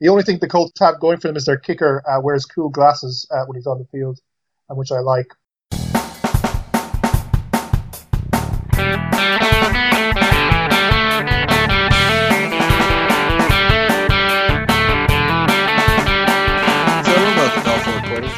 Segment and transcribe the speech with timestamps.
[0.00, 2.70] The only thing the Colts have going for them is their kicker uh, wears cool
[2.70, 4.18] glasses uh, when he's on the field,
[4.70, 5.34] uh, which I like.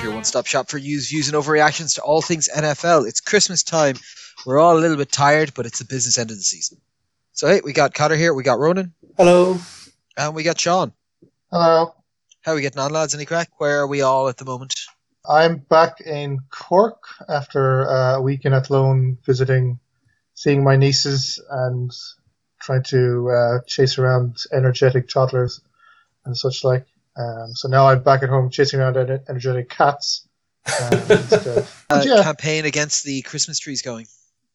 [0.02, 3.06] your one-stop shop for news, views, and overreactions to all things NFL.
[3.06, 3.94] It's Christmas time.
[4.44, 6.78] We're all a little bit tired, but it's the business end of the season.
[7.34, 8.94] So hey, we got Connor here, we got Ronan.
[9.16, 9.58] Hello.
[10.16, 10.92] And we got Sean.
[11.52, 11.94] Hello.
[12.40, 13.14] How are we getting on, lads?
[13.14, 13.50] Any crack?
[13.58, 14.72] Where are we all at the moment?
[15.28, 19.78] I'm back in Cork after a week in Athlone visiting,
[20.32, 21.92] seeing my nieces and
[22.58, 25.60] trying to uh, chase around energetic toddlers
[26.24, 26.86] and such like.
[27.18, 30.26] Um, so now I'm back at home chasing around energetic cats.
[30.64, 31.00] Um,
[31.90, 32.22] uh, yeah.
[32.22, 34.06] Campaign against the Christmas trees going.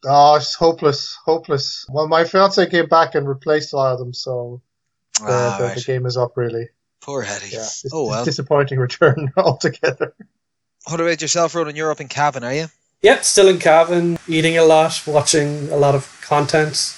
[0.03, 1.85] Oh, it's hopeless, hopeless.
[1.91, 4.63] Well, my fiance came back and replaced a lot of them, so
[5.19, 5.77] the, ah, the, right.
[5.77, 6.69] the game is up really.
[7.01, 7.49] Poor Hetty.
[7.55, 8.25] Yeah, oh well.
[8.25, 10.13] disappointing return altogether.
[10.89, 11.75] What about yourself, Ronan?
[11.75, 12.67] You're up in Cavan, are you?
[13.01, 16.95] Yep, still in Cavan, eating a lot, watching a lot of content.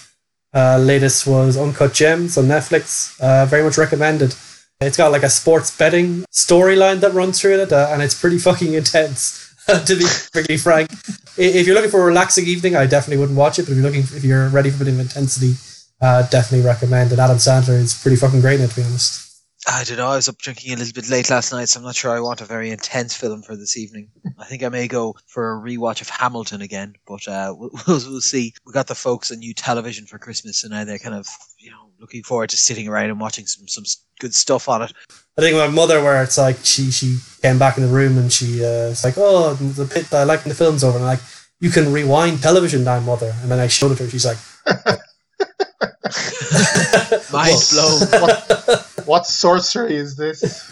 [0.54, 3.20] Uh, latest was Uncut Gems on Netflix.
[3.20, 4.34] Uh, very much recommended.
[4.82, 8.38] It's got like a sports betting storyline that runs through it, uh, and it's pretty
[8.48, 9.46] fucking intense.
[9.86, 10.90] to be pretty frank,
[11.38, 13.64] if you're looking for a relaxing evening, I definitely wouldn't watch it.
[13.64, 15.54] But if you're looking, if you're ready for a bit of intensity,
[16.02, 17.20] uh, definitely recommend it.
[17.20, 19.29] Adam Sandler is pretty fucking great in it, to be honest.
[19.68, 20.08] I don't know.
[20.08, 22.22] I was up drinking a little bit late last night, so I'm not sure I
[22.22, 24.10] want a very intense film for this evening.
[24.38, 28.22] I think I may go for a rewatch of Hamilton again, but uh, we'll, we'll,
[28.22, 28.54] see.
[28.66, 31.72] We got the folks a new television for Christmas, and now they're kind of you
[31.72, 33.84] know looking forward to sitting around and watching some some
[34.20, 34.94] good stuff on it.
[35.38, 38.32] I think my mother, where it's like she she came back in the room and
[38.32, 41.18] she uh, was like, "Oh, the bit I like in the film's over," and I'm
[41.18, 41.26] like,
[41.60, 44.10] "You can rewind television now, mother." And then I showed it to her.
[44.10, 44.38] She's like.
[47.32, 48.00] Mind blown.
[48.22, 50.70] What, what sorcery is this?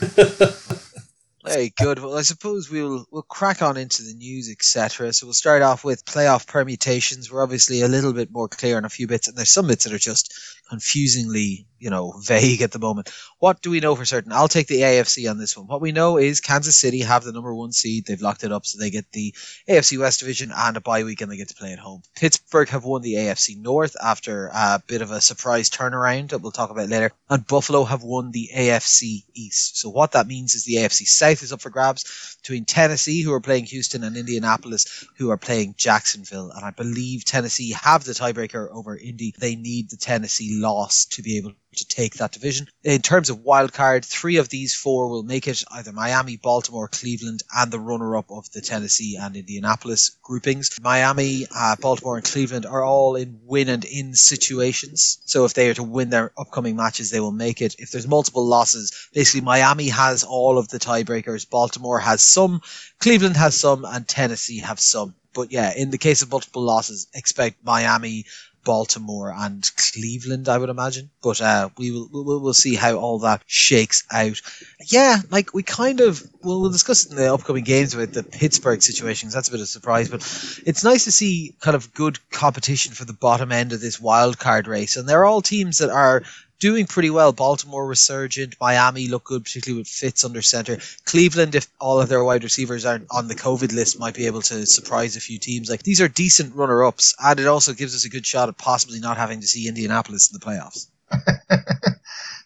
[1.48, 2.00] Very good.
[2.00, 5.14] Well, I suppose we'll we'll crack on into the news, etc.
[5.14, 7.32] So we'll start off with playoff permutations.
[7.32, 9.86] We're obviously a little bit more clear on a few bits, and there's some bits
[9.86, 10.34] that are just
[10.70, 13.10] confusingly, you know, vague at the moment.
[13.40, 14.32] What do we know for certain?
[14.32, 15.68] I'll take the AFC on this one.
[15.68, 18.06] What we know is Kansas City have the number one seed.
[18.06, 19.34] They've locked it up, so they get the
[19.70, 22.02] AFC West division and a bye week, and they get to play at home.
[22.16, 26.52] Pittsburgh have won the AFC North after a bit of a surprise turnaround that we'll
[26.52, 29.78] talk about later, and Buffalo have won the AFC East.
[29.78, 33.34] So what that means is the AFC South is up for grabs between Tennessee, who
[33.34, 36.52] are playing Houston, and Indianapolis, who are playing Jacksonville.
[36.52, 39.34] And I believe Tennessee have the tiebreaker over Indy.
[39.38, 42.68] They need the Tennessee loss to be able to take that division.
[42.84, 46.88] In terms of wild card, three of these four will make it either Miami, Baltimore,
[46.88, 50.72] Cleveland, and the runner up of the Tennessee and Indianapolis groupings.
[50.82, 55.20] Miami, uh, Baltimore, and Cleveland are all in win and in situations.
[55.26, 57.76] So if they are to win their upcoming matches, they will make it.
[57.80, 62.62] If there's multiple losses, basically Miami has all of the tiebreakers, Baltimore has some,
[63.00, 65.16] Cleveland has some, and Tennessee have some.
[65.34, 68.26] But yeah, in the case of multiple losses, expect Miami,
[68.64, 71.10] Baltimore and Cleveland, I would imagine.
[71.22, 74.42] But uh, we will we'll, see how all that shakes out.
[74.86, 78.82] Yeah, like we kind of we'll, discuss it in the upcoming games with the Pittsburgh
[78.82, 79.34] situations.
[79.34, 80.22] That's a bit of a surprise, but
[80.66, 84.38] it's nice to see kind of good competition for the bottom end of this wild
[84.38, 86.24] card race, and they're all teams that are
[86.60, 87.32] doing pretty well.
[87.32, 88.56] Baltimore resurgent.
[88.60, 90.78] Miami look good, particularly with Fitz under center.
[91.06, 94.42] Cleveland, if all of their wide receivers aren't on the COVID list, might be able
[94.44, 95.70] to surprise a few teams.
[95.70, 98.58] Like these are decent runner ups, and it also gives us a good shot at
[98.58, 100.88] possibly not having to see Indianapolis in the playoffs.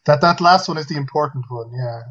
[0.05, 2.01] that that last one is the important one, yeah.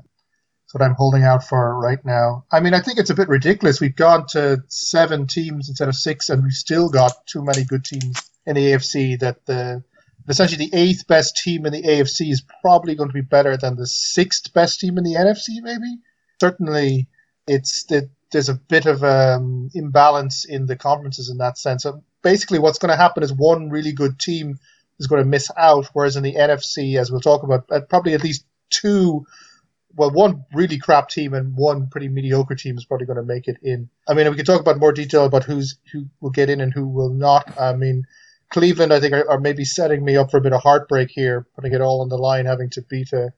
[0.72, 2.44] That's what I'm holding out for right now.
[2.52, 3.80] I mean, I think it's a bit ridiculous.
[3.80, 7.84] We've gone to seven teams instead of six, and we've still got too many good
[7.84, 9.82] teams in the AFC that the
[10.30, 13.76] essentially the eighth best team in the AFC is probably going to be better than
[13.76, 15.98] the sixth best team in the NFC, maybe.
[16.40, 17.08] Certainly,
[17.46, 21.82] it's it, there's a bit of um, imbalance in the conferences in that sense.
[21.82, 24.58] So basically, what's going to happen is one really good team
[24.98, 28.14] is going to miss out, whereas in the NFC, as we'll talk about, uh, probably
[28.14, 29.26] at least two.
[29.96, 33.48] Well, one really crap team and one pretty mediocre team is probably going to make
[33.48, 33.90] it in.
[34.06, 36.72] I mean, we can talk about more detail about who's who will get in and
[36.72, 37.58] who will not.
[37.58, 38.04] I mean,
[38.50, 41.46] Cleveland, I think, are, are, maybe setting me up for a bit of heartbreak here,
[41.54, 43.32] putting it all on the line, having to beat a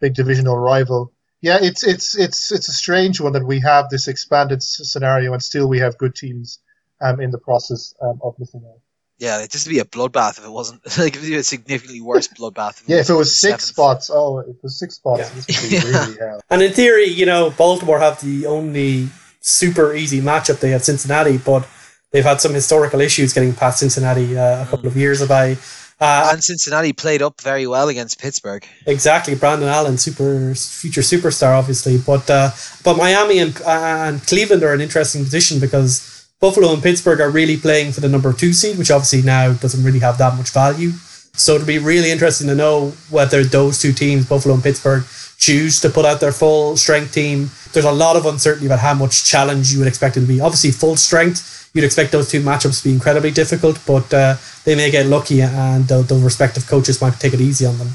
[0.00, 1.12] big divisional rival.
[1.40, 5.42] Yeah, it's it's it's it's a strange one that we have this expanded scenario and
[5.42, 6.58] still we have good teams
[7.00, 8.80] um, in the process um, of missing out.
[9.16, 12.02] Yeah, it just be a bloodbath if it wasn't like it would be a significantly
[12.02, 12.82] worse bloodbath.
[12.82, 15.48] If yeah, if it was six spots, oh, it was six spots.
[15.70, 15.82] Yeah.
[15.82, 19.08] Really and in theory, you know, Baltimore have the only
[19.40, 20.60] super easy matchup.
[20.60, 21.66] They have Cincinnati, but
[22.10, 25.56] they've had some historical issues getting past Cincinnati uh, a couple of years ago.
[26.00, 28.66] Uh, and Cincinnati played up very well against Pittsburgh.
[28.86, 31.98] Exactly, Brandon Allen, super future superstar, obviously.
[31.98, 32.50] But uh,
[32.82, 37.58] but Miami and and Cleveland are an interesting position because Buffalo and Pittsburgh are really
[37.58, 40.92] playing for the number two seed, which obviously now doesn't really have that much value.
[41.34, 45.04] So it'll be really interesting to know whether those two teams, Buffalo and Pittsburgh,
[45.36, 47.50] choose to put out their full strength team.
[47.72, 50.40] There's a lot of uncertainty about how much challenge you would expect it to be.
[50.40, 54.74] Obviously, full strength, you'd expect those two matchups to be incredibly difficult, but uh, they
[54.74, 57.88] may get lucky and the, the respective coaches might take it easy on them.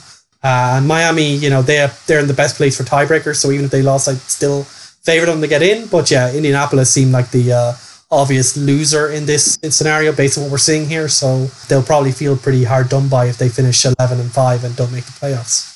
[0.43, 3.65] Uh, and Miami, you know, they're, they're in the best place for tiebreakers, so even
[3.65, 5.87] if they lost, I'd still favor them to get in.
[5.87, 7.73] But yeah, Indianapolis seemed like the uh,
[8.11, 11.07] obvious loser in this scenario based on what we're seeing here.
[11.07, 14.75] So they'll probably feel pretty hard done by if they finish 11 and 5 and
[14.75, 15.74] don't make the playoffs.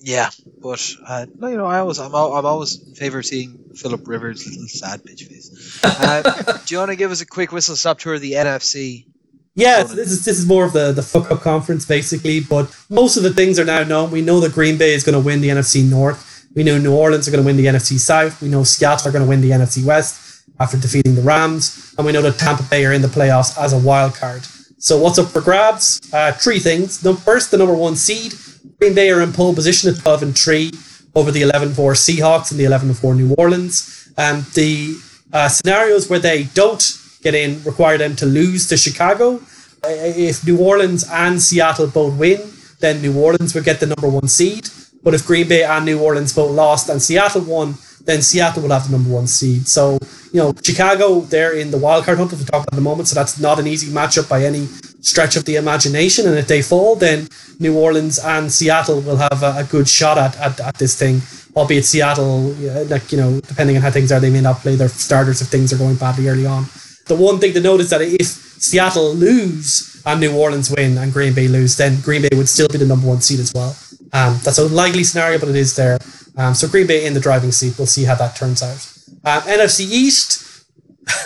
[0.00, 0.30] Yeah,
[0.62, 4.06] but uh, no, you know, I always, I'm, I'm always in favor of seeing Philip
[4.06, 5.80] Rivers' little sad bitch face.
[5.82, 6.22] Uh,
[6.66, 9.06] do you want to give us a quick whistle stop tour of the NFC?
[9.54, 13.16] Yeah, this is this is more of the the fuck up conference basically, but most
[13.16, 14.12] of the things are now known.
[14.12, 16.46] We know that Green Bay is going to win the NFC North.
[16.54, 18.40] We know New Orleans are going to win the NFC South.
[18.40, 22.06] We know Seattle are going to win the NFC West after defeating the Rams, and
[22.06, 24.44] we know that Tampa Bay are in the playoffs as a wild card.
[24.78, 26.00] So what's up for grabs?
[26.12, 27.00] Uh, three things.
[27.00, 28.34] The first, the number one seed
[28.78, 30.70] Green Bay are in pole position at 12 and 3
[31.14, 34.10] over the 11 4 Seahawks and the 11 4 New Orleans.
[34.16, 34.96] Um, the
[35.32, 39.40] uh, scenarios where they don't get in require them to lose to Chicago.
[39.84, 42.40] If New Orleans and Seattle both win,
[42.80, 44.68] then New Orleans would get the number one seed.
[45.02, 47.74] But if Green Bay and New Orleans both lost and Seattle won,
[48.04, 49.68] then Seattle would have the number one seed.
[49.68, 49.98] So,
[50.32, 53.08] you know, Chicago, they're in the wildcard hunt, as we talked about at the moment.
[53.08, 54.66] So that's not an easy matchup by any
[55.00, 56.26] stretch of the imagination.
[56.26, 57.28] And if they fall, then
[57.58, 61.20] New Orleans and Seattle will have a, a good shot at, at, at, this thing.
[61.56, 62.52] Albeit Seattle,
[62.86, 65.48] like, you know, depending on how things are, they may not play their starters if
[65.48, 66.66] things are going badly early on.
[67.06, 71.12] The one thing to note is that if Seattle lose and New Orleans win and
[71.12, 73.76] Green Bay lose, then Green Bay would still be the number one seed as well.
[74.12, 75.98] Um, that's a likely scenario, but it is there.
[76.36, 77.74] Um, so Green Bay in the driving seat.
[77.78, 78.76] We'll see how that turns out.
[79.24, 80.64] Um, NFC East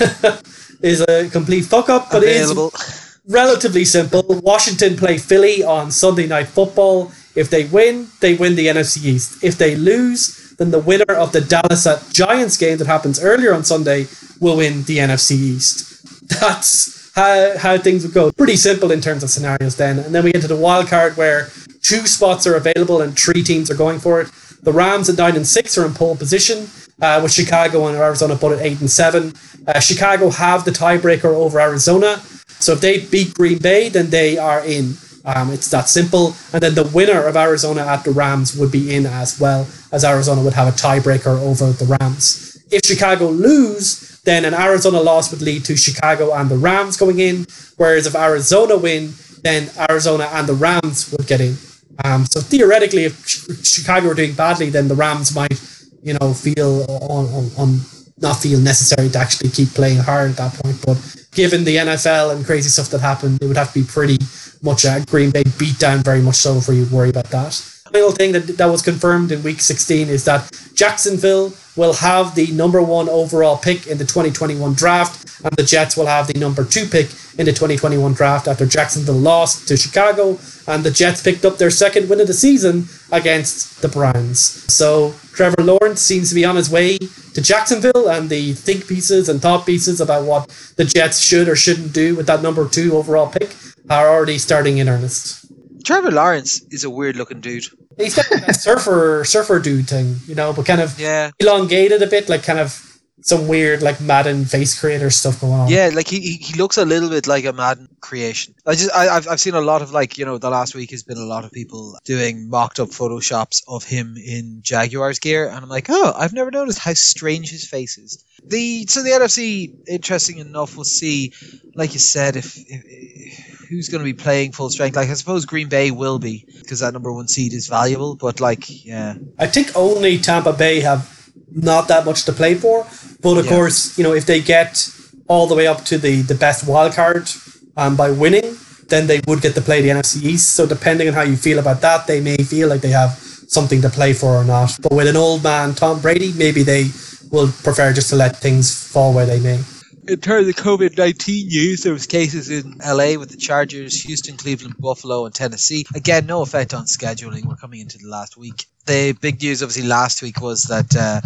[0.83, 2.69] is a complete fuck up, but Available.
[2.69, 4.25] it is relatively simple.
[4.43, 7.13] Washington play Philly on Sunday Night Football.
[7.35, 9.43] If they win, they win the NFC East.
[9.43, 13.55] If they lose, then the winner of the Dallas at Giants game that happens earlier
[13.55, 14.07] on Sunday
[14.41, 16.29] will win the NFC East.
[16.41, 18.33] That's how, how things would go.
[18.33, 19.99] Pretty simple in terms of scenarios then.
[19.99, 21.47] And then we get to the wild card where
[21.83, 24.31] two spots are available and three teams are going for it.
[24.63, 26.69] The Rams at 9 and 6 are in pole position.
[27.03, 29.33] Uh, with Chicago and Arizona both at eight and seven.
[29.67, 32.23] Uh, Chicago have the tiebreaker over Arizona,
[32.63, 34.95] so if they beat Green Bay, then they are in.
[35.25, 36.35] Um, it's that simple.
[36.53, 40.05] And then the winner of Arizona at the Rams would be in as well, as
[40.05, 42.63] Arizona would have a tiebreaker over the Rams.
[42.71, 47.19] If Chicago lose, then an Arizona loss would lead to Chicago and the Rams going
[47.19, 47.47] in.
[47.77, 51.57] Whereas if Arizona win, then Arizona and the Rams would get in.
[52.05, 53.27] Um, so theoretically, if
[53.65, 55.61] Chicago are doing badly, then the Rams might,
[56.03, 57.81] you know, feel on, on, on
[58.19, 60.79] not feel necessary to actually keep playing hard at that point.
[60.87, 64.19] But given the NFL and crazy stuff that happened, it would have to be pretty
[64.63, 67.51] much a Green Bay beatdown, very much so, for you worry about that.
[67.85, 72.35] The final thing that, that was confirmed in week 16 is that Jacksonville will have
[72.35, 76.39] the number one overall pick in the 2021 draft, and the Jets will have the
[76.39, 81.23] number two pick in the 2021 draft after Jacksonville lost to Chicago, and the Jets
[81.23, 84.41] picked up their second win of the season against the Browns.
[84.73, 89.29] So Trevor Lawrence seems to be on his way to Jacksonville, and the think pieces
[89.29, 92.97] and thought pieces about what the Jets should or shouldn't do with that number two
[92.97, 93.55] overall pick
[93.89, 95.47] are already starting in earnest.
[95.85, 97.67] Trevor Lawrence is a weird looking dude.
[97.97, 101.31] He's got a surfer surfer dude thing, you know, but kind of yeah.
[101.41, 102.92] elongated a bit, like kind of
[103.23, 105.69] some weird like Madden face creator stuff going on.
[105.69, 108.55] Yeah, like he he looks a little bit like a Madden creation.
[108.67, 110.91] I just I, have I've seen a lot of like you know the last week
[110.91, 115.49] has been a lot of people doing mocked up photoshops of him in Jaguars gear,
[115.49, 118.25] and I'm like, oh, I've never noticed how strange his face is.
[118.45, 121.33] The so the NFC, interesting enough, we'll see.
[121.75, 124.97] Like you said, if, if who's going to be playing full strength?
[124.97, 128.17] Like I suppose Green Bay will be because that number one seed is valuable.
[128.17, 131.22] But like, yeah, I think only Tampa Bay have
[131.55, 132.87] not that much to play for.
[133.21, 133.53] But of yeah.
[133.53, 134.89] course, you know, if they get
[135.29, 137.29] all the way up to the the best wild card
[137.77, 138.57] um, by winning,
[138.89, 140.55] then they would get to play the NFC East.
[140.55, 143.13] So depending on how you feel about that, they may feel like they have
[143.49, 144.77] something to play for or not.
[144.83, 146.91] But with an old man, Tom Brady, maybe they
[147.31, 149.61] will prefer just to let things fall where they may.
[150.09, 154.37] In terms of COVID 19 news, there was cases in LA with the Chargers, Houston,
[154.37, 155.87] Cleveland, Buffalo, and Tennessee.
[155.95, 157.45] Again, no effect on scheduling.
[157.45, 158.67] We're coming into the last week.
[158.85, 161.21] The big news, obviously, last week was that uh,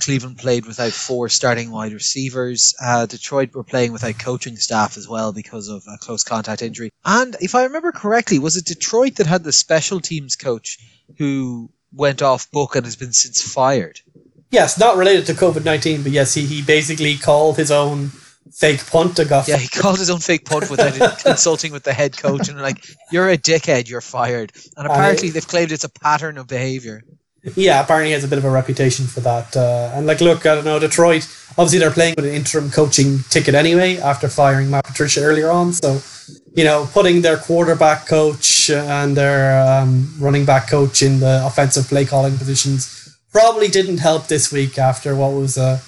[0.00, 2.74] Cleveland played without four starting wide receivers.
[2.80, 6.90] Uh, Detroit were playing without coaching staff as well because of a close contact injury.
[7.04, 10.78] And if I remember correctly, was it Detroit that had the special teams coach
[11.18, 14.00] who went off book and has been since fired?
[14.50, 18.10] Yes, not related to COVID 19, but yes, he, he basically called his own
[18.52, 19.48] fake punt to Goff.
[19.48, 22.84] Yeah, he called his own fake punt without consulting with the head coach and like,
[23.10, 24.52] you're a dickhead, you're fired.
[24.76, 27.02] And apparently they've claimed it's a pattern of behaviour.
[27.56, 29.56] Yeah, apparently he has a bit of a reputation for that.
[29.56, 33.18] Uh, and like, look, I don't know, Detroit, obviously they're playing with an interim coaching
[33.30, 35.72] ticket anyway after firing Matt Patricia earlier on.
[35.72, 36.00] So,
[36.54, 41.88] you know, putting their quarterback coach and their um, running back coach in the offensive
[41.88, 45.80] play calling positions probably didn't help this week after what was a,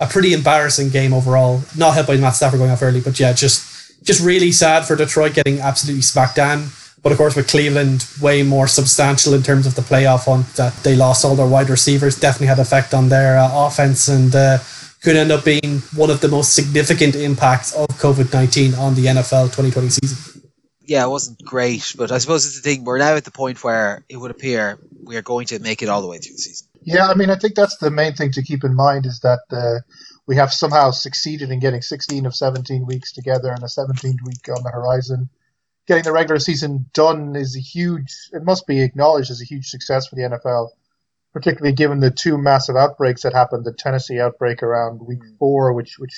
[0.00, 1.62] a pretty embarrassing game overall.
[1.76, 4.96] Not helped by Matt Stafford going off early, but yeah, just just really sad for
[4.96, 6.68] Detroit getting absolutely smacked down.
[7.02, 10.46] But of course, with Cleveland, way more substantial in terms of the playoff hunt.
[10.56, 14.34] That they lost all their wide receivers definitely had effect on their uh, offense and
[14.34, 14.58] uh,
[15.02, 19.06] could end up being one of the most significant impacts of COVID nineteen on the
[19.06, 20.42] NFL 2020 season.
[20.82, 22.84] Yeah, it wasn't great, but I suppose it's the thing.
[22.84, 25.88] We're now at the point where it would appear we are going to make it
[25.88, 26.68] all the way through the season.
[26.86, 29.40] Yeah, I mean, I think that's the main thing to keep in mind is that
[29.50, 29.80] uh,
[30.28, 34.48] we have somehow succeeded in getting 16 of 17 weeks together and a 17th week
[34.48, 35.28] on the horizon.
[35.88, 39.66] Getting the regular season done is a huge, it must be acknowledged as a huge
[39.66, 40.68] success for the NFL,
[41.32, 45.98] particularly given the two massive outbreaks that happened the Tennessee outbreak around week four, which,
[45.98, 46.14] which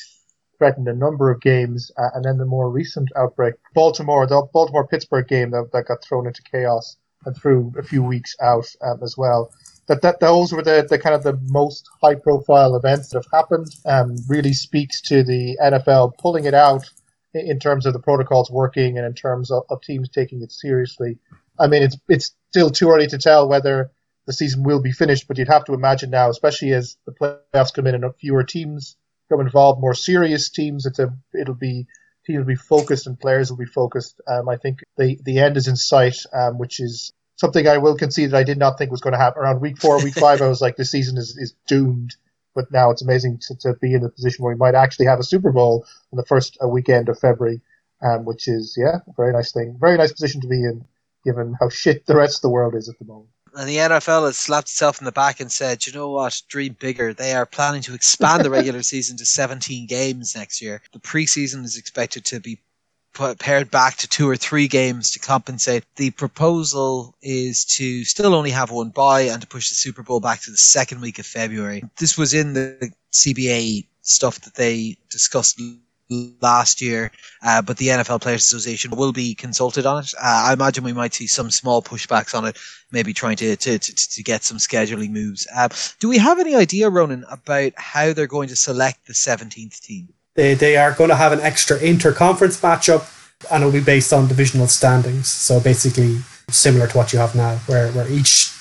[0.59, 4.87] threatened a number of games, uh, and then the more recent outbreak, Baltimore, the Baltimore
[4.87, 8.99] Pittsburgh game that, that got thrown into chaos and threw a few weeks out um,
[9.03, 9.51] as well
[9.89, 13.33] that, that those were the, the kind of the most high profile events that have
[13.33, 13.75] happened.
[13.85, 16.85] Um, really speaks to the NFL pulling it out
[17.35, 21.19] in terms of the protocols working and in terms of, of teams taking it seriously.
[21.59, 23.91] I mean, it's it's still too early to tell whether
[24.27, 27.73] the season will be finished, but you'd have to imagine now, especially as the playoffs
[27.73, 28.97] come in and fewer teams
[29.31, 30.87] come involved, more serious teams.
[30.87, 31.87] It's a it'll be
[32.27, 34.21] teams will be focused and players will be focused.
[34.27, 37.97] Um, I think the the end is in sight, um, which is something I will
[37.97, 40.43] concede that I did not think was going to happen around week four, week five.
[40.43, 42.15] I was like, this season is, is doomed.
[42.55, 45.21] But now it's amazing to, to be in a position where we might actually have
[45.21, 47.61] a Super Bowl on the first uh, weekend of February,
[48.03, 49.77] um, which is, yeah, a very nice thing.
[49.81, 50.85] Very nice position to be in,
[51.25, 53.29] given how shit the rest of the world is at the moment.
[53.55, 56.77] And the NFL has slapped itself in the back and said, you know what, dream
[56.79, 57.15] bigger.
[57.15, 60.83] They are planning to expand the regular season to 17 games next year.
[60.93, 62.59] The preseason is expected to be
[63.39, 65.85] pared back to two or three games to compensate.
[65.97, 70.21] The proposal is to still only have one bye and to push the Super Bowl
[70.21, 71.83] back to the second week of February.
[71.99, 75.61] This was in the CBA stuff that they discussed
[76.41, 77.11] last year,
[77.43, 80.15] uh, but the NFL Players Association will be consulted on it.
[80.17, 82.57] Uh, I imagine we might see some small pushbacks on it,
[82.91, 85.47] maybe trying to to, to, to get some scheduling moves.
[85.55, 85.69] Uh,
[86.01, 90.09] do we have any idea, Ronan, about how they're going to select the 17th team?
[90.39, 93.13] They, they are going to have an extra inter-conference matchup
[93.51, 95.27] and it'll be based on divisional standings.
[95.27, 96.19] So basically
[96.49, 98.55] similar to what you have now, where, where each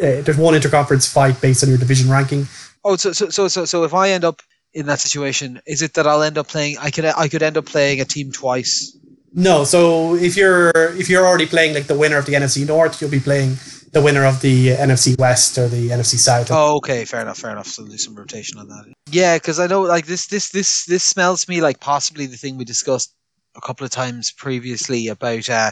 [0.00, 2.48] uh, there's one interconference fight based on your division ranking.
[2.86, 4.40] Oh, so so so so so if I end up
[4.72, 6.78] in that situation, is it that I'll end up playing?
[6.80, 8.96] I could I could end up playing a team twice.
[9.34, 13.02] No, so if you're if you're already playing like the winner of the NFC North,
[13.02, 13.58] you'll be playing
[13.94, 16.48] the winner of the NFC West or the NFC South.
[16.50, 17.68] Oh, okay, fair enough, fair enough.
[17.68, 18.92] So do some rotation on that.
[19.10, 22.36] Yeah, because I know like this, this, this, this smells to me like possibly the
[22.36, 23.14] thing we discussed
[23.56, 25.70] a couple of times previously about uh,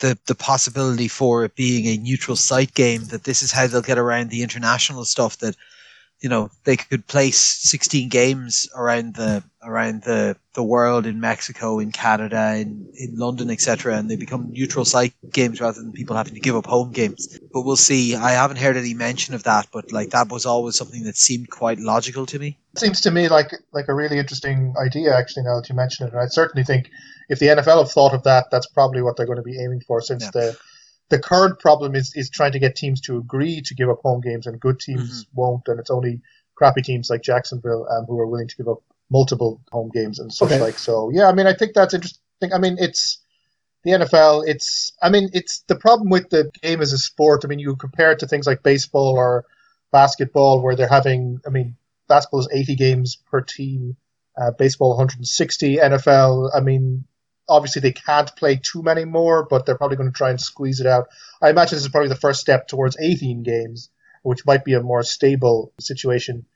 [0.00, 3.04] the the possibility for it being a neutral site game.
[3.06, 5.38] That this is how they'll get around the international stuff.
[5.38, 5.54] That
[6.20, 11.78] you know they could place 16 games around the around the the world in Mexico,
[11.78, 16.16] in Canada, in in London, etc., and they become neutral site games rather than people
[16.16, 17.38] having to give up home games.
[17.52, 18.16] But we'll see.
[18.16, 21.50] I haven't heard any mention of that, but like that was always something that seemed
[21.50, 22.58] quite logical to me.
[22.74, 25.44] It seems to me like like a really interesting idea, actually.
[25.44, 26.90] Now that you mention it, and I certainly think
[27.28, 29.82] if the NFL have thought of that, that's probably what they're going to be aiming
[29.86, 30.30] for, since yeah.
[30.32, 30.58] the
[31.10, 34.20] the current problem is is trying to get teams to agree to give up home
[34.20, 35.40] games, and good teams mm-hmm.
[35.40, 36.20] won't, and it's only
[36.54, 40.32] crappy teams like Jacksonville um, who are willing to give up multiple home games and
[40.32, 40.60] such okay.
[40.60, 40.78] like.
[40.78, 42.52] So yeah, I mean, I think that's interesting.
[42.52, 43.18] I mean, it's
[43.84, 44.44] the NFL.
[44.46, 47.42] It's I mean, it's the problem with the game as a sport.
[47.44, 49.44] I mean, you compare it to things like baseball or
[49.92, 51.40] basketball, where they're having.
[51.46, 51.76] I mean,
[52.08, 53.96] basketball is 80 games per team,
[54.36, 55.76] uh, baseball 160.
[55.76, 56.50] NFL.
[56.54, 57.04] I mean,
[57.48, 60.80] obviously they can't play too many more, but they're probably going to try and squeeze
[60.80, 61.08] it out.
[61.40, 63.90] I imagine this is probably the first step towards 18 games,
[64.22, 66.46] which might be a more stable situation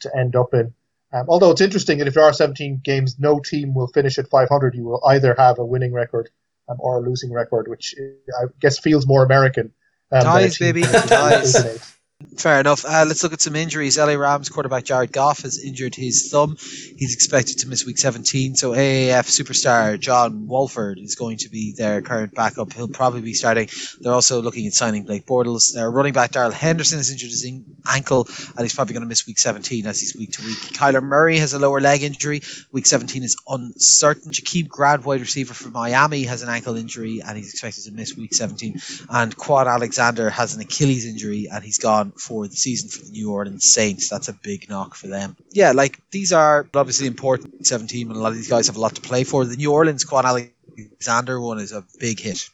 [0.00, 0.74] to end up in.
[1.12, 4.30] Um, although it's interesting that if there are 17 games, no team will finish at
[4.30, 4.74] 500.
[4.74, 6.30] You will either have a winning record
[6.68, 7.94] um, or a losing record, which
[8.40, 9.72] I guess feels more American.
[10.10, 11.96] Um, ties, baby, ties.
[12.36, 12.84] Fair enough.
[12.84, 13.98] Uh, let's look at some injuries.
[13.98, 16.56] LA Rams quarterback Jared Goff has injured his thumb.
[16.58, 18.56] He's expected to miss week 17.
[18.56, 22.72] So AAF superstar John Wolford is going to be their current backup.
[22.72, 23.68] He'll probably be starting.
[24.00, 25.74] They're also looking at signing Blake Bortles.
[25.74, 27.46] Their running back Darrell Henderson has injured his
[27.86, 30.58] ankle and he's probably going to miss week 17 as he's week to week.
[30.58, 32.42] Kyler Murray has a lower leg injury.
[32.72, 34.32] Week 17 is uncertain.
[34.32, 38.16] Jakeem Grant, wide receiver from Miami, has an ankle injury and he's expected to miss
[38.16, 38.80] week 17.
[39.10, 43.12] And Kwon Alexander has an Achilles injury and he's gone for the season for the
[43.12, 44.08] New Orleans Saints.
[44.08, 45.36] That's a big knock for them.
[45.50, 48.80] Yeah, like these are obviously important 17 and a lot of these guys have a
[48.80, 49.44] lot to play for.
[49.44, 52.48] The New Orleans Kwon Alexander one is a big hit.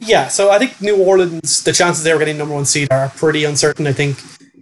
[0.00, 3.08] Yeah, so I think New Orleans, the chances they were getting number one seed are
[3.08, 3.86] pretty uncertain.
[3.86, 4.18] I think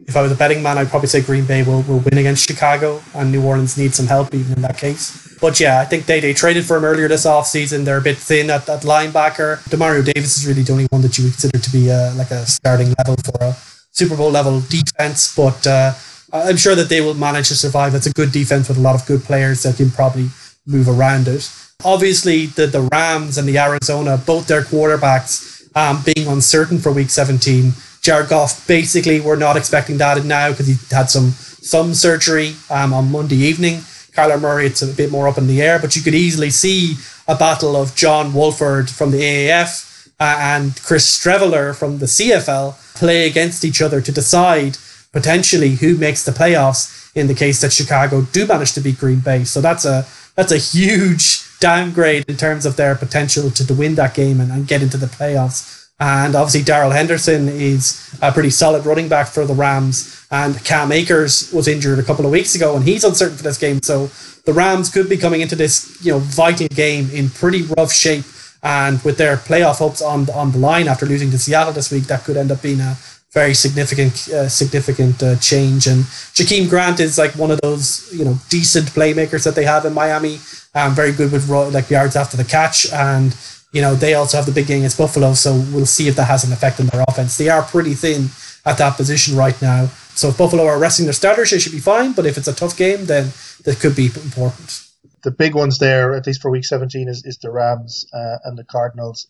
[0.07, 2.49] if I was a betting man, I'd probably say Green Bay will, will win against
[2.49, 5.37] Chicago, and New Orleans needs some help even in that case.
[5.41, 7.85] But yeah, I think they, they traded for him earlier this offseason.
[7.85, 9.63] They're a bit thin at that linebacker.
[9.69, 12.31] Demario Davis is really the only one that you would consider to be a, like
[12.31, 13.57] a starting level for a
[13.97, 15.95] Super Bowl level defense, but uh,
[16.31, 17.95] I'm sure that they will manage to survive.
[17.95, 20.29] It's a good defense with a lot of good players that can probably
[20.67, 21.51] move around it.
[21.83, 27.09] Obviously, the, the Rams and the Arizona, both their quarterbacks um, being uncertain for week
[27.09, 27.73] 17.
[28.03, 32.93] Jared Goff, basically, we're not expecting that now because he had some thumb surgery um,
[32.93, 33.77] on Monday evening.
[34.13, 36.97] Kyler Murray, it's a bit more up in the air, but you could easily see
[37.27, 39.86] a battle of John Wolford from the AAF
[40.19, 44.79] and Chris Streveler from the CFL play against each other to decide
[45.13, 49.21] potentially who makes the playoffs in the case that Chicago do manage to beat Green
[49.21, 49.45] Bay.
[49.45, 53.95] So that's a that's a huge downgrade in terms of their potential to, to win
[53.95, 55.89] that game and, and get into the playoffs.
[55.99, 60.27] And obviously, Darrell Henderson is a pretty solid running back for the Rams.
[60.31, 63.57] And Cam Akers was injured a couple of weeks ago, and he's uncertain for this
[63.57, 63.81] game.
[63.81, 64.11] So
[64.45, 68.25] the Rams could be coming into this, you know, vital game in pretty rough shape
[68.63, 72.05] and with their playoff hopes on on the line after losing to Seattle this week,
[72.05, 72.97] that could end up being a
[73.33, 75.87] very significant uh, significant uh, change.
[75.87, 76.05] And
[76.37, 79.93] Jakeem Grant is like one of those you know decent playmakers that they have in
[79.93, 80.39] Miami.
[80.75, 83.37] Um, very good with like yards after the catch, and
[83.73, 85.35] you know they also have the big game against Buffalo.
[85.35, 87.37] So we'll see if that has an effect on their offense.
[87.37, 88.31] They are pretty thin
[88.65, 89.87] at that position right now.
[90.15, 92.13] So if Buffalo are resting their starters, they should be fine.
[92.13, 93.33] But if it's a tough game, then
[93.65, 94.86] that could be important
[95.27, 98.57] the big ones there, at least for week 17, is, is the Rams uh, and
[98.57, 99.27] the Cardinals.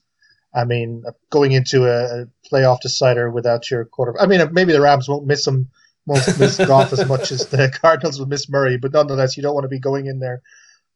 [0.55, 4.23] I mean, going into a, playoff decider without your quarterback.
[4.23, 5.71] I mean, maybe the Rams won't miss him,
[6.05, 9.55] won't miss Goff as much as the Cardinals will miss Murray, but nonetheless, you don't
[9.55, 10.43] want to be going in there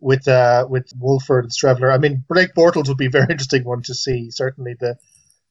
[0.01, 1.95] with uh, with Wolford and Streveler.
[1.95, 4.31] I mean, Blake Bortles would be a very interesting one to see.
[4.31, 4.97] Certainly, the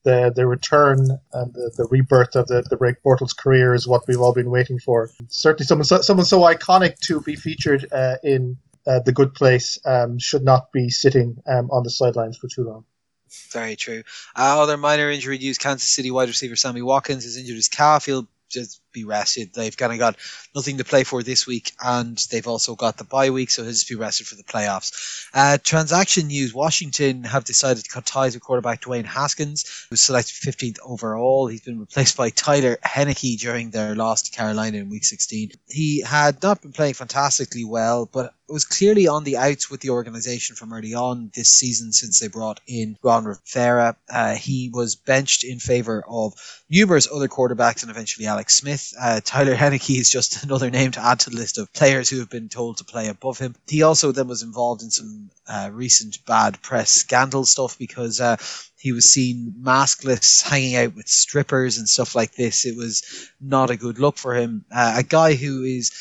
[0.03, 0.99] the the return
[1.33, 4.51] and the, the rebirth of the, the Blake Bortles career is what we've all been
[4.51, 5.09] waiting for.
[5.27, 9.77] Certainly, someone so, someone so iconic to be featured uh, in uh, the good place
[9.85, 12.85] um, should not be sitting um, on the sidelines for too long.
[13.51, 14.03] Very true.
[14.35, 18.05] Uh, other minor injury news: Kansas City wide receiver Sammy Watkins has injured his calf.
[18.05, 19.53] He'll just be rested.
[19.53, 20.15] They've kind of got
[20.55, 23.71] nothing to play for this week, and they've also got the bye week, so he'll
[23.71, 25.27] just be rested for the playoffs.
[25.33, 30.01] Uh, transaction news: Washington have decided to cut ties with quarterback Dwayne Haskins, who was
[30.01, 31.47] selected 15th overall.
[31.47, 35.51] He's been replaced by Taylor Heinicke during their loss to Carolina in Week 16.
[35.67, 39.91] He had not been playing fantastically well, but was clearly on the outs with the
[39.91, 43.95] organization from early on this season since they brought in Ron Rivera.
[44.09, 46.33] Uh, he was benched in favor of
[46.69, 48.93] numerous other quarterbacks and eventually Alex Smith.
[48.99, 52.19] Uh, Taylor Heinicke is just another name to add to the list of players who
[52.19, 53.55] have been told to play above him.
[53.67, 58.37] He also then was involved in some uh, recent bad press scandal stuff because uh,
[58.77, 62.65] he was seen maskless hanging out with strippers and stuff like this.
[62.65, 64.65] It was not a good look for him.
[64.71, 65.91] Uh, a guy who is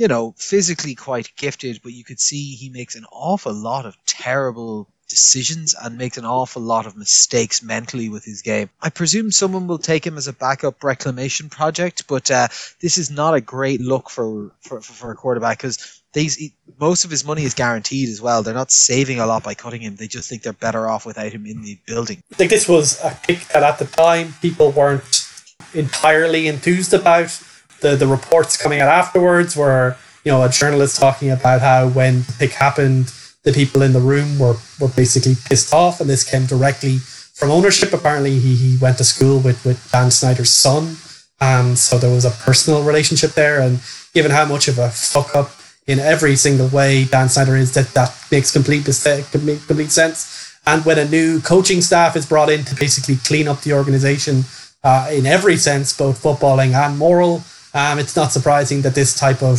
[0.00, 3.94] you know, physically quite gifted, but you could see he makes an awful lot of
[4.06, 8.70] terrible decisions and makes an awful lot of mistakes mentally with his game.
[8.80, 12.48] I presume someone will take him as a backup reclamation project, but uh,
[12.80, 17.10] this is not a great look for for, for a quarterback because these most of
[17.10, 18.42] his money is guaranteed as well.
[18.42, 19.96] They're not saving a lot by cutting him.
[19.96, 22.22] They just think they're better off without him in the building.
[22.32, 25.26] I think this was a pick that at the time people weren't
[25.74, 27.38] entirely enthused about
[27.80, 32.22] the the reports coming out afterwards were you know a journalist talking about how when
[32.22, 33.12] the pick happened,
[33.44, 37.50] the people in the room were were basically pissed off, and this came directly from
[37.50, 37.92] ownership.
[37.92, 40.96] Apparently, he he went to school with with Dan Snyder's son,
[41.40, 43.60] and so there was a personal relationship there.
[43.60, 43.80] And
[44.14, 45.50] given how much of a fuck up
[45.86, 50.58] in every single way Dan Snyder is, that that makes complete complete sense.
[50.66, 54.44] And when a new coaching staff is brought in to basically clean up the organization
[54.84, 57.42] uh, in every sense, both footballing and moral,
[57.74, 59.58] um, it's not surprising that this type of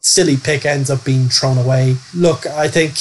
[0.00, 1.96] silly pick ends up being thrown away.
[2.14, 2.94] Look, I think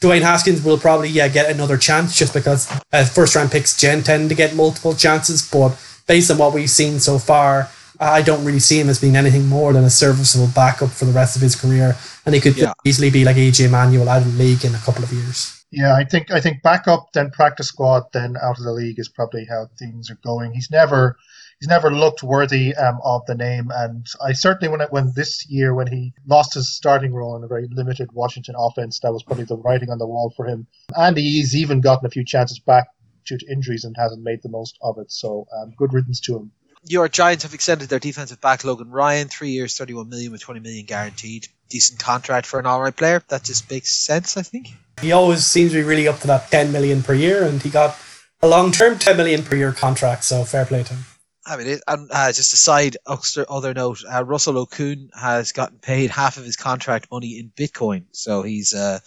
[0.00, 4.02] Dwayne Haskins will probably yeah get another chance just because uh, first round picks gen
[4.02, 5.48] tend to get multiple chances.
[5.48, 7.68] But based on what we've seen so far,
[8.00, 11.12] I don't really see him as being anything more than a serviceable backup for the
[11.12, 12.72] rest of his career, and he could yeah.
[12.84, 15.64] easily be like EJ Manuel out of the league in a couple of years.
[15.70, 19.08] Yeah, I think I think backup, then practice squad, then out of the league is
[19.08, 20.52] probably how things are going.
[20.52, 21.18] He's never
[21.60, 25.48] he's never looked worthy um, of the name, and I certainly when it, when this
[25.48, 29.22] year when he lost his starting role in a very limited Washington offense, that was
[29.22, 30.66] probably the writing on the wall for him.
[30.94, 32.86] And he's even gotten a few chances back
[33.26, 35.10] due to injuries and hasn't made the most of it.
[35.10, 36.52] So um, good riddance to him.
[36.84, 40.60] Your Giants have extended their defensive back Logan Ryan, three years, thirty-one million with twenty
[40.60, 41.48] million guaranteed.
[41.68, 43.22] Decent contract for an all-right player.
[43.28, 44.68] That just makes sense, I think.
[45.02, 47.68] He always seems to be really up to that ten million per year, and he
[47.68, 47.98] got
[48.40, 50.24] a long-term ten million per year contract.
[50.24, 51.04] So fair play to him.
[51.48, 55.78] I mean, it, and uh, just a side other note: uh, Russell Okung has gotten
[55.78, 58.98] paid half of his contract money in Bitcoin, so he's uh,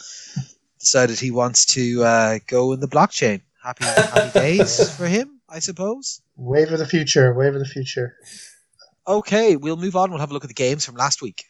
[0.80, 3.42] decided he wants to uh, go in the blockchain.
[3.64, 6.22] Happy happy days for him, I suppose.
[6.36, 8.16] Wave of the future, wave of the future.
[9.08, 10.10] Okay, we'll move on.
[10.10, 11.46] We'll have a look at the games from last week.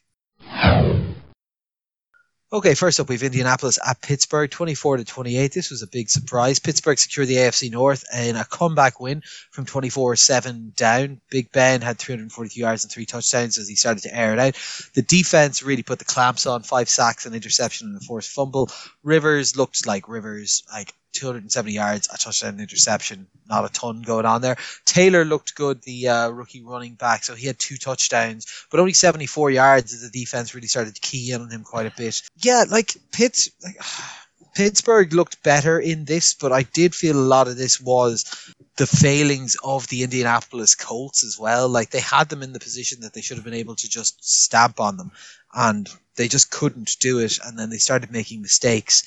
[2.53, 5.53] Okay, first up, we've Indianapolis at Pittsburgh, 24 to 28.
[5.53, 6.59] This was a big surprise.
[6.59, 11.21] Pittsburgh secured the AFC North in a comeback win from 24 7 down.
[11.29, 14.57] Big Ben had 342 yards and three touchdowns as he started to air it out.
[14.95, 18.69] The defense really put the clamps on, five sacks, an interception, and a forced fumble.
[19.01, 23.27] Rivers looked like Rivers, like 270 yards, a touchdown, interception.
[23.47, 24.57] Not a ton going on there.
[24.85, 28.93] Taylor looked good, the uh, rookie running back, so he had two touchdowns, but only
[28.93, 32.21] 74 yards as the defense really started to key in on him quite a bit.
[32.37, 33.77] Yeah, like Pitts, like,
[34.55, 38.87] Pittsburgh looked better in this, but I did feel a lot of this was the
[38.87, 41.69] failings of the Indianapolis Colts as well.
[41.69, 44.23] Like they had them in the position that they should have been able to just
[44.23, 45.11] stamp on them,
[45.53, 47.39] and they just couldn't do it.
[47.43, 49.03] And then they started making mistakes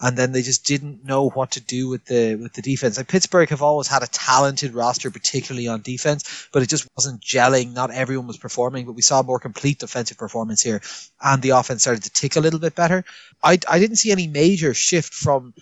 [0.00, 2.96] and then they just didn't know what to do with the with the defense.
[2.96, 7.20] Like Pittsburgh have always had a talented roster, particularly on defense, but it just wasn't
[7.20, 7.72] gelling.
[7.72, 10.80] Not everyone was performing, but we saw a more complete defensive performance here,
[11.22, 13.04] and the offense started to tick a little bit better.
[13.42, 15.54] I I didn't see any major shift from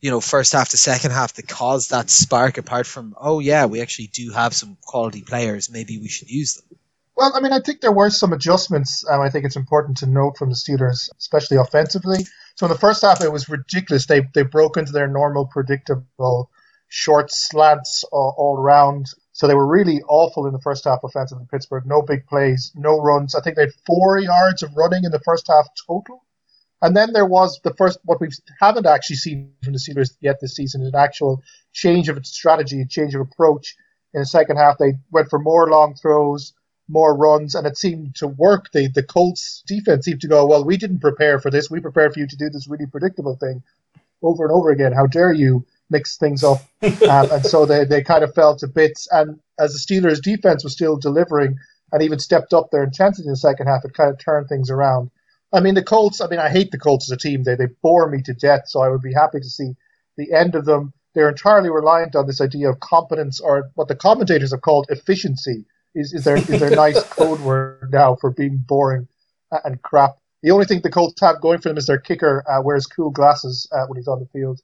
[0.00, 2.58] you know first half to second half that caused that spark.
[2.58, 5.70] Apart from oh yeah, we actually do have some quality players.
[5.70, 6.78] Maybe we should use them.
[7.14, 9.04] Well, I mean, I think there were some adjustments.
[9.08, 12.24] Um, I think it's important to note from the Steelers, especially offensively.
[12.56, 14.06] So in the first half, it was ridiculous.
[14.06, 16.50] They they broke into their normal, predictable
[16.88, 19.06] short slants all, all around.
[19.32, 21.42] So they were really awful in the first half offensively.
[21.42, 23.34] In Pittsburgh, no big plays, no runs.
[23.34, 26.24] I think they had four yards of running in the first half total.
[26.82, 28.28] And then there was the first what we
[28.60, 32.86] haven't actually seen from the Steelers yet this season an actual change of strategy, a
[32.86, 33.76] change of approach.
[34.14, 36.52] In the second half, they went for more long throws,
[36.92, 38.70] more runs, and it seemed to work.
[38.72, 41.70] The the Colts defense seemed to go, well, we didn't prepare for this.
[41.70, 43.62] We prepared for you to do this really predictable thing
[44.22, 44.92] over and over again.
[44.92, 46.58] How dare you mix things up?
[46.82, 49.08] um, and so they, they kind of fell to bits.
[49.10, 51.56] And as the Steelers' defense was still delivering
[51.90, 54.70] and even stepped up their intensity in the second half, it kind of turned things
[54.70, 55.10] around.
[55.52, 57.42] I mean, the Colts, I mean, I hate the Colts as a team.
[57.42, 59.72] They, they bore me to death, so I would be happy to see
[60.16, 60.92] the end of them.
[61.14, 65.66] They're entirely reliant on this idea of competence, or what the commentators have called efficiency
[65.94, 69.08] is, is their is their nice code word now for being boring
[69.64, 70.16] and crap.
[70.42, 73.10] The only thing the Colts have going for them is their kicker uh, wears cool
[73.10, 74.60] glasses uh, when he's on the field,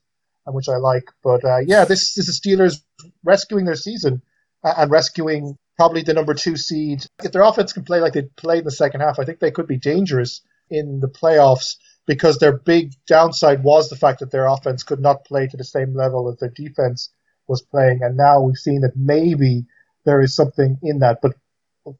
[0.46, 1.04] uh, which I like.
[1.22, 2.82] But uh, yeah, this, this is Steelers
[3.22, 4.22] rescuing their season
[4.64, 7.06] uh, and rescuing probably the number two seed.
[7.22, 9.52] If their offense can play like they played in the second half, I think they
[9.52, 14.46] could be dangerous in the playoffs because their big downside was the fact that their
[14.46, 17.10] offense could not play to the same level as their defense
[17.46, 18.00] was playing.
[18.02, 19.66] And now we've seen that maybe
[20.08, 21.18] there is something in that.
[21.20, 21.34] But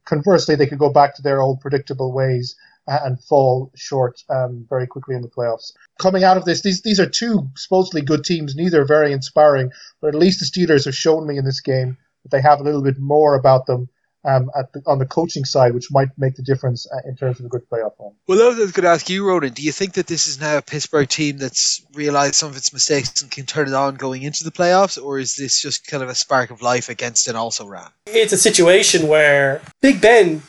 [0.07, 4.87] conversely, they could go back to their old predictable ways and fall short um, very
[4.87, 5.73] quickly in the playoffs.
[6.01, 10.09] Coming out of this, these these are two supposedly good teams, neither very inspiring, but
[10.09, 12.83] at least the Steelers have shown me in this game that they have a little
[12.83, 13.91] bit more about them
[14.25, 17.47] um, the, on the coaching side, which might make the difference uh, in terms of
[17.47, 18.13] a good playoff run.
[18.27, 20.59] Well, I was going to ask you, Ronan, do you think that this is now
[20.59, 24.23] a Pittsburgh team that's realised some of its mistakes and can turn it on going
[24.23, 27.37] into the playoffs, or is this just kind of a spark of life against an
[27.37, 27.89] also ran?
[28.07, 30.43] It's a situation where Big Ben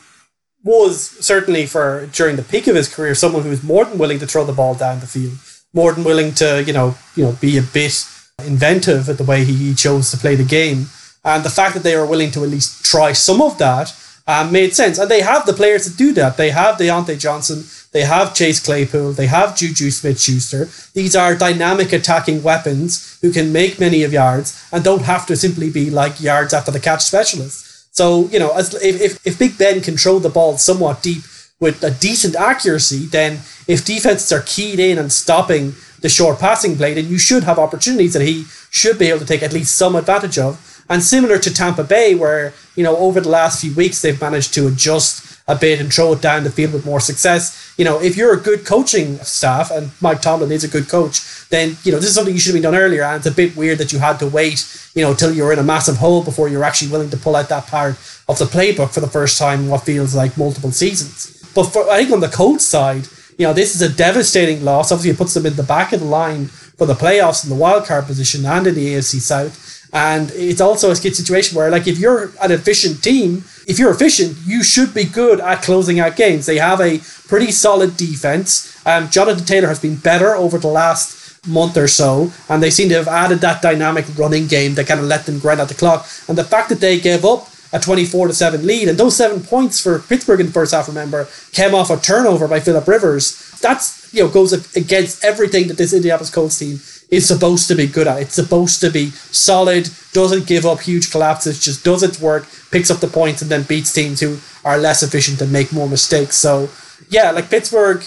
[0.62, 4.18] was certainly for during the peak of his career someone who was more than willing
[4.18, 5.38] to throw the ball down the field,
[5.72, 8.04] more than willing to you know you know be a bit
[8.44, 10.86] inventive at the way he chose to play the game.
[11.24, 13.94] And the fact that they are willing to at least try some of that
[14.26, 14.98] um, made sense.
[14.98, 16.36] And they have the players to do that.
[16.36, 20.68] They have Diontae Johnson, they have Chase Claypool, they have Juju Smith Schuster.
[20.94, 25.36] These are dynamic attacking weapons who can make many of yards and don't have to
[25.36, 27.88] simply be like yards after the catch specialists.
[27.90, 31.24] So, you know, as, if, if Big Ben throw the ball somewhat deep
[31.58, 36.76] with a decent accuracy, then if defenses are keyed in and stopping the short passing
[36.76, 39.76] play, then you should have opportunities that he should be able to take at least
[39.76, 40.69] some advantage of.
[40.90, 44.52] And similar to Tampa Bay, where, you know, over the last few weeks they've managed
[44.54, 47.74] to adjust a bit and throw it down the field with more success.
[47.78, 51.48] You know, if you're a good coaching staff and Mike Tomlin is a good coach,
[51.48, 53.02] then, you know, this is something you should have been done earlier.
[53.04, 55.58] And it's a bit weird that you had to wait, you know, till you're in
[55.58, 57.96] a massive hole before you're actually willing to pull out that part
[58.28, 61.36] of the playbook for the first time in what feels like multiple seasons.
[61.54, 63.06] But for, I think on the Colts side,
[63.38, 64.92] you know, this is a devastating loss.
[64.92, 67.56] Obviously, it puts them in the back of the line for the playoffs in the
[67.56, 69.79] wild card position and in the AFC South.
[69.92, 74.36] And it's also a situation where, like, if you're an efficient team, if you're efficient,
[74.44, 76.46] you should be good at closing out games.
[76.46, 76.98] They have a
[77.28, 78.80] pretty solid defense.
[78.86, 82.88] Um, Jonathan Taylor has been better over the last month or so, and they seem
[82.90, 85.74] to have added that dynamic running game that kind of let them grind out the
[85.74, 86.06] clock.
[86.28, 89.42] And the fact that they gave up a 24 to 7 lead, and those seven
[89.42, 93.58] points for Pittsburgh in the first half, remember, came off a turnover by Philip Rivers.
[93.60, 97.86] That's you know goes against everything that this Indianapolis Colts team is supposed to be
[97.86, 98.22] good at.
[98.22, 102.90] It's supposed to be solid, doesn't give up huge collapses, just does its work, picks
[102.90, 106.36] up the points, and then beats teams who are less efficient and make more mistakes.
[106.36, 106.68] So,
[107.08, 108.04] yeah, like Pittsburgh,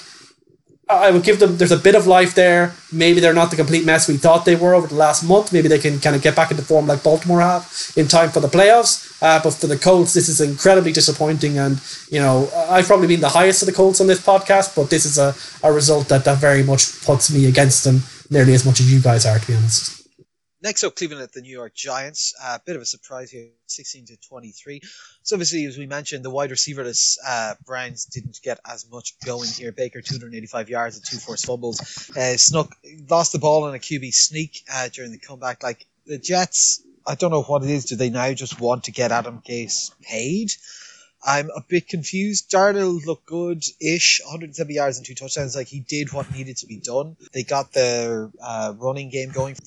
[0.96, 2.74] I would give them, there's a bit of life there.
[2.92, 5.54] Maybe they're not the complete mess we thought they were over the last month.
[5.54, 8.40] Maybe they can kind of get back into form like Baltimore have in time for
[8.40, 9.18] the playoffs.
[9.22, 11.58] Uh, but for the Colts, this is incredibly disappointing.
[11.58, 14.90] And, you know, I've probably been the highest of the Colts on this podcast, but
[14.90, 18.66] this is a, a result that, that very much puts me against them nearly as
[18.66, 20.03] much as you guys are, to be honest.
[20.64, 22.34] Next up, Cleveland at the New York Giants.
[22.42, 24.80] A uh, bit of a surprise here, 16 to 23.
[25.22, 29.50] So obviously, as we mentioned, the wide receiverless uh, Browns didn't get as much going
[29.50, 29.74] here.
[29.74, 32.10] Baker 285 yards and two forced fumbles.
[32.16, 32.74] Uh, snuck
[33.10, 35.64] lost the ball in a QB sneak uh, during the comeback.
[35.64, 37.84] Like the Jets, I don't know what it is.
[37.84, 40.54] Do they now just want to get Adam Gase paid?
[41.26, 42.50] I'm a bit confused.
[42.50, 45.58] Darnold looked good-ish, 170 yards and two touchdowns.
[45.58, 47.18] Like he did what needed to be done.
[47.34, 49.58] They got their uh, running game going.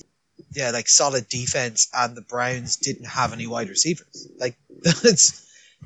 [0.51, 4.27] Yeah, like solid defense, and the Browns didn't have any wide receivers.
[4.39, 4.57] Like.
[5.03, 5.45] It's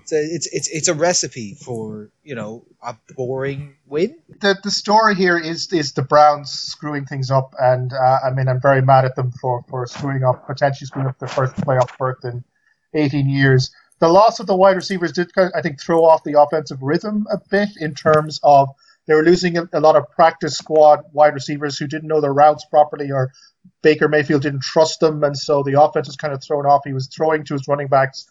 [0.09, 4.15] it's, it's, it's a recipe for you know a boring win.
[4.39, 8.47] The the story here is is the Browns screwing things up, and uh, I mean
[8.47, 11.97] I'm very mad at them for, for screwing up potentially screwing up their first playoff
[11.97, 12.43] berth in
[12.93, 13.71] 18 years
[14.01, 17.37] the loss of the wide receivers did, I think, throw off the offensive rhythm a
[17.49, 18.69] bit in terms of
[19.05, 22.33] they were losing a, a lot of practice squad wide receivers who didn't know their
[22.33, 23.31] routes properly or
[23.81, 26.81] Baker Mayfield didn't trust them, and so the offense was kind of thrown off.
[26.85, 28.27] He was throwing to his running backs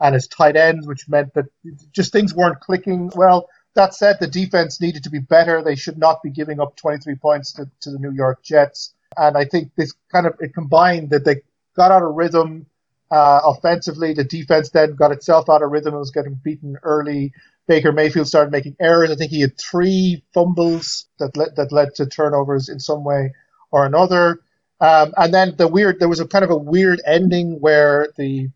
[0.00, 1.46] and his tight ends, which meant that
[1.92, 3.10] just things weren't clicking.
[3.14, 5.62] Well, that said, the defense needed to be better.
[5.62, 8.94] They should not be giving up 23 points to, to the New York Jets.
[9.16, 11.42] And I think this kind of it combined that they
[11.76, 12.66] got out of rhythm
[13.10, 17.32] uh, offensively, the defense then got itself out of rhythm and was getting beaten early.
[17.66, 19.10] Baker Mayfield started making errors.
[19.10, 23.32] I think he had three fumbles that led, that led to turnovers in some way
[23.70, 24.40] or another.
[24.84, 28.50] Um, and then the weird, there was a kind of a weird ending where the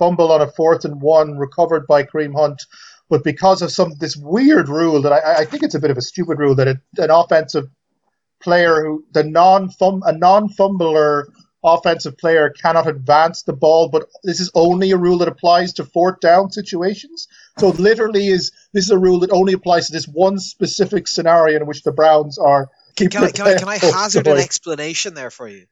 [0.00, 2.62] fumble on a fourth and one recovered by Kareem Hunt,
[3.08, 5.96] but because of some this weird rule that I, I think it's a bit of
[5.96, 7.68] a stupid rule that it, an offensive
[8.42, 11.28] player who the non a non fumbler
[11.62, 15.84] offensive player cannot advance the ball, but this is only a rule that applies to
[15.84, 17.28] fourth down situations.
[17.60, 21.06] So it literally is this is a rule that only applies to this one specific
[21.06, 22.70] scenario in which the Browns are.
[22.96, 25.66] Can, can I, can, I, can I hazard an explanation there for you?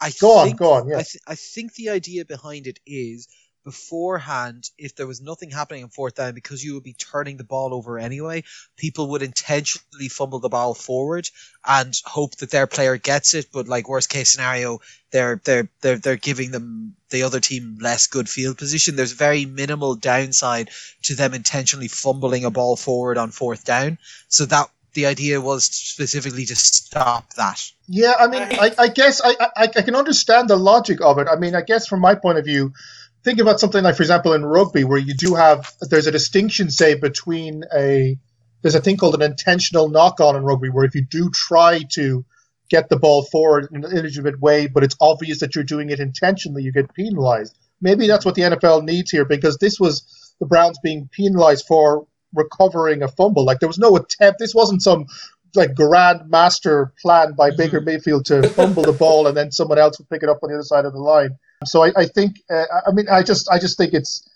[0.00, 0.88] I go think, on, go on.
[0.88, 0.98] Yeah.
[0.98, 3.28] I, th- I think the idea behind it is
[3.64, 7.44] beforehand, if there was nothing happening on fourth down, because you would be turning the
[7.44, 8.42] ball over anyway,
[8.76, 11.28] people would intentionally fumble the ball forward
[11.66, 13.48] and hope that their player gets it.
[13.52, 18.06] But like worst case scenario, they're they're they're they're giving them the other team less
[18.06, 18.96] good field position.
[18.96, 20.70] There's very minimal downside
[21.02, 23.98] to them intentionally fumbling a ball forward on fourth down.
[24.28, 27.62] So that the idea was specifically to stop that.
[27.88, 31.28] Yeah, I mean, I, I guess I, I, I can understand the logic of it.
[31.30, 32.72] I mean, I guess from my point of view,
[33.24, 36.70] think about something like, for example, in rugby, where you do have there's a distinction,
[36.70, 38.18] say, between a
[38.62, 41.80] there's a thing called an intentional knock on in rugby, where if you do try
[41.92, 42.24] to
[42.68, 45.98] get the ball forward in an illegitimate way, but it's obvious that you're doing it
[45.98, 47.56] intentionally, you get penalized.
[47.80, 52.06] Maybe that's what the NFL needs here, because this was the Browns being penalized for
[52.34, 53.44] recovering a fumble.
[53.44, 54.38] Like there was no attempt.
[54.38, 55.06] This wasn't some
[55.54, 57.86] like grand master plan by Baker mm-hmm.
[57.86, 60.54] Mayfield to fumble the ball and then someone else would pick it up on the
[60.54, 61.38] other side of the line.
[61.64, 64.26] So I, I think, uh, I mean, I just, I just think it's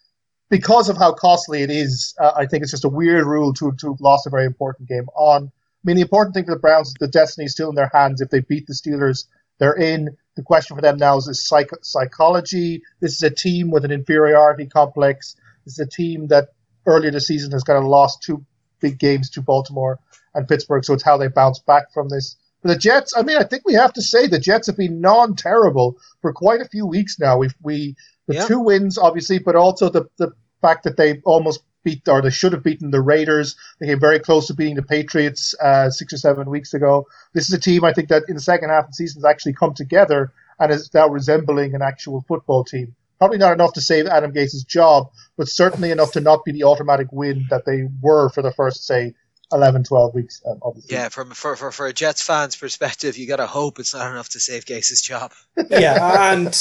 [0.50, 2.14] because of how costly it is.
[2.20, 4.88] Uh, I think it's just a weird rule to to have lost a very important
[4.88, 5.46] game on.
[5.46, 7.90] I mean, the important thing for the Browns is the destiny is still in their
[7.92, 8.20] hands.
[8.20, 9.26] If they beat the Steelers,
[9.58, 10.16] they're in.
[10.36, 12.82] The question for them now is, is psych- psychology.
[13.00, 15.36] This is a team with an inferiority complex.
[15.64, 16.48] This is a team that
[16.86, 18.44] earlier this season has kind of lost two
[18.80, 19.98] big games to Baltimore
[20.34, 20.84] and Pittsburgh.
[20.84, 22.36] So it's how they bounce back from this.
[22.62, 25.00] For the Jets, I mean, I think we have to say the Jets have been
[25.00, 27.38] non-terrible for quite a few weeks now.
[27.38, 28.48] We've we the Yep.
[28.48, 32.52] two wins, obviously, but also the the fact that they almost beat or they should
[32.52, 33.54] have beaten the Raiders.
[33.78, 37.06] They came very close to beating the Patriots uh, six or seven weeks ago.
[37.34, 39.30] This is a team I think that in the second half of the season has
[39.30, 42.94] actually come together and is now resembling an actual football team.
[43.24, 46.64] Probably not enough to save Adam Gase's job, but certainly enough to not be the
[46.64, 49.14] automatic win that they were for the first, say,
[49.50, 50.94] 11, 12 weeks um, of the season.
[50.94, 54.28] Yeah, from for, for for a Jets fan's perspective, you gotta hope it's not enough
[54.30, 55.32] to save Gase's job.
[55.70, 56.54] yeah, and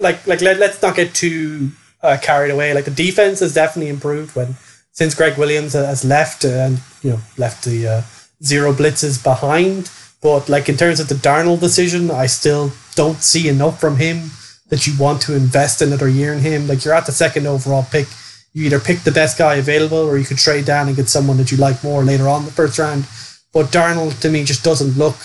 [0.00, 1.70] like like let, let's not get too
[2.02, 2.74] uh, carried away.
[2.74, 4.56] Like the defense has definitely improved when
[4.90, 8.02] since Gregg Williams has left uh, and you know left the uh,
[8.42, 9.88] zero blitzes behind.
[10.20, 14.32] But like in terms of the Darnold decision, I still don't see enough from him
[14.68, 16.68] that you want to invest another year in him.
[16.68, 18.06] Like you're at the second overall pick.
[18.52, 21.36] You either pick the best guy available or you could trade down and get someone
[21.36, 23.06] that you like more later on the first round.
[23.52, 25.16] But Darnold to me just doesn't look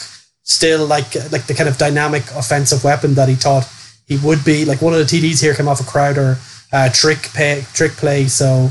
[0.43, 3.69] still like like the kind of dynamic offensive weapon that he thought
[4.07, 4.65] he would be.
[4.65, 6.37] Like one of the TDs here came off a Crowder
[6.71, 8.27] uh, trick pay, trick play.
[8.27, 8.69] So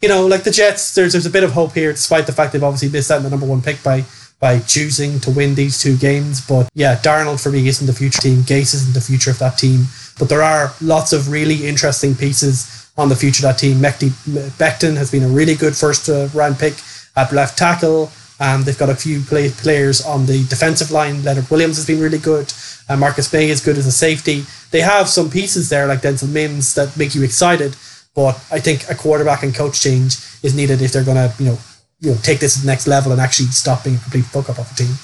[0.00, 2.52] you know, like the Jets, there's there's a bit of hope here, despite the fact
[2.52, 4.04] they've obviously missed out on the number one pick by
[4.40, 6.40] by choosing to win these two games.
[6.46, 8.38] But yeah, Darnold for me isn't the future team.
[8.42, 9.86] Gase isn't the future of that team.
[10.18, 13.76] But there are lots of really interesting pieces on the future that team.
[13.76, 14.10] Mekhi
[14.58, 16.74] Becton has been a really good first uh, round pick
[17.16, 18.10] at left tackle.
[18.40, 21.24] Um, they've got a few play- players on the defensive line.
[21.24, 22.52] Leonard Williams has been really good.
[22.88, 24.44] Uh, Marcus Maye is good as a safety.
[24.70, 27.76] They have some pieces there like Denzel Mims that make you excited.
[28.14, 31.50] But I think a quarterback and coach change is needed if they're going to, you
[31.50, 31.58] know,
[32.00, 34.48] you know, take this to the next level and actually stop being a complete fuck
[34.48, 34.94] up of a team.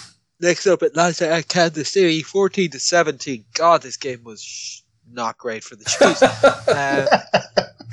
[0.41, 3.45] Next up, at Atlanta at Kansas City, fourteen to seventeen.
[3.55, 4.84] God, this game was
[5.15, 6.23] not great for the Chiefs.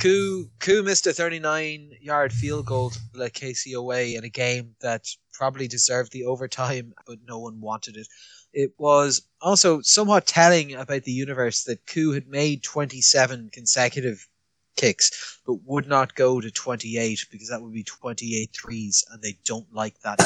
[0.01, 4.75] Koo Koo missed a thirty-nine yard field goal to let KC away in a game
[4.81, 8.07] that probably deserved the overtime, but no one wanted it.
[8.51, 14.27] It was also somewhat telling about the universe that Koo had made twenty-seven consecutive
[14.75, 19.37] kicks, but would not go to 28 because that would be 28 threes, and they
[19.45, 20.19] don't like that.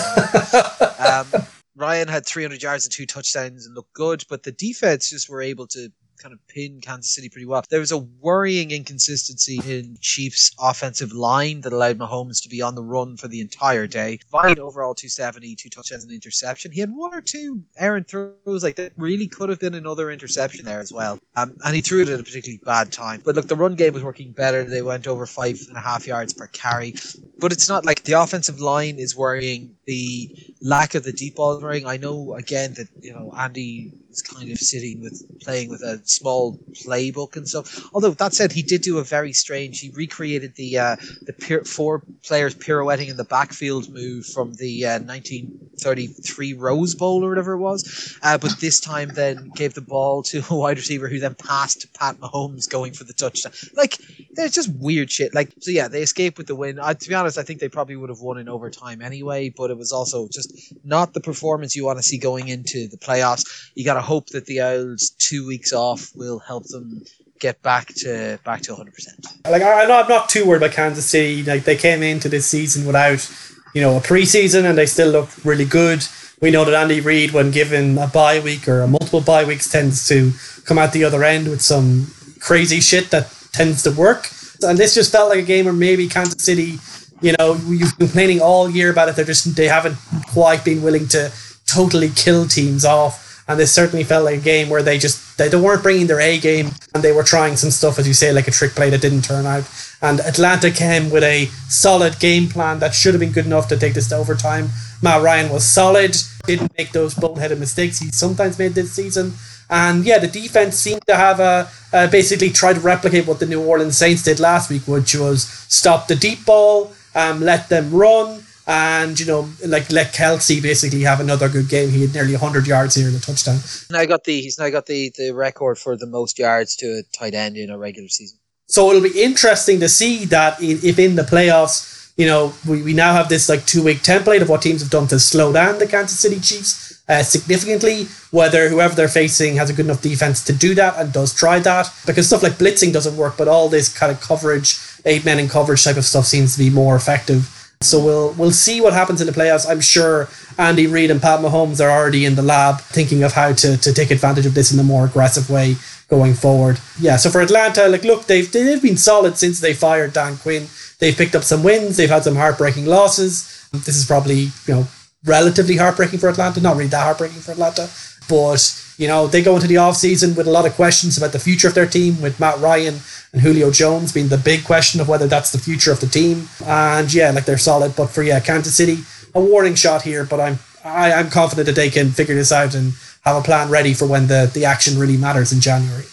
[1.34, 1.41] um,
[1.75, 5.41] Ryan had 300 yards and two touchdowns and looked good, but the defense just were
[5.41, 7.63] able to kind of pin Kansas City pretty well.
[7.69, 12.75] There was a worrying inconsistency in Chiefs' offensive line that allowed Mahomes to be on
[12.75, 14.19] the run for the entire day.
[14.30, 16.71] Fine overall 270, two touchdowns and interception.
[16.71, 20.65] He had one or two errant throws like that really could have been another interception
[20.65, 21.19] there as well.
[21.36, 23.21] Um, and he threw it at a particularly bad time.
[23.23, 24.63] But look, the run game was working better.
[24.63, 26.95] They went over five and a half yards per carry.
[27.39, 29.75] But it's not like the offensive line is worrying.
[29.86, 31.86] The lack of the deep ball running.
[31.86, 36.01] I know again that you know Andy is kind of sitting with playing with a
[36.06, 37.84] small playbook and stuff.
[37.93, 39.80] Although that said, he did do a very strange.
[39.80, 44.86] He recreated the uh, the pir- four players pirouetting in the backfield move from the
[44.86, 48.17] uh, 1933 Rose Bowl or whatever it was.
[48.23, 51.82] Uh, but this time, then gave the ball to a wide receiver who then passed
[51.82, 53.51] to Pat Mahomes going for the touchdown.
[53.75, 53.97] Like
[54.32, 55.34] there's just weird shit.
[55.34, 56.80] Like so, yeah, they escaped with the win.
[56.80, 59.49] I, to be honest, I think they probably would have won in overtime anyway.
[59.49, 62.97] But it was also just not the performance you want to see going into the
[62.97, 63.43] playoffs.
[63.75, 67.04] You got to hope that the Owls two weeks off will help them
[67.39, 68.94] get back to back to 100.
[68.94, 71.44] percent Like I, know I'm not too worried about Kansas City.
[71.44, 73.30] Like they came into this season without,
[73.74, 76.06] you know, a preseason and they still looked really good.
[76.41, 79.70] We know that Andy Reid, when given a bye week or a multiple bye weeks,
[79.70, 80.32] tends to
[80.65, 82.08] come out the other end with some
[82.39, 84.30] crazy shit that tends to work.
[84.62, 86.78] And this just felt like a game where maybe Kansas City,
[87.22, 89.15] you know, you've been complaining all year about it.
[89.15, 91.32] They're just they haven't quite been willing to
[91.65, 93.24] totally kill teams off.
[93.47, 96.19] And this certainly felt like a game where they just they, they weren't bringing their
[96.19, 98.89] A game and they were trying some stuff, as you say, like a trick play
[98.89, 99.69] that didn't turn out.
[100.01, 103.77] And Atlanta came with a solid game plan that should have been good enough to
[103.77, 104.69] take this to overtime.
[105.01, 106.15] Matt Ryan was solid,
[106.47, 109.34] didn't make those boneheaded mistakes he sometimes made this season.
[109.69, 113.45] And yeah, the defense seemed to have uh, uh, basically tried to replicate what the
[113.45, 117.91] New Orleans Saints did last week, which was stop the deep ball, um, let them
[117.91, 121.89] run, and you know, like let Kelce basically have another good game.
[121.89, 123.60] He had nearly 100 yards here in a touchdown.
[123.91, 127.04] Now got the he's now got the the record for the most yards to a
[127.17, 128.39] tight end in a regular season.
[128.67, 132.93] So it'll be interesting to see that if in the playoffs, you know, we, we
[132.93, 135.78] now have this like two week template of what teams have done to slow down
[135.78, 138.08] the Kansas City Chiefs uh, significantly.
[138.32, 141.60] Whether whoever they're facing has a good enough defense to do that and does try
[141.60, 145.39] that, because stuff like blitzing doesn't work, but all this kind of coverage, eight men
[145.39, 147.51] in coverage type of stuff seems to be more effective.
[147.82, 149.69] So we'll we'll see what happens in the playoffs.
[149.69, 153.53] I'm sure Andy Reid and Pat Mahomes are already in the lab thinking of how
[153.53, 155.76] to, to take advantage of this in a more aggressive way
[156.07, 156.80] going forward.
[156.99, 160.67] Yeah, so for Atlanta, like look, they've they've been solid since they fired Dan Quinn.
[160.99, 161.97] they've picked up some wins.
[161.97, 163.67] They've had some heartbreaking losses.
[163.71, 164.88] This is probably you know
[165.26, 166.61] relatively heartbreaking for Atlanta.
[166.61, 167.89] Not really that heartbreaking for Atlanta,
[168.30, 171.32] but you know they go into the off season with a lot of questions about
[171.32, 172.96] the future of their team, with Matt Ryan
[173.34, 176.48] and Julio Jones being the big question of whether that's the future of the team.
[176.66, 179.00] And yeah, like they're solid, but for yeah, Kansas City,
[179.34, 180.24] a warning shot here.
[180.26, 182.93] But I'm I, I'm confident that they can figure this out and
[183.26, 186.06] have a plan ready for when the the action really matters in January.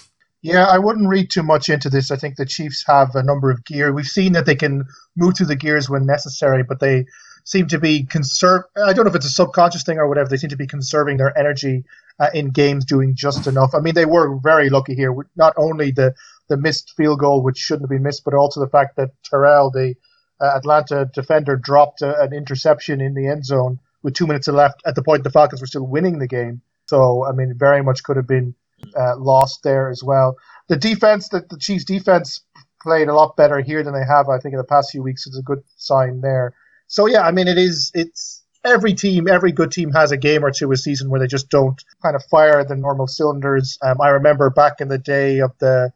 [0.43, 2.11] Yeah, I wouldn't read too much into this.
[2.11, 3.93] I think the Chiefs have a number of gear.
[3.93, 4.85] We've seen that they can
[5.17, 7.07] move through the gears when necessary, but they
[7.45, 8.63] seem to be conserve.
[8.77, 10.29] I don't know if it's a subconscious thing or whatever.
[10.29, 11.85] They seem to be conserving their energy
[12.19, 13.75] uh, in games, doing just enough.
[13.75, 15.15] I mean, they were very lucky here.
[15.37, 16.15] Not only the
[16.49, 19.71] the missed field goal, which shouldn't have been missed, but also the fact that Terrell,
[19.71, 19.95] the
[20.41, 24.83] uh, Atlanta defender, dropped a, an interception in the end zone with two minutes left
[24.85, 26.61] at the point the Falcons were still winning the game.
[26.87, 28.55] So, I mean, very much could have been
[28.97, 30.37] uh, lost there as well.
[30.69, 32.41] The defense, that the Chiefs' defense
[32.83, 35.27] played a lot better here than they have, I think, in the past few weeks.
[35.27, 36.53] It's a good sign there.
[36.93, 37.91] So yeah, I mean, it is.
[37.95, 41.27] It's every team, every good team has a game or two a season where they
[41.27, 43.79] just don't kind of fire the normal cylinders.
[43.81, 45.91] Um, I remember back in the day of the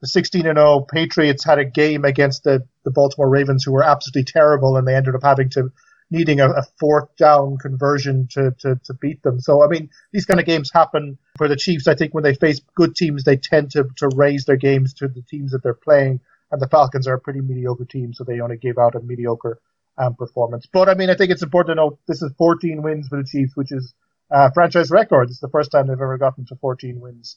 [0.00, 3.84] the 16 and 0 Patriots had a game against the the Baltimore Ravens who were
[3.84, 5.70] absolutely terrible, and they ended up having to
[6.10, 9.38] needing a, a, fourth down conversion to, to, to beat them.
[9.40, 11.86] So, I mean, these kind of games happen for the Chiefs.
[11.86, 15.08] I think when they face good teams, they tend to, to raise their games to
[15.08, 16.20] the teams that they're playing.
[16.50, 19.60] And the Falcons are a pretty mediocre team, so they only give out a mediocre
[19.98, 20.66] um, performance.
[20.72, 23.28] But, I mean, I think it's important to note this is 14 wins for the
[23.28, 23.94] Chiefs, which is
[24.30, 25.30] uh, franchise record.
[25.30, 27.36] It's the first time they've ever gotten to 14 wins.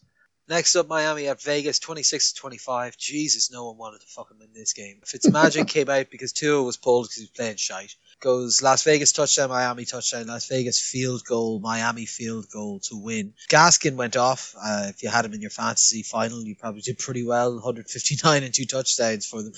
[0.51, 2.97] Next up, Miami at Vegas, 26 25.
[2.97, 4.99] Jesus, no one wanted to fucking win this game.
[5.05, 7.95] Fitzmagic came out because Tua was pulled because he was playing shite.
[8.20, 13.34] Goes Las Vegas touchdown, Miami touchdown, Las Vegas field goal, Miami field goal to win.
[13.49, 14.53] Gaskin went off.
[14.62, 17.53] Uh, if you had him in your fantasy final, you probably did pretty well.
[17.53, 19.53] 159 and two touchdowns for them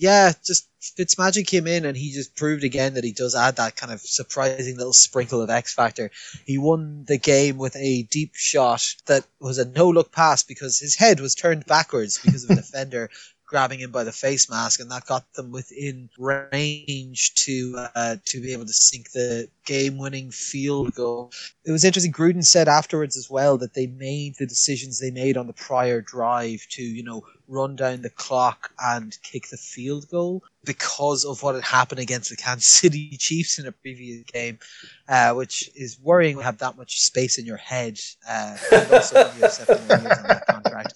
[0.00, 3.76] yeah, just Fitzmagic came in and he just proved again that he does add that
[3.76, 6.10] kind of surprising little sprinkle of X factor.
[6.46, 10.78] He won the game with a deep shot that was a no look pass because
[10.78, 13.10] his head was turned backwards because of a defender
[13.50, 18.40] grabbing him by the face mask, and that got them within range to uh, to
[18.40, 21.32] be able to sink the game-winning field goal.
[21.64, 22.12] It was interesting.
[22.12, 26.00] Gruden said afterwards as well that they made the decisions they made on the prior
[26.00, 31.42] drive to you know run down the clock and kick the field goal because of
[31.42, 34.60] what had happened against the Kansas City Chiefs in a previous game,
[35.08, 37.98] uh, which is worrying to have that much space in your head.
[38.28, 39.88] Uh, and also when you years on
[40.28, 40.94] that contract.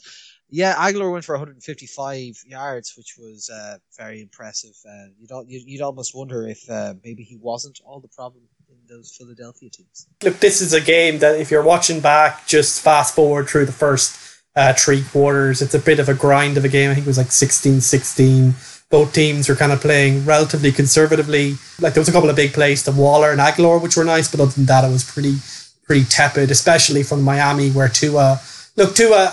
[0.50, 4.74] Yeah, Agholor went for 155 yards, which was uh, very impressive.
[4.88, 9.14] Uh, you'd, you'd almost wonder if uh, maybe he wasn't all the problem in those
[9.16, 10.06] Philadelphia teams.
[10.22, 13.72] Look, this is a game that if you're watching back, just fast forward through the
[13.72, 14.16] first
[14.56, 16.90] uh, three quarters, it's a bit of a grind of a game.
[16.90, 18.54] I think it was like 16 16.
[18.90, 21.54] Both teams were kind of playing relatively conservatively.
[21.80, 24.30] Like there was a couple of big plays to Waller and Agholor, which were nice,
[24.30, 25.36] but other than that, it was pretty
[25.84, 28.40] pretty tepid, especially from Miami, where Tua
[28.76, 29.32] look Tua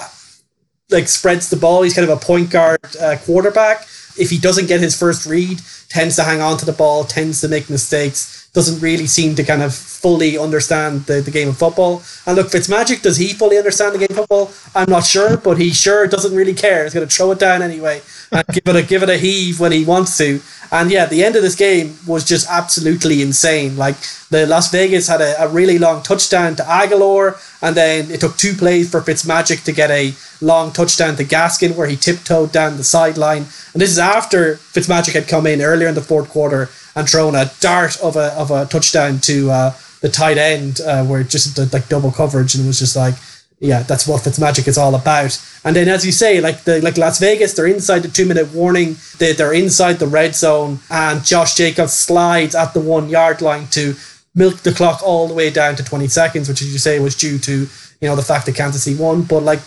[0.92, 1.82] like spreads the ball.
[1.82, 3.88] He's kind of a point guard uh, quarterback.
[4.18, 7.42] If he doesn't get his first read, tends to hang on to the ball, tends
[7.42, 11.58] to make mistakes, doesn't really seem to kind of fully understand the, the game of
[11.58, 12.04] football.
[12.26, 14.52] And look, Fitzmagic, does he fully understand the game of football?
[14.76, 16.84] I'm not sure, but he sure doesn't really care.
[16.84, 18.02] He's going to throw it down anyway
[18.32, 20.42] and give it a give it a heave when he wants to.
[20.72, 23.76] And yeah, the end of this game was just absolutely insane.
[23.76, 23.98] Like
[24.30, 28.38] the Las Vegas had a, a really long touchdown to Agholor, and then it took
[28.38, 32.78] two plays for Fitzmagic to get a long touchdown to Gaskin where he tiptoed down
[32.78, 33.46] the sideline.
[33.74, 37.36] And this is after Fitzmagic had come in earlier in the fourth quarter and thrown
[37.36, 41.30] a dart of a of a touchdown to uh, the tight end uh, where it
[41.30, 43.16] just did like double coverage and it was just like
[43.62, 45.40] yeah, that's what Fitzmagic is all about.
[45.64, 48.52] And then, as you say, like the like Las Vegas, they're inside the two minute
[48.52, 48.96] warning.
[49.20, 53.68] They they're inside the red zone, and Josh Jacobs slides at the one yard line
[53.68, 53.96] to
[54.34, 57.16] milk the clock all the way down to twenty seconds, which, as you say, was
[57.16, 57.70] due to
[58.02, 59.22] you know the fact that Kansas City won.
[59.22, 59.60] But like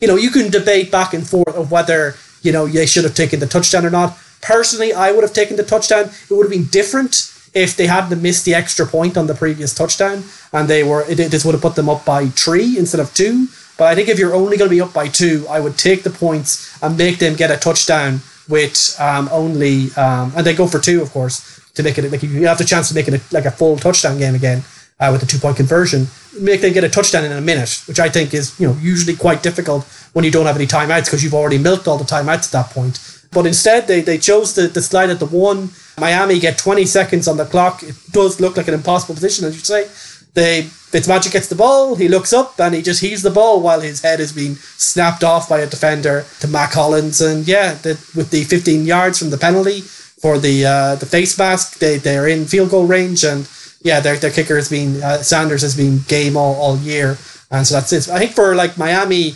[0.00, 3.14] you know, you can debate back and forth of whether you know they should have
[3.14, 4.16] taken the touchdown or not.
[4.40, 6.08] Personally, I would have taken the touchdown.
[6.08, 9.74] It would have been different if they hadn't missed the extra point on the previous
[9.74, 13.12] touchdown and they were it, this would have put them up by three instead of
[13.14, 13.48] two.
[13.78, 16.02] But I think if you're only going to be up by two, I would take
[16.02, 20.66] the points and make them get a touchdown with um, only um, and they go
[20.66, 23.14] for two, of course, to make it like you have the chance to make it
[23.14, 24.62] a, like a full touchdown game again
[25.00, 26.06] uh, with the two point conversion.
[26.38, 29.16] Make them get a touchdown in a minute, which I think is you know usually
[29.16, 32.46] quite difficult when you don't have any timeouts because you've already milked all the timeouts
[32.46, 33.00] at that point.
[33.32, 35.70] But instead, they, they chose the, the slide at the one.
[35.98, 37.82] Miami get 20 seconds on the clock.
[37.82, 39.88] It does look like an impossible position, as you say.
[40.34, 43.80] They Fitzmagic gets the ball, he looks up and he just heaves the ball while
[43.80, 47.20] his head is being snapped off by a defender to Mack Hollins.
[47.20, 49.82] And yeah, the, with the 15 yards from the penalty,
[50.22, 51.80] for the uh, the face mask.
[51.80, 53.50] They they're in field goal range, and
[53.82, 57.18] yeah, their their kicker has been uh, Sanders has been game all, all year,
[57.50, 58.08] and so that's it.
[58.08, 59.34] I think for like Miami,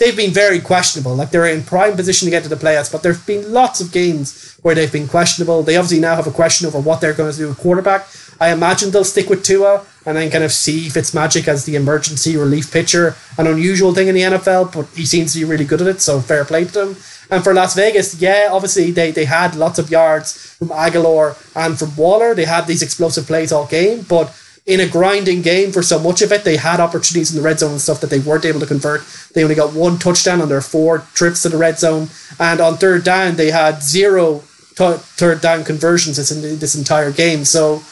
[0.00, 1.14] they've been very questionable.
[1.14, 3.92] Like they're in prime position to get to the playoffs, but there've been lots of
[3.92, 5.62] games where they've been questionable.
[5.62, 8.08] They obviously now have a question over what they're going to do with quarterback.
[8.40, 12.36] I imagine they'll stick with Tua and then kind of see Fitzmagic as the emergency
[12.38, 13.14] relief pitcher.
[13.36, 16.00] An unusual thing in the NFL, but he seems to be really good at it,
[16.00, 16.96] so fair play to them.
[17.30, 21.78] And for Las Vegas, yeah, obviously they, they had lots of yards from Agholor and
[21.78, 22.34] from Waller.
[22.34, 24.34] They had these explosive plays all game, but
[24.66, 27.58] in a grinding game for so much of it, they had opportunities in the red
[27.58, 29.02] zone and stuff that they weren't able to convert.
[29.34, 32.08] They only got one touchdown on their four trips to the red zone,
[32.38, 34.40] and on third down they had zero
[34.76, 37.44] t- third down conversions this, in this entire game.
[37.44, 37.82] So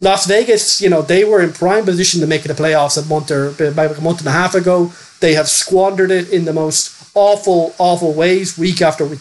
[0.00, 3.06] Las Vegas, you know, they were in prime position to make it a playoffs a
[3.06, 4.92] month or uh, about a month and a half ago.
[5.20, 9.20] They have squandered it in the most awful, awful ways, week after week,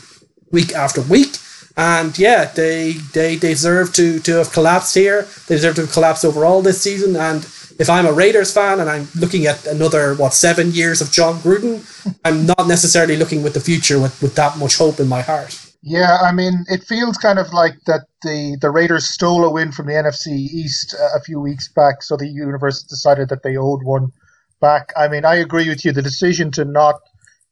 [0.51, 1.37] week after week.
[1.77, 5.27] And yeah, they they deserve to to have collapsed here.
[5.47, 7.15] They deserve to have collapsed overall this season.
[7.15, 7.43] And
[7.79, 11.35] if I'm a Raiders fan and I'm looking at another what seven years of Jon
[11.35, 11.85] Gruden,
[12.25, 15.67] I'm not necessarily looking with the future with, with that much hope in my heart.
[15.83, 19.71] Yeah, I mean, it feels kind of like that the, the Raiders stole a win
[19.71, 23.83] from the NFC East a few weeks back, so the universe decided that they owed
[23.83, 24.11] one
[24.59, 24.91] back.
[24.97, 25.91] I mean, I agree with you.
[25.91, 26.95] The decision to not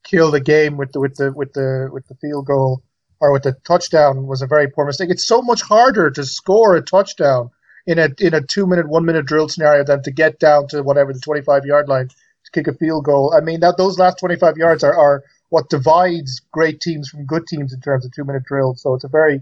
[0.04, 2.82] kill the game with the with the with the with the field goal
[3.20, 5.10] or with the touchdown was a very poor mistake.
[5.10, 7.52] It's so much harder to score a touchdown
[7.88, 10.84] in a in a two minute, one minute drill scenario than to get down to
[10.84, 13.34] whatever the twenty five yard line to kick a field goal.
[13.36, 17.26] I mean that those last twenty five yards are, are what divides great teams from
[17.26, 18.82] good teams in terms of two minute drills.
[18.82, 19.42] So it's a very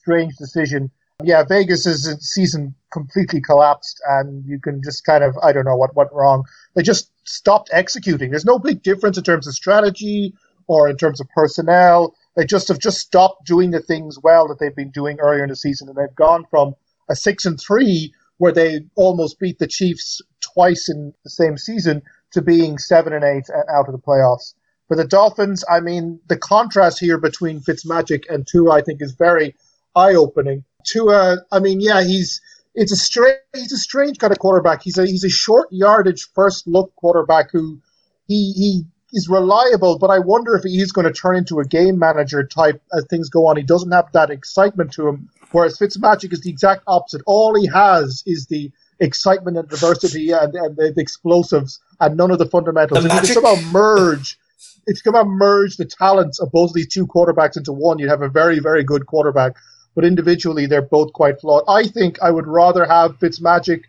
[0.00, 0.90] strange decision.
[1.24, 5.96] Yeah, Vegas's season completely collapsed, and you can just kind of I don't know what
[5.96, 6.44] went wrong.
[6.74, 8.30] They just stopped executing.
[8.30, 10.34] There's no big difference in terms of strategy
[10.68, 12.14] or in terms of personnel.
[12.38, 15.50] They just have just stopped doing the things well that they've been doing earlier in
[15.50, 16.76] the season, and they've gone from
[17.10, 22.00] a six and three where they almost beat the Chiefs twice in the same season
[22.30, 24.54] to being seven and eight and out of the playoffs.
[24.86, 29.14] For the Dolphins, I mean, the contrast here between Fitzmagic and Tua, I think, is
[29.18, 29.56] very
[29.96, 30.62] eye-opening.
[30.84, 32.40] Tua, I mean, yeah, he's
[32.72, 34.84] it's a strange he's a strange kind of quarterback.
[34.84, 37.80] He's a he's a short yardage first look quarterback who
[38.28, 41.98] he he is reliable, but I wonder if he's going to turn into a game
[41.98, 43.56] manager type as things go on.
[43.56, 47.22] He doesn't have that excitement to him, whereas Fitzmagic is the exact opposite.
[47.26, 52.30] All he has is the excitement and diversity and, and the, the explosives and none
[52.30, 53.04] of the fundamentals.
[53.04, 54.38] The if you somehow merge
[54.86, 58.08] if you somehow merge the talents of both of these two quarterbacks into one, you'd
[58.08, 59.52] have a very, very good quarterback.
[59.94, 61.64] But individually, they're both quite flawed.
[61.68, 63.82] I think I would rather have Fitzmagic,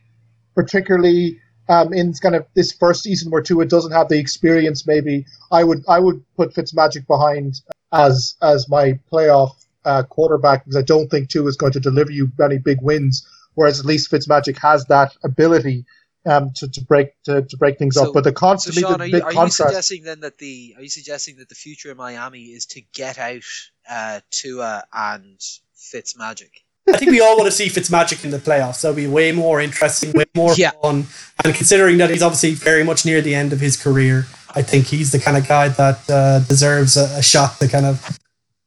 [0.56, 1.40] particularly
[1.70, 4.86] um, in kind of this first season where Tua doesn't have the experience.
[4.86, 7.62] Maybe I would I would put Fitzmagic behind
[7.94, 9.52] as as my playoff
[9.86, 13.28] uh, quarterback because I don't think Tua is going to deliver you many big wins.
[13.54, 15.86] Whereas at least Fitzmagic has that ability
[16.26, 18.14] um, to, to break to, to break things So- up.
[18.14, 20.82] But the So, Sean, the are big you, are you suggesting then that the are
[20.82, 23.44] you suggesting that the future of Miami is to get out
[23.88, 25.40] uh, Tua and
[25.78, 26.52] Fitzmagic?
[26.94, 28.82] I think we all want to see Fitzmagic in the playoffs.
[28.82, 30.72] That'll be way more interesting, way more Yeah.
[30.82, 31.08] fun.
[31.44, 34.88] And considering that he's obviously very much near the end of his career, I think
[34.88, 38.18] he's the kind of guy that uh, deserves a, a shot to kind of,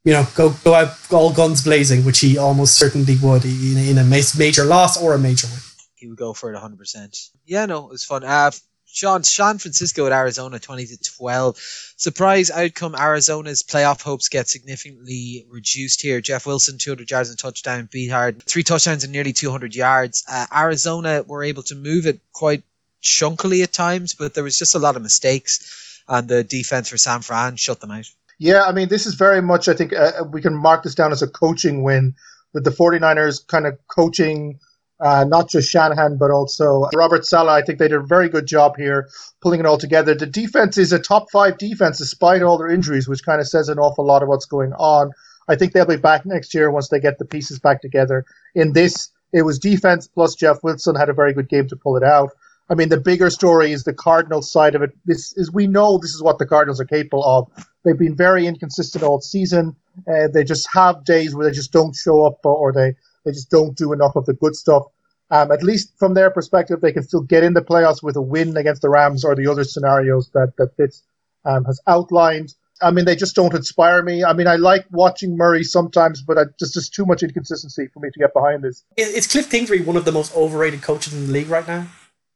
[0.05, 3.99] you know, go go out all guns blazing, which he almost certainly would in, in
[3.99, 5.59] a ma- major loss or a major win.
[5.95, 6.79] He would go for it 100.
[6.79, 7.17] percent
[7.47, 8.25] Yeah, no, it was fun.
[8.25, 8.51] Uh,
[8.93, 11.57] Sean, San Francisco at Arizona, 20 to 12.
[11.97, 16.21] Surprise outcome: Arizona's playoff hopes get significantly reduced here.
[16.21, 20.25] Jeff Wilson, 200 yards and touchdown, beat hard, three touchdowns and nearly 200 yards.
[20.31, 22.65] Uh, Arizona were able to move it quite
[23.03, 26.99] chunkily at times, but there was just a lot of mistakes, and the defense for
[26.99, 28.11] San Fran shut them out.
[28.39, 31.13] Yeah, I mean, this is very much, I think, uh, we can mark this down
[31.13, 32.15] as a coaching win
[32.53, 34.61] with the 49ers kind of coaching
[35.03, 37.51] uh, not just Shanahan, but also Robert Saleh.
[37.51, 39.09] I think they did a very good job here
[39.41, 40.15] pulling it all together.
[40.15, 43.69] The defense is a top five defense despite all their injuries, which kind of says
[43.69, 45.11] an awful lot of what's going on.
[45.49, 48.25] I think they'll be back next year once they get the pieces back together.
[48.55, 51.97] In this, it was defense plus Jeff Wilson had a very good game to pull
[51.97, 52.31] it out.
[52.71, 54.93] I mean, the bigger story is the Cardinals side of it.
[55.05, 57.67] This is we know this is what the Cardinals are capable of.
[57.85, 59.75] They've been very inconsistent all season.
[60.09, 62.95] Uh, they just have days where they just don't show up or, or they,
[63.25, 64.85] they just don't do enough of the good stuff.
[65.31, 68.23] Um, at least from their perspective, they can still get in the playoffs with a
[68.23, 71.03] win against the Rams or the other scenarios that that Fitz
[71.45, 72.55] um, has outlined.
[72.83, 74.25] I mean, they just don't inspire me.
[74.25, 78.01] I mean, I like watching Murray sometimes, but I, there's just too much inconsistency for
[78.01, 78.85] me to get behind this.
[78.97, 81.87] Is is Cliff Kingsbury one of the most overrated coaches in the league right now?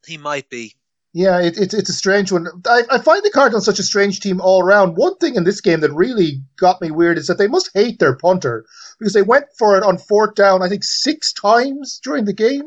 [0.06, 0.76] He might be.
[1.16, 2.46] Yeah, it, it's it's a strange one.
[2.66, 4.98] I, I find the Cardinals such a strange team all around.
[4.98, 7.98] One thing in this game that really got me weird is that they must hate
[7.98, 8.66] their punter
[8.98, 12.64] because they went for it on fourth down, I think six times during the game,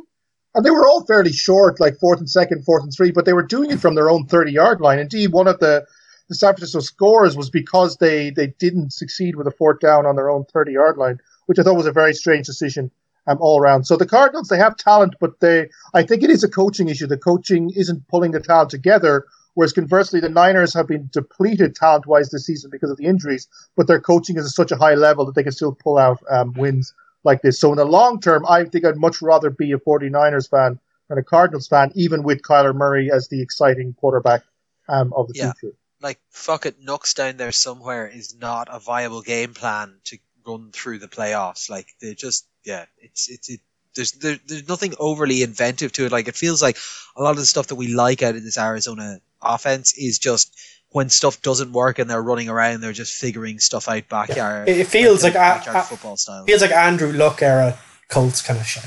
[0.56, 3.34] and they were all fairly short, like fourth and second, fourth and three, but they
[3.34, 4.98] were doing it from their own thirty yard line.
[4.98, 5.86] Indeed, one of the
[6.28, 10.16] the San Francisco scores was because they they didn't succeed with a fourth down on
[10.16, 12.90] their own thirty yard line, which I thought was a very strange decision
[13.30, 13.86] um, all around.
[13.86, 17.08] So the Cardinals, they have talent, but they, I think it is a coaching issue.
[17.08, 19.26] The coaching isn't pulling the talent together.
[19.54, 23.48] Whereas conversely, the Niners have been depleted talent wise this season because of the injuries,
[23.76, 26.20] but their coaching is at such a high level that they can still pull out
[26.30, 27.60] um, wins like this.
[27.60, 31.18] So in the long term, I think I'd much rather be a 49ers fan than
[31.18, 34.44] a Cardinals fan, even with Kyler Murray as the exciting quarterback
[34.88, 35.52] um, of the Yeah.
[35.54, 35.76] future.
[36.02, 40.18] Like fuck it, Nuk's down there somewhere is not a viable game plan to
[40.50, 41.70] run through the playoffs.
[41.70, 43.62] Like they just yeah, it's it's it.
[43.96, 46.12] There's there, there's nothing overly inventive to it.
[46.12, 46.78] Like it feels like
[47.16, 50.56] a lot of the stuff that we like out of this Arizona offense is just
[50.92, 54.68] when stuff doesn't work and they're running around, they're just figuring stuff out backyard.
[54.68, 56.46] It, it feels like, a, backyard a- football style.
[56.46, 57.78] feels like Andrew Luck era
[58.10, 58.86] Colts kind of shit.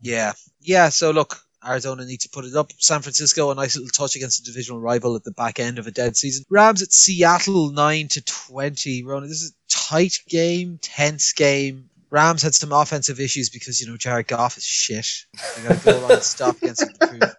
[0.00, 0.88] Yeah, yeah.
[0.88, 2.72] So look, Arizona need to put it up.
[2.78, 5.86] San Francisco, a nice little touch against a divisional rival at the back end of
[5.86, 6.44] a dead season.
[6.50, 9.04] Rams at Seattle, nine to twenty.
[9.04, 11.88] Rona, this is a tight game, tense game.
[12.10, 15.06] Rams had some offensive issues because you know Jared Goff is shit.
[15.56, 16.84] They got a goal line stop against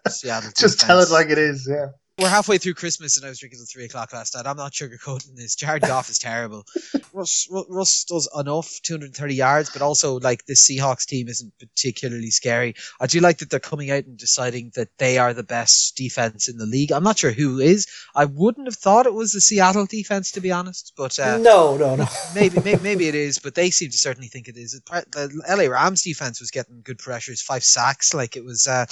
[0.08, 0.50] Seattle.
[0.56, 1.68] Just tell it like it is.
[1.70, 1.88] Yeah.
[2.16, 4.46] We're halfway through Christmas and I was drinking till three o'clock last night.
[4.46, 5.56] I'm not sugarcoating this.
[5.56, 6.64] Jared Goff is terrible.
[7.12, 12.76] Russ, Russ does enough, 230 yards, but also like the Seahawks team isn't particularly scary.
[13.00, 16.48] I do like that they're coming out and deciding that they are the best defense
[16.48, 16.92] in the league.
[16.92, 17.88] I'm not sure who is.
[18.14, 21.76] I wouldn't have thought it was the Seattle defense to be honest, but uh, no,
[21.76, 22.06] no, no.
[22.36, 23.40] maybe, maybe maybe it is.
[23.40, 24.80] But they seem to certainly think it is.
[24.86, 28.14] The LA Rams defense was getting good pressures, five sacks.
[28.14, 28.68] Like it was.
[28.68, 28.86] Uh,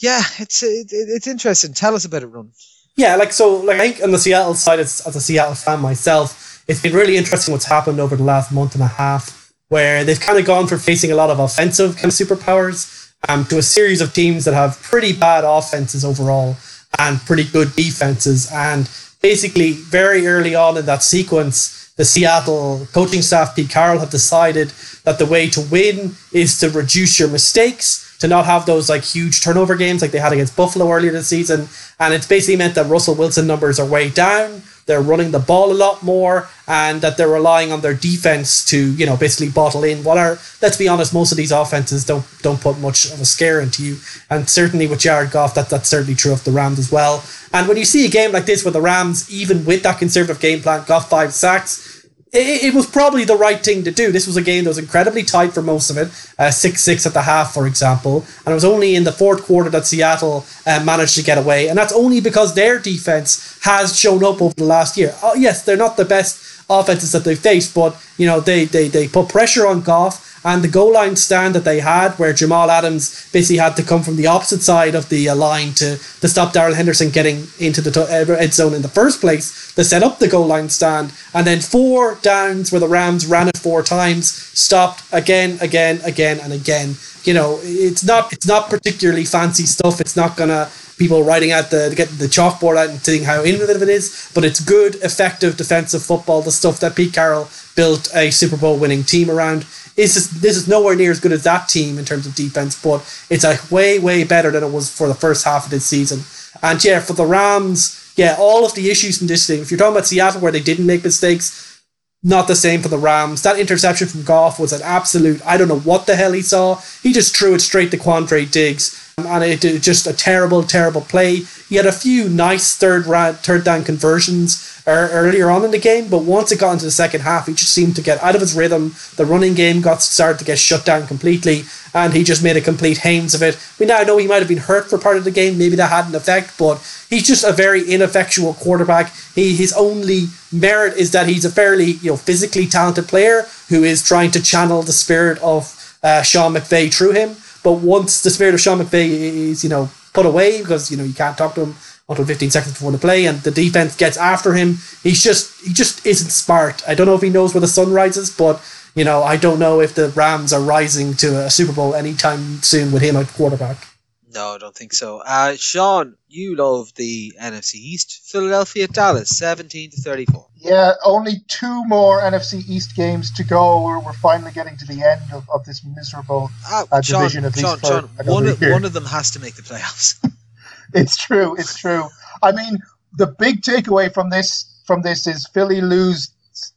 [0.00, 1.74] yeah, it's it, it's interesting.
[1.74, 2.50] Tell us about it, Ron.
[2.96, 5.80] Yeah, like so, like I think on the Seattle side, as, as a Seattle fan
[5.80, 10.04] myself, it's been really interesting what's happened over the last month and a half, where
[10.04, 13.58] they've kind of gone from facing a lot of offensive kind of superpowers um, to
[13.58, 16.56] a series of teams that have pretty bad offenses overall
[16.98, 18.50] and pretty good defenses.
[18.52, 18.90] And
[19.22, 24.68] basically, very early on in that sequence, the Seattle coaching staff, Pete Carroll, have decided
[25.04, 29.02] that the way to win is to reduce your mistakes, to not have those like
[29.02, 31.68] huge turnover games like they had against Buffalo earlier this season.
[31.98, 34.62] And it's basically meant that Russell Wilson numbers are way down.
[34.86, 38.92] They're running the ball a lot more, and that they're relying on their defense to,
[38.94, 40.38] you know, basically bottle in what are.
[40.60, 43.84] Let's be honest, most of these offenses don't don't put much of a scare into
[43.84, 43.98] you,
[44.28, 47.22] and certainly with Jared Goff, that that's certainly true of the Rams as well.
[47.52, 50.40] And when you see a game like this where the Rams, even with that conservative
[50.40, 51.89] game plan, got five sacks,
[52.32, 54.12] it, it was probably the right thing to do.
[54.12, 56.08] This was a game that was incredibly tight for most of it,
[56.38, 59.44] uh, six six at the half, for example, and it was only in the fourth
[59.44, 63.98] quarter that Seattle uh, managed to get away, and that's only because their defense has
[63.98, 65.14] shown up over the last year.
[65.22, 68.88] Oh, yes, they're not the best offenses that they've faced, but you know they they
[68.88, 70.29] they put pressure on Goff.
[70.42, 74.02] And the goal line stand that they had, where Jamal Adams basically had to come
[74.02, 77.80] from the opposite side of the uh, line to, to stop Darrell Henderson getting into
[77.82, 80.70] the to- uh, end zone in the first place, they set up the goal line
[80.70, 81.12] stand.
[81.34, 86.40] And then four downs where the Rams ran it four times, stopped again, again, again,
[86.40, 86.94] and again.
[87.24, 90.00] You know, it's not it's not particularly fancy stuff.
[90.00, 93.82] It's not gonna people writing out the getting the chalkboard out and seeing how innovative
[93.82, 96.42] it is, but it's good, effective defensive football.
[96.42, 99.66] The stuff that Pete Carroll built a Super Bowl winning team around.
[100.00, 102.80] Is this, this is nowhere near as good as that team in terms of defense,
[102.82, 105.84] but it's a way way better than it was for the first half of this
[105.84, 106.20] season.
[106.62, 109.60] And yeah, for the Rams, yeah, all of the issues in this thing.
[109.60, 111.82] If you're talking about Seattle where they didn't make mistakes,
[112.22, 113.42] not the same for the Rams.
[113.42, 115.44] That interception from Goff was an absolute.
[115.46, 116.76] I don't know what the hell he saw.
[117.02, 121.00] He just threw it straight to Quandre Diggs, and it did just a terrible, terrible
[121.00, 121.42] play.
[121.68, 125.78] He had a few nice third round, third down conversions er, earlier on in the
[125.78, 128.34] game, but once it got into the second half, he just seemed to get out
[128.34, 128.94] of his rhythm.
[129.16, 131.62] The running game got started to get shut down completely,
[131.94, 133.58] and he just made a complete hames of it.
[133.78, 135.58] We now know he might have been hurt for part of the game.
[135.58, 139.12] Maybe that had an effect, but he's just a very ineffectual quarterback.
[139.34, 143.84] He his only merit is that he's a fairly you know physically talented player who
[143.84, 147.36] is trying to channel the spirit of uh, Sean McVay through him.
[147.62, 151.04] But once the spirit of Sean McVay is you know put away because you know
[151.04, 151.74] you can't talk to him
[152.08, 155.72] until 15 seconds before the play and the defense gets after him he's just he
[155.72, 158.60] just isn't smart i don't know if he knows where the sun rises but
[158.96, 162.60] you know i don't know if the rams are rising to a super bowl anytime
[162.62, 163.86] soon with him at quarterback
[164.32, 165.18] No, I don't think so.
[165.26, 168.20] Uh, Sean, you love the NFC East.
[168.30, 170.46] Philadelphia, Dallas, seventeen to thirty-four.
[170.60, 173.82] Yeah, only two more NFC East games to go.
[173.82, 176.50] We're, we're finally getting to the end of, of this miserable.
[176.66, 179.30] Ah, Uh, Sean, division, at least Sean, for Sean, one of, one of them has
[179.32, 180.22] to make the playoffs.
[180.94, 181.56] it's true.
[181.56, 182.04] It's true.
[182.42, 182.78] I mean,
[183.14, 186.30] the big takeaway from this from this is Philly lose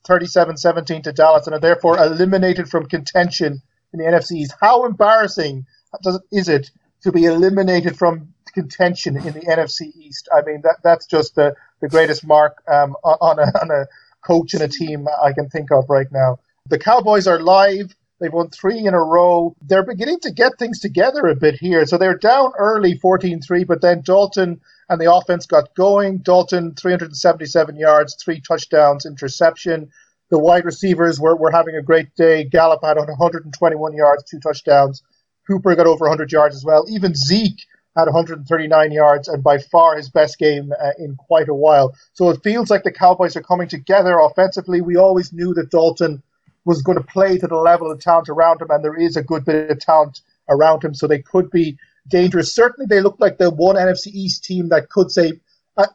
[0.07, 3.61] 37-17 to Dallas and are therefore eliminated from contention
[3.91, 4.53] in the NFC East.
[4.61, 5.65] How embarrassing
[6.03, 6.69] does, is it
[7.01, 10.29] to be eliminated from contention in the NFC East?
[10.33, 13.87] I mean, that that's just the, the greatest mark um, on, a, on a
[14.25, 16.39] coach and a team I can think of right now.
[16.69, 17.95] The Cowboys are live.
[18.19, 19.55] They've won three in a row.
[19.61, 21.85] They're beginning to get things together a bit here.
[21.85, 26.19] So they're down early 14 3, but then Dalton and the offense got going.
[26.19, 29.91] Dalton, 377 yards, three touchdowns, interception.
[30.29, 32.43] The wide receivers were, were having a great day.
[32.45, 35.03] Gallup had 121 yards, two touchdowns.
[35.45, 36.85] Cooper got over 100 yards as well.
[36.89, 37.65] Even Zeke
[37.95, 41.95] had 139 yards and by far his best game uh, in quite a while.
[42.13, 44.81] So it feels like the Cowboys are coming together offensively.
[44.81, 46.23] We always knew that Dalton
[46.65, 49.23] was going to play to the level of talent around him, and there is a
[49.23, 51.77] good bit of talent around him, so they could be
[52.07, 52.53] dangerous.
[52.53, 55.33] Certainly, they look like the one NFC East team that could say,
[55.77, 55.87] uh,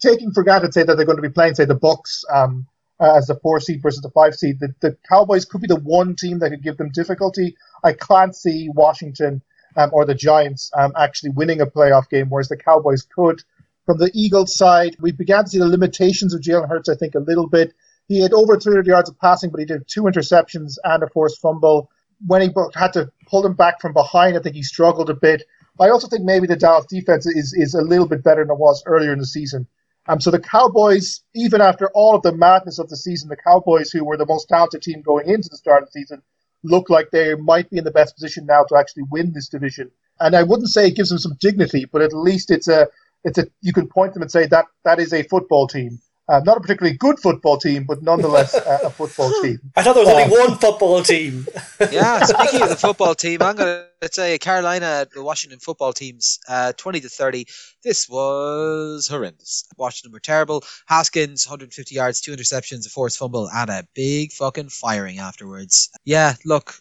[0.00, 2.66] taking for granted, say that they're going to be playing, say, the Bucks um,
[3.00, 4.60] uh, as the four seed versus the five seed.
[4.60, 7.56] The, the Cowboys could be the one team that could give them difficulty.
[7.82, 9.42] I can't see Washington
[9.76, 13.42] um, or the Giants um, actually winning a playoff game, whereas the Cowboys could.
[13.86, 17.14] From the Eagles side, we began to see the limitations of Jalen Hurts, I think,
[17.14, 17.72] a little bit.
[18.08, 21.40] He had over 300 yards of passing, but he did two interceptions and a forced
[21.40, 21.90] fumble.
[22.26, 25.42] When he had to pull him back from behind, I think he struggled a bit.
[25.78, 28.58] I also think maybe the Dallas defense is, is a little bit better than it
[28.58, 29.66] was earlier in the season.
[30.08, 33.90] Um, so the Cowboys, even after all of the madness of the season, the Cowboys,
[33.90, 36.22] who were the most talented team going into the start of the season,
[36.62, 39.90] look like they might be in the best position now to actually win this division.
[40.18, 42.88] And I wouldn't say it gives them some dignity, but at least it's a
[43.24, 46.00] it's a you can point them and say that that is a football team.
[46.30, 49.58] Uh, not a particularly good football team, but nonetheless uh, a football team.
[49.76, 51.44] I thought there was only uh, one football team.
[51.90, 56.38] yeah, speaking of the football team, I'm going to say Carolina, the Washington football teams,
[56.48, 57.46] uh, 20 to 30.
[57.82, 59.64] This was horrendous.
[59.76, 60.62] Washington were terrible.
[60.86, 65.90] Haskins, 150 yards, two interceptions, a forced fumble, and a big fucking firing afterwards.
[66.04, 66.76] Yeah, look,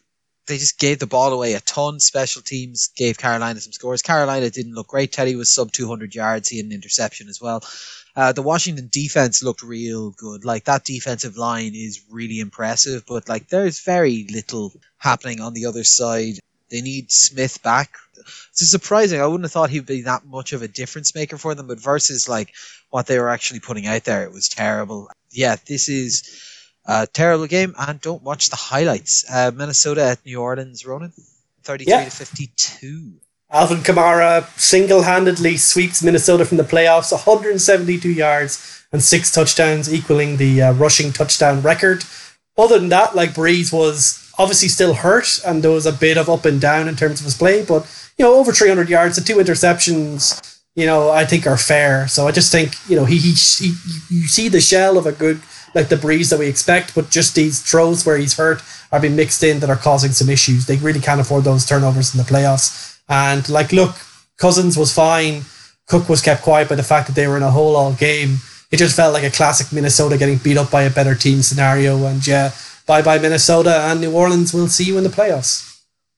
[0.50, 2.00] they just gave the ball away a ton.
[2.00, 4.02] Special teams gave Carolina some scores.
[4.02, 5.12] Carolina didn't look great.
[5.12, 6.50] Teddy was sub 200 yards.
[6.50, 7.64] He had an interception as well.
[8.16, 10.44] Uh, the Washington defense looked real good.
[10.44, 15.68] Like that defensive line is really impressive, but like there's very little happening on the
[15.68, 16.40] other side.
[16.70, 17.96] They need Smith back.
[18.18, 19.22] It's surprising.
[19.22, 21.80] I wouldn't have thought he'd be that much of a difference maker for them, but
[21.80, 22.54] versus like
[22.90, 25.10] what they were actually putting out there, it was terrible.
[25.32, 26.49] Yeah, this is
[26.90, 29.24] a terrible game, and don't watch the highlights.
[29.32, 31.14] Uh, Minnesota at New Orleans, Ronan,
[31.64, 32.06] thirty-three yeah.
[32.06, 33.14] to fifty-two.
[33.52, 40.38] Alvin Kamara single handedly sweeps Minnesota from the playoffs, 172 yards and six touchdowns, equaling
[40.38, 42.04] the uh, rushing touchdown record.
[42.58, 46.30] Other than that, like Brees was obviously still hurt and there was a bit of
[46.30, 47.88] up and down in terms of his play, but
[48.18, 52.08] you know, over 300 yards and two interceptions, you know, I think are fair.
[52.08, 53.74] So I just think, you know, he, he, he
[54.10, 55.42] you see the shell of a good,
[55.76, 58.62] like the Brees that we expect, but just these throws where he's hurt
[58.92, 60.66] are being mixed in that are causing some issues.
[60.66, 63.00] They really can't afford those turnovers in the playoffs.
[63.08, 63.96] And like, look,
[64.38, 65.44] Cousins was fine.
[65.88, 68.38] Cook was kept quiet by the fact that they were in a hole all game.
[68.72, 72.06] It just felt like a classic Minnesota getting beat up by a better team scenario.
[72.06, 72.52] And yeah,
[72.86, 74.54] bye bye Minnesota and New Orleans.
[74.54, 75.66] We'll see you in the playoffs.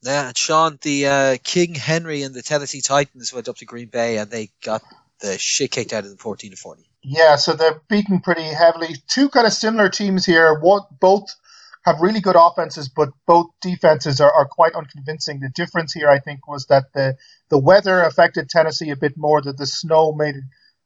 [0.03, 3.87] Yeah, and Sean, the uh, King Henry and the Tennessee Titans went up to Green
[3.87, 4.81] Bay and they got
[5.21, 6.83] the shit kicked out of them 14 to 40.
[7.03, 8.95] Yeah, so they're beaten pretty heavily.
[9.07, 10.59] Two kind of similar teams here.
[10.59, 11.35] What both
[11.85, 15.39] have really good offenses, but both defenses are, are quite unconvincing.
[15.39, 17.15] The difference here, I think, was that the
[17.49, 19.41] the weather affected Tennessee a bit more.
[19.41, 20.43] That the snow made it.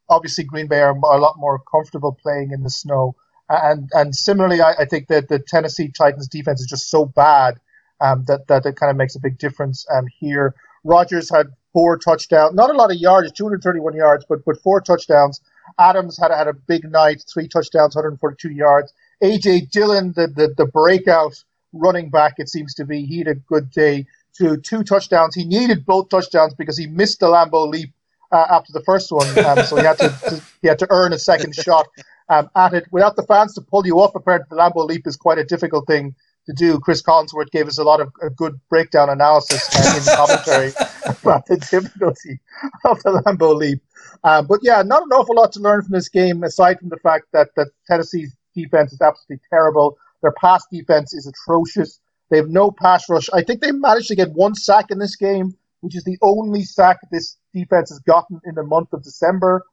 [0.07, 3.15] Obviously, Green Bay are a lot more comfortable playing in the snow,
[3.49, 7.59] and and similarly, I, I think that the Tennessee Titans defense is just so bad
[7.99, 10.55] um, that that it kind of makes a big difference um, here.
[10.85, 15.41] Rodgers had four touchdowns, not a lot of yards, 231 yards, but but four touchdowns.
[15.79, 18.93] Adams had had a big night, three touchdowns, 142 yards.
[19.23, 21.43] AJ Dillon, the, the, the breakout
[21.73, 24.05] running back, it seems to be, he had a good day.
[24.39, 25.33] To two touchdowns.
[25.33, 27.93] He needed both touchdowns because he missed the Lambeau leap
[28.33, 31.13] uh, after the first one, um, so he had to, to, he had to earn
[31.13, 31.87] a second shot
[32.27, 32.85] um, at it.
[32.91, 35.87] Without the fans to pull you up, apparently the Lambeau leap is quite a difficult
[35.87, 36.15] thing
[36.47, 36.79] to do.
[36.79, 40.73] Cris Collinsworth gave us a lot of a good breakdown analysis uh, in the commentary
[41.23, 42.39] about the difficulty
[42.85, 43.81] of the Lambeau leap.
[44.23, 46.97] Um, but yeah, not an awful lot to learn from this game aside from the
[46.97, 49.97] fact that that Tennessee's defense is absolutely terrible.
[50.21, 51.99] Their pass defense is atrocious.
[52.29, 53.29] They have no pass rush.
[53.33, 56.63] I think they managed to get one sack in this game, which is the only
[56.63, 59.63] sack this defense has gotten in the month of December.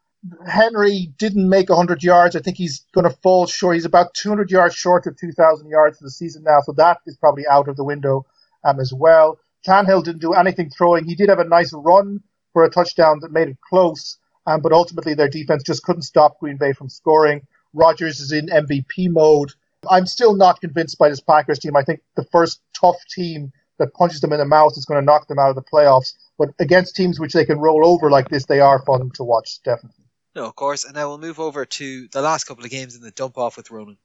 [0.46, 2.36] Henry didn't make 100 yards.
[2.36, 3.74] I think he's going to fall short.
[3.74, 7.16] He's about 200 yards short of 2,000 yards for the season now, so that is
[7.16, 8.24] probably out of the window
[8.64, 9.38] um, as well.
[9.66, 11.04] Tannehill didn't do anything throwing.
[11.04, 12.20] He did have a nice run
[12.52, 14.18] for a touchdown that made it close.
[14.46, 17.46] Um, but ultimately, their defense just couldn't stop Green Bay from scoring.
[17.72, 19.52] Rodgers is in MVP mode.
[19.88, 21.76] I'm still not convinced by this Packers team.
[21.76, 25.04] I think the first tough team that punches them in the mouth is going to
[25.04, 26.14] knock them out of the playoffs.
[26.38, 29.62] But against teams which they can roll over like this, they are fun to watch,
[29.62, 30.04] definitely.
[30.34, 30.84] No, of course.
[30.84, 33.56] And now we'll move over to the last couple of games in the dump off
[33.56, 33.98] with Ronan.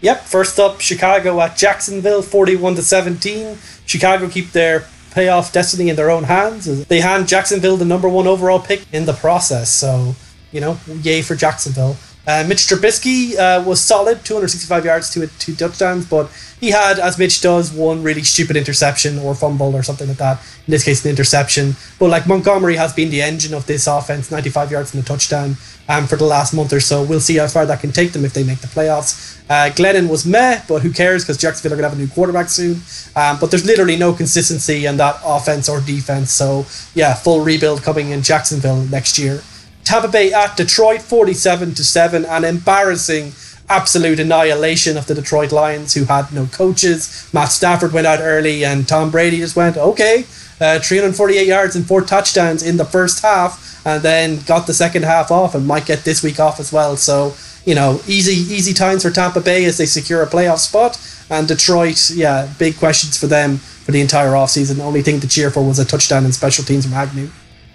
[0.00, 0.20] Yep.
[0.22, 3.58] First up, Chicago at Jacksonville, forty-one to seventeen.
[3.84, 4.80] Chicago keep their
[5.10, 6.86] playoff destiny in their own hands.
[6.86, 9.70] They hand Jacksonville the number one overall pick in the process.
[9.70, 10.14] So
[10.52, 11.96] you know, yay for Jacksonville.
[12.28, 17.18] Uh, Mitch Trubisky uh, was solid, 265 yards, two, two touchdowns, but he had, as
[17.18, 20.38] Mitch does, one really stupid interception or fumble or something like that.
[20.66, 21.74] In this case, an interception.
[21.98, 25.56] But like Montgomery has been the engine of this offense, 95 yards and a touchdown
[25.88, 27.02] um, for the last month or so.
[27.02, 29.40] We'll see how far that can take them if they make the playoffs.
[29.48, 32.12] Uh, Glennon was meh, but who cares because Jacksonville are going to have a new
[32.12, 32.82] quarterback soon.
[33.16, 36.30] Um, but there's literally no consistency in that offense or defense.
[36.30, 39.40] So, yeah, full rebuild coming in Jacksonville next year.
[39.88, 43.32] Tampa Bay at Detroit, 47 to 7, an embarrassing
[43.70, 47.26] absolute annihilation of the Detroit Lions, who had no coaches.
[47.32, 50.26] Matt Stafford went out early, and Tom Brady just went, okay,
[50.60, 55.04] uh, 348 yards and four touchdowns in the first half, and then got the second
[55.04, 56.94] half off, and might get this week off as well.
[56.98, 57.34] So,
[57.64, 61.00] you know, easy easy times for Tampa Bay as they secure a playoff spot.
[61.30, 64.76] And Detroit, yeah, big questions for them for the entire offseason.
[64.76, 67.30] The only thing to cheer for was a touchdown in special teams from Agnew.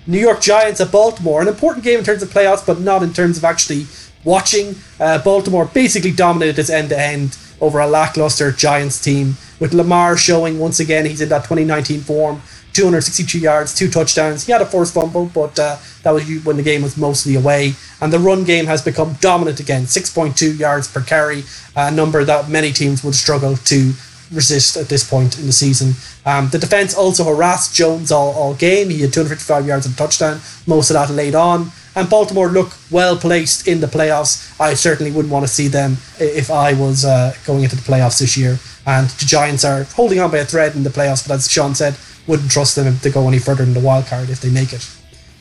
[0.06, 3.14] New York Giants at Baltimore, an important game in terms of playoffs, but not in
[3.14, 3.86] terms of actually
[4.24, 4.76] watching.
[5.00, 10.18] Uh, Baltimore basically dominated this end to end over a lackluster Giants team, with Lamar
[10.18, 12.42] showing once again he's in that 2019 form.
[12.74, 14.46] 262 yards, two touchdowns.
[14.46, 17.74] He had a forced fumble, but uh, that was when the game was mostly away.
[18.02, 21.44] And the run game has become dominant again 6.2 yards per carry,
[21.76, 23.94] a number that many teams would struggle to
[24.34, 25.94] resist at this point in the season.
[26.26, 28.90] Um, the defense also harassed Jones all, all game.
[28.90, 31.72] He had 255 yards and a touchdown, most of that laid on.
[31.96, 34.60] And Baltimore look well placed in the playoffs.
[34.60, 38.20] I certainly wouldn't want to see them if I was uh, going into the playoffs
[38.20, 38.58] this year.
[38.86, 41.76] And the Giants are holding on by a thread in the playoffs, but as Sean
[41.76, 41.96] said,
[42.28, 44.90] wouldn't trust them to go any further in the wild card if they make it.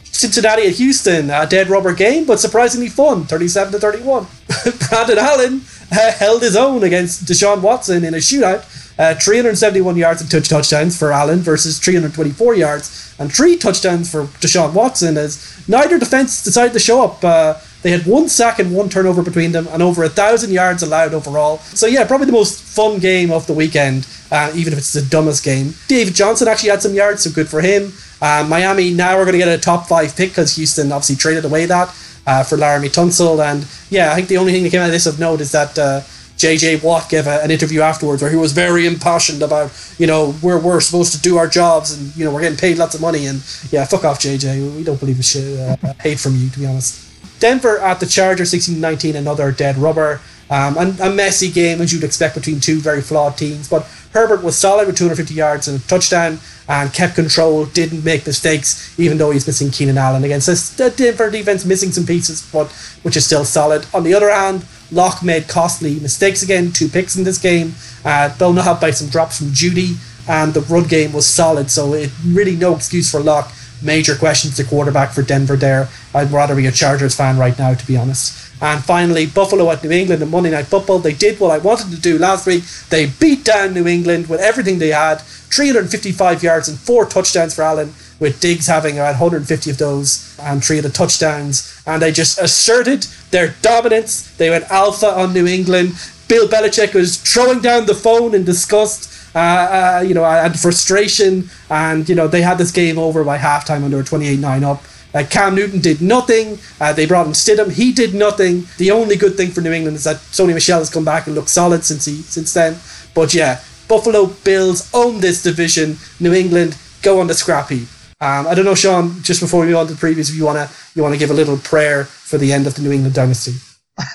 [0.05, 4.26] Cincinnati at Houston, a dead rubber game, but surprisingly fun, 37 to 31.
[4.88, 8.64] Brandon Allen uh, held his own against Deshaun Watson in a shootout
[8.99, 14.24] uh, 371 yards and two touchdowns for Allen versus 324 yards and three touchdowns for
[14.40, 17.24] Deshaun Watson as neither defense decided to show up.
[17.24, 20.82] Uh, they had one sack and one turnover between them and over a thousand yards
[20.82, 21.59] allowed overall.
[21.59, 25.03] So yeah, probably the most fun game of the weekend, uh, even if it's the
[25.03, 25.74] dumbest game.
[25.88, 27.93] David Johnson actually had some yards, so good for him.
[28.20, 31.45] Uh, Miami now are going to get a top five pick because Houston obviously traded
[31.45, 31.88] away that
[32.26, 33.45] uh, for Laremy Tunsil.
[33.45, 35.53] And yeah, I think the only thing that came out of this of note is
[35.53, 36.01] that uh,
[36.43, 40.34] JJ Watt gave a, an interview afterwards where he was very impassioned about, you know,
[40.43, 43.01] we're, we're supposed to do our jobs and, you know, we're getting paid lots of
[43.01, 43.26] money.
[43.26, 43.38] And
[43.70, 44.76] yeah, fuck off, JJ.
[44.76, 45.59] We don't believe a shit.
[45.59, 47.09] Uh, hate from you, to be honest.
[47.38, 50.20] Denver at the Charger, 16 19, another dead rubber.
[50.51, 53.68] Um, and a messy game as you'd expect between two very flawed teams.
[53.68, 56.38] But Herbert was solid with 250 yards and a touchdown
[56.68, 61.30] and kept control, didn't make mistakes, even though he's missing Keenan Allen against the Denver
[61.30, 62.70] defense, missing some pieces, but
[63.03, 63.86] which is still solid.
[63.95, 67.74] On the other hand, Lock made costly mistakes again, two picks in this game,
[68.05, 69.97] uh, not helped by some drops from Jeudy,
[70.28, 73.51] and the run game was solid, so it really no excuse for Lock.
[73.82, 75.88] Major questions to quarterback for Denver there.
[76.14, 78.38] I'd rather be a Chargers fan right now, to be honest.
[78.62, 81.01] And finally, Buffalo at New England in Monday Night Football.
[81.01, 82.62] They did what I wanted to do last week.
[82.90, 85.20] They beat down New England with everything they had
[85.53, 90.64] 355 yards and four touchdowns for Allen, with Diggs having around 150 of those and
[90.64, 91.82] three of the touchdowns.
[91.86, 94.30] And they just asserted their dominance.
[94.36, 95.94] They went alpha on New England.
[96.28, 99.11] Bill Belichick was throwing down the phone in disgust.
[99.34, 103.38] Uh, uh, you know, and frustration, and you know they had this game over by
[103.38, 104.82] halftime under 28-9 up.
[105.14, 106.59] Uh, Cam Newton did nothing.
[106.80, 107.72] Uh, they brought in Stidham.
[107.72, 108.66] He did nothing.
[108.76, 111.34] The only good thing for New England is that Sony Michel has come back and
[111.34, 112.76] looked solid since he since then.
[113.14, 113.61] But yeah,
[113.93, 115.99] Buffalo Bills own this division.
[116.18, 117.88] New England go on the scrap heap.
[118.22, 119.20] Um, I don't know, Sean.
[119.22, 121.34] Just before we move on to the previews, if you wanna you wanna give a
[121.34, 123.53] little prayer for the end of the New England dynasty.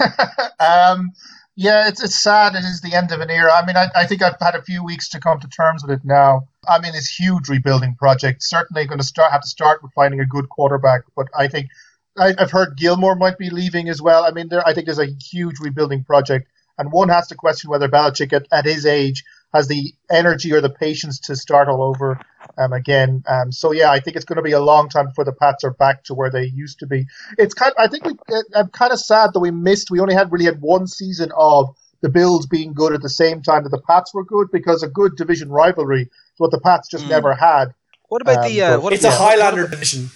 [0.59, 1.11] um,
[1.55, 2.55] yeah, it's it's sad.
[2.55, 3.51] It is the end of an era.
[3.53, 5.91] I mean, I, I think I've had a few weeks to come to terms with
[5.91, 6.47] it now.
[6.67, 8.41] I mean, this huge rebuilding project.
[8.41, 11.69] Certainly going to start have to start with finding a good quarterback, but I think
[12.17, 14.25] I, have heard Gilmore might be leaving as well.
[14.25, 16.47] I mean, there I think there's a huge rebuilding project,
[16.79, 19.23] and one has to question whether Belichick at, at his age
[19.53, 22.19] has the energy or the patience to start all over
[22.57, 23.23] um, again.
[23.27, 25.63] Um, so yeah, I think it's going to be a long time before the Pats
[25.63, 27.05] are back to where they used to be.
[27.37, 27.73] It's kind.
[27.77, 28.13] Of, I think we.
[28.55, 29.91] I'm kind of sad that we missed.
[29.91, 33.41] We only had really had one season of the Bills being good at the same
[33.41, 36.89] time that the Pats were good because a good division rivalry is what the Pats
[36.89, 37.09] just mm.
[37.09, 37.73] never had.
[38.09, 38.61] What about um, the?
[38.61, 40.09] Uh, what it's a Highlander division.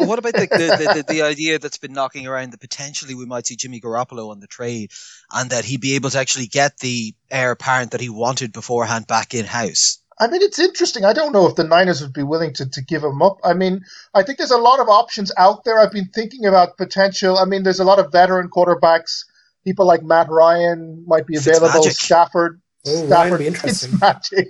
[0.00, 3.26] Well, what about the, the, the, the, idea that's been knocking around that potentially we
[3.26, 4.92] might see Jimmy Garoppolo on the trade
[5.30, 9.06] and that he'd be able to actually get the heir apparent that he wanted beforehand
[9.06, 9.98] back in house?
[10.18, 11.04] I mean, it's interesting.
[11.04, 13.38] I don't know if the Niners would be willing to, to give him up.
[13.44, 13.84] I mean,
[14.14, 15.78] I think there's a lot of options out there.
[15.78, 17.38] I've been thinking about potential.
[17.38, 19.24] I mean, there's a lot of veteran quarterbacks.
[19.64, 21.82] People like Matt Ryan might be available.
[21.84, 22.60] Stafford.
[22.86, 23.40] Oh, Stafford.
[23.40, 24.48] It's magic.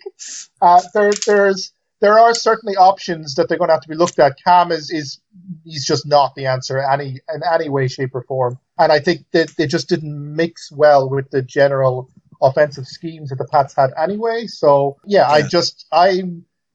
[0.60, 4.18] Uh, there, there's there are certainly options that they're going to have to be looked
[4.18, 4.38] at.
[4.42, 5.20] Cam is is
[5.64, 8.58] he's just not the answer any in any way, shape, or form.
[8.78, 12.10] And I think that they just didn't mix well with the general
[12.42, 14.46] offensive schemes that the Pats had anyway.
[14.46, 15.30] So yeah, yeah.
[15.30, 16.22] I just I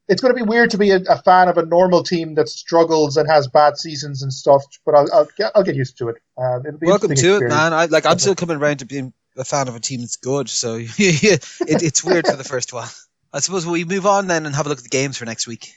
[0.08, 2.48] it's going to be weird to be a, a, fan of a normal team that
[2.48, 4.64] struggles and has bad seasons and stuff.
[4.86, 6.18] But I'll I'll get, I'll get used to it.
[6.38, 7.52] Um, Welcome to experience.
[7.52, 7.74] it, man.
[7.74, 10.50] I like I'm still coming around to being a fan of a team that's good.
[10.50, 12.92] So it, it's weird for the first while.
[13.36, 15.46] I suppose we move on then and have a look at the games for next
[15.46, 15.74] week.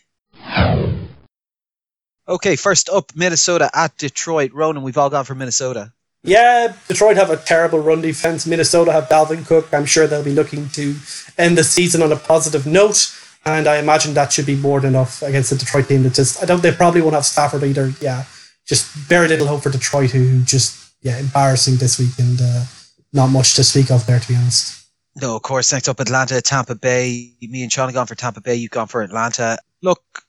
[2.29, 4.53] Okay, first up, Minnesota at Detroit.
[4.53, 5.93] Ronan, we've all gone for Minnesota.
[6.23, 8.47] Yeah, Detroit have a terrible run defense.
[8.47, 9.75] Minnesota have Dalvin Cook.
[9.75, 10.95] I'm sure they'll be looking to
[11.37, 13.13] end the season on a positive note,
[13.45, 16.05] and I imagine that should be more than enough against the Detroit team.
[16.05, 16.63] That just I don't.
[16.63, 17.93] They probably won't have Stafford either.
[18.01, 18.25] Yeah,
[18.67, 22.65] just very little hope for Detroit, who just yeah embarrassing this week and uh,
[23.13, 24.88] not much to speak of there, to be honest.
[25.21, 25.73] No, of course.
[25.73, 27.35] Next up, Atlanta, Tampa Bay.
[27.41, 28.55] Me and Sean have gone for Tampa Bay.
[28.55, 29.59] You've gone for Atlanta.
[29.83, 30.23] Look,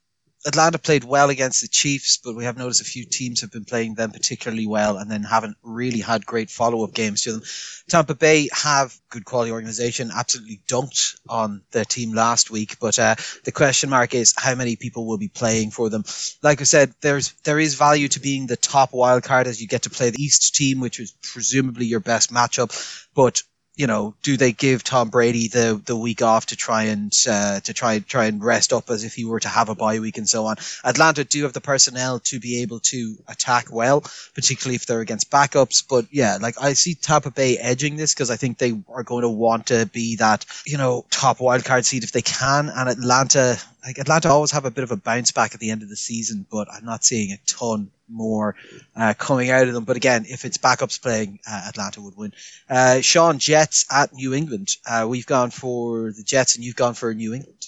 [0.47, 3.65] Atlanta played well against the Chiefs, but we have noticed a few teams have been
[3.65, 7.43] playing them particularly well and then haven't really had great follow up games to them.
[7.87, 13.15] Tampa Bay have good quality organization, absolutely dunked on their team last week, but uh,
[13.43, 16.03] the question mark is how many people will be playing for them.
[16.41, 19.67] Like I said, there's there is value to being the top wild card as you
[19.67, 22.71] get to play the East team, which is presumably your best matchup,
[23.13, 23.43] but
[23.79, 27.61] you know, do they give Tom Brady the the week off to try and uh,
[27.61, 30.17] to try try and rest up as if he were to have a bye week
[30.17, 30.57] and so on?
[30.83, 34.01] Atlanta do have the personnel to be able to attack well,
[34.35, 35.85] particularly if they're against backups.
[35.89, 39.21] But yeah, like I see Tampa Bay edging this because I think they are going
[39.21, 43.57] to want to be that you know top wildcard seed if they can, and Atlanta
[43.85, 45.95] like Atlanta always have a bit of a bounce back at the end of the
[45.95, 48.55] season, but I'm not seeing a ton more
[48.95, 49.85] uh, coming out of them.
[49.85, 52.33] But again, if it's backups playing, uh, Atlanta would win.
[52.69, 54.75] Uh, Sean, Jets at New England.
[54.85, 57.67] Uh, we've gone for the Jets, and you've gone for New England.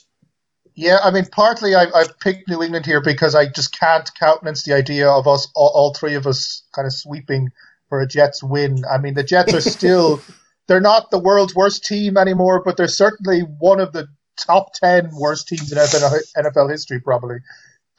[0.73, 4.63] Yeah, I mean, partly I've, I've picked New England here because I just can't countenance
[4.63, 7.51] the idea of us, all, all three of us, kind of sweeping
[7.89, 8.83] for a Jets win.
[8.89, 10.21] I mean, the Jets are still.
[10.67, 14.07] they're not the world's worst team anymore, but they're certainly one of the
[14.45, 17.37] top 10 worst teams in NFL history, probably.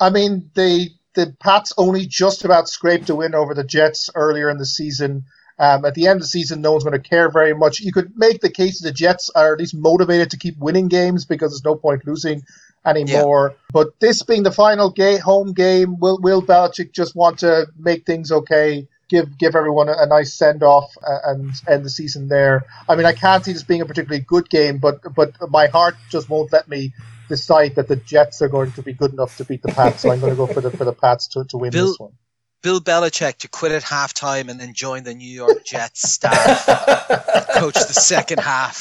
[0.00, 4.50] I mean, they the Pats only just about scraped a win over the Jets earlier
[4.50, 5.24] in the season.
[5.58, 7.80] Um, at the end of the season, no one's going to care very much.
[7.80, 10.88] You could make the case that the Jets are at least motivated to keep winning
[10.88, 12.42] games because there's no point losing
[12.84, 13.50] anymore.
[13.50, 13.56] Yeah.
[13.72, 18.06] But this being the final ga- home game, will Bill Belichick just want to make
[18.06, 18.88] things okay?
[19.12, 22.64] Give give everyone a, a nice send off uh, and end the season there.
[22.88, 25.96] I mean, I can't see this being a particularly good game, but but my heart
[26.08, 26.94] just won't let me
[27.28, 30.00] decide that the Jets are going to be good enough to beat the Pats.
[30.00, 31.98] So I'm going to go for the for the Pats to, to win Bill, this
[31.98, 32.12] one.
[32.62, 36.66] Bill Belichick to quit at halftime and then join the New York Jets staff,
[37.54, 38.80] coach the second half.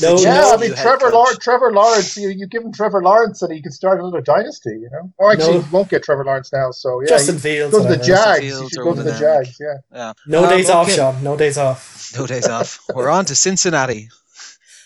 [0.00, 1.38] no, yeah, I mean Trevor Lawrence.
[1.38, 4.70] Trevor Lawrence, you, you give him Trevor Lawrence and he can start another dynasty.
[4.70, 5.60] You know, or actually, no.
[5.60, 6.70] he won't get Trevor Lawrence now.
[6.70, 7.74] So yeah, Justin Fields.
[7.74, 8.42] Go to the Jags.
[8.42, 9.58] He should go to the Jags.
[9.60, 9.74] Yeah.
[9.92, 10.12] yeah.
[10.26, 10.78] No um, days okay.
[10.78, 11.22] off, Sean.
[11.22, 12.12] No days off.
[12.16, 12.80] No days off.
[12.94, 14.08] We're on to Cincinnati.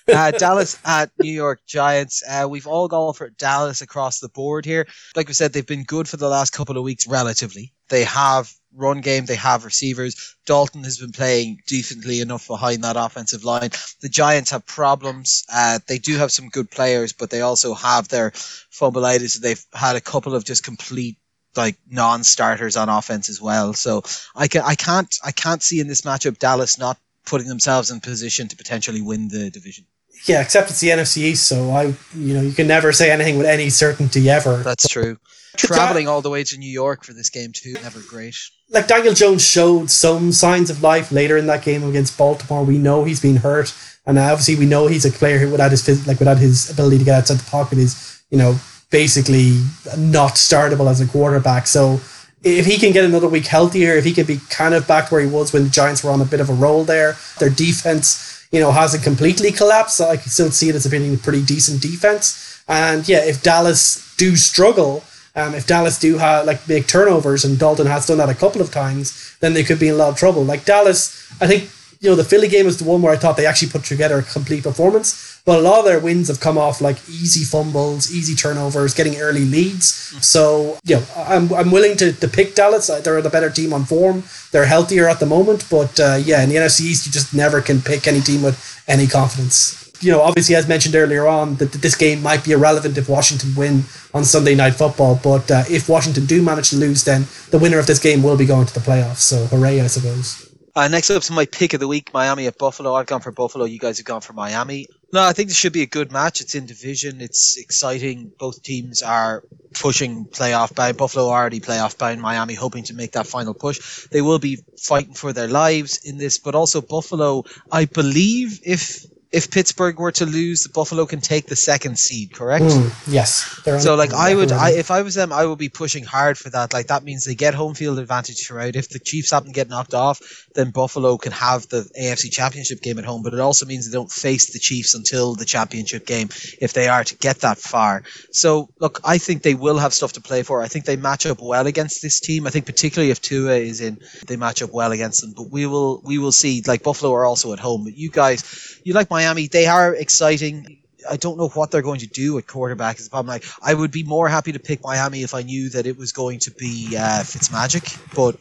[0.13, 2.23] Uh, Dallas at New York Giants.
[2.29, 4.87] Uh, we've all gone for Dallas across the board here.
[5.17, 7.73] Like we said, they've been good for the last couple of weeks, relatively.
[7.89, 10.37] They have run game, they have receivers.
[10.47, 13.71] Dalton has been playing decently enough behind that offensive line.
[14.01, 15.45] The Giants have problems.
[15.53, 19.41] Uh, they do have some good players, but they also have their fumbleitis.
[19.41, 21.17] They've had a couple of just complete
[21.57, 23.75] like non-starters on offense as well.
[23.75, 24.03] So
[24.35, 28.01] I can I can't I can't see in this matchup Dallas not putting themselves in
[28.01, 29.87] position to potentially win the division.
[30.27, 33.39] Yeah, except it's the NFC East, so I, you know, you can never say anything
[33.39, 34.59] with any certainty ever.
[34.59, 35.19] That's true.
[35.57, 38.37] Traveling all the way to New York for this game too, never great.
[38.71, 42.65] Like Daniel Jones showed some signs of life later in that game against Baltimore.
[42.65, 43.75] We know he's been hurt,
[44.07, 47.05] and obviously we know he's a player who, without his like without his ability to
[47.05, 48.59] get outside the pocket, is you know
[48.91, 49.61] basically
[49.99, 51.67] not startable as a quarterback.
[51.67, 52.01] So
[52.45, 55.21] if he can get another week healthier, if he can be kind of back where
[55.21, 58.47] he was when the Giants were on a bit of a roll there, their defense,
[58.51, 59.97] you know, hasn't completely collapsed.
[59.97, 62.63] So I can still see it as being a pretty decent defense.
[62.69, 67.59] And yeah, if Dallas do struggle, um, if Dallas do have like make turnovers, and
[67.59, 70.11] Dalton has done that a couple of times, then they could be in a lot
[70.11, 70.45] of trouble.
[70.45, 71.71] Like Dallas, I think
[72.01, 74.19] you know the Philly game was the one where I thought they actually put together
[74.19, 75.32] a complete performance.
[75.45, 79.17] But a lot of their wins have come off like easy fumbles, easy turnovers, getting
[79.17, 79.87] early leads.
[80.25, 82.87] So, you know, I'm, I'm willing to, to pick Dallas.
[82.87, 84.23] They're the better team on form.
[84.53, 85.67] They're healthier at the moment.
[85.71, 88.83] But uh, yeah, in the NFC East, you just never can pick any team with
[88.87, 92.99] any confidence you know, obviously, as mentioned earlier on, that this game might be irrelevant
[92.99, 95.21] if Washington win on Sunday Night Football.
[95.23, 98.37] But uh, if Washington do manage to lose, then the winner of this game will
[98.37, 99.19] be going to the playoffs.
[99.19, 100.49] So hooray, I suppose.
[100.75, 102.95] Uh, next up to my pick of the week, Miami at Buffalo.
[102.95, 103.65] I've gone for Buffalo.
[103.65, 104.89] You guys have gone for Miami.
[105.13, 106.41] No, I think this should be a good match.
[106.41, 107.21] It's in division.
[107.21, 108.33] It's exciting.
[108.39, 109.45] Both teams are
[109.75, 110.97] pushing playoff bound.
[110.97, 112.23] Buffalo already playoff bound.
[112.23, 114.07] Miami hoping to make that final push.
[114.11, 117.45] They will be fighting for their lives in this, but also Buffalo.
[117.71, 122.67] I believe if if Pittsburgh were to lose, Buffalo can take the second seed, correct?
[122.67, 123.61] Mm, yes.
[123.83, 126.51] So, like, I would, I, if I was them, I would be pushing hard for
[126.51, 126.75] that.
[126.75, 128.77] Like, that means they get home field advantage throughout.
[128.77, 130.21] If the Chiefs happen to get knocked off,
[130.55, 133.23] then Buffalo can have the AFC Championship game at home.
[133.23, 136.29] But it also means they don't face the Chiefs until the championship game
[136.61, 138.03] if they are to get that far.
[138.33, 140.63] So, look, I think they will have stuff to play for.
[140.63, 142.47] I think they match up well against this team.
[142.47, 145.33] I think particularly if Tua is in, they match up well against them.
[145.35, 146.63] But we will, we will see.
[146.67, 147.85] Like Buffalo are also at home.
[147.85, 149.47] But you guys, you like Miami?
[149.49, 150.79] They are exciting.
[151.09, 152.99] I don't know what they're going to do at quarterback.
[152.99, 153.29] Is the problem.
[153.29, 156.13] Like I would be more happy to pick Miami if I knew that it was
[156.13, 158.37] going to be uh, Fitzmagic, but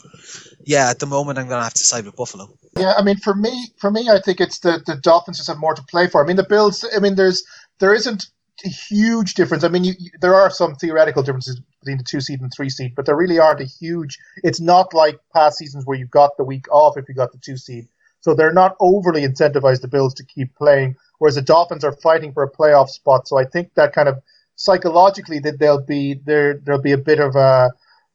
[0.63, 2.49] yeah, at the moment I'm going to have to side with Buffalo.
[2.77, 5.57] Yeah, I mean, for me, for me, I think it's the the Dolphins just have
[5.57, 6.23] more to play for.
[6.23, 6.85] I mean, the Bills.
[6.95, 7.43] I mean, there's
[7.79, 8.27] there isn't
[8.63, 9.63] a huge difference.
[9.63, 12.69] I mean, you, you, there are some theoretical differences between the two seed and three
[12.69, 14.19] seed, but there really aren't a huge.
[14.43, 17.39] It's not like past seasons where you've got the week off if you got the
[17.39, 17.87] two seed.
[18.21, 22.33] So they're not overly incentivized the Bills to keep playing, whereas the Dolphins are fighting
[22.33, 23.27] for a playoff spot.
[23.27, 24.21] So I think that kind of
[24.55, 26.53] psychologically that they'll be there.
[26.53, 27.71] There'll be a bit of a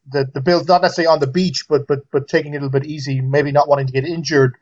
[0.09, 2.81] the the Bills not necessarily on the beach, but but but taking it a little
[2.81, 4.57] bit easy, maybe not wanting to get injured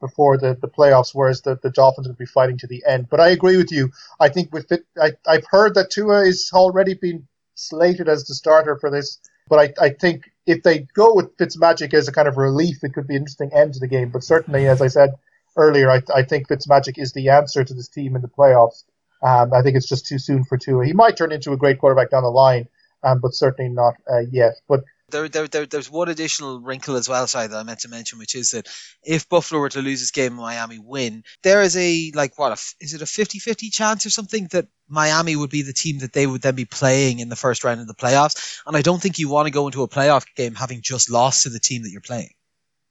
[0.00, 3.08] before the, the playoffs, whereas the, the Dolphins will be fighting to the end.
[3.08, 3.90] But I agree with you.
[4.18, 8.34] I think with it, I, I've heard that Tua is already been slated as the
[8.34, 9.18] starter for this,
[9.48, 12.94] but I, I think if they go with Fitzmagic as a kind of relief, it
[12.94, 14.08] could be an interesting end to the game.
[14.08, 15.10] But certainly, as I said
[15.56, 18.84] earlier, I, I think Fitzmagic is the answer to this team in the playoffs.
[19.22, 20.86] Um, I think it's just too soon for Tua.
[20.86, 22.66] He might turn into a great quarterback down the line,
[23.02, 24.54] um, but certainly not uh, yet.
[24.66, 27.88] But there, there, there, there's one additional wrinkle as well, sorry, that I meant to
[27.88, 28.68] mention, which is that
[29.02, 32.52] if Buffalo were to lose this game and Miami win, there is a, like, what,
[32.52, 35.98] a, is it a 50 50 chance or something that Miami would be the team
[35.98, 38.60] that they would then be playing in the first round of the playoffs?
[38.66, 41.44] And I don't think you want to go into a playoff game having just lost
[41.44, 42.30] to the team that you're playing.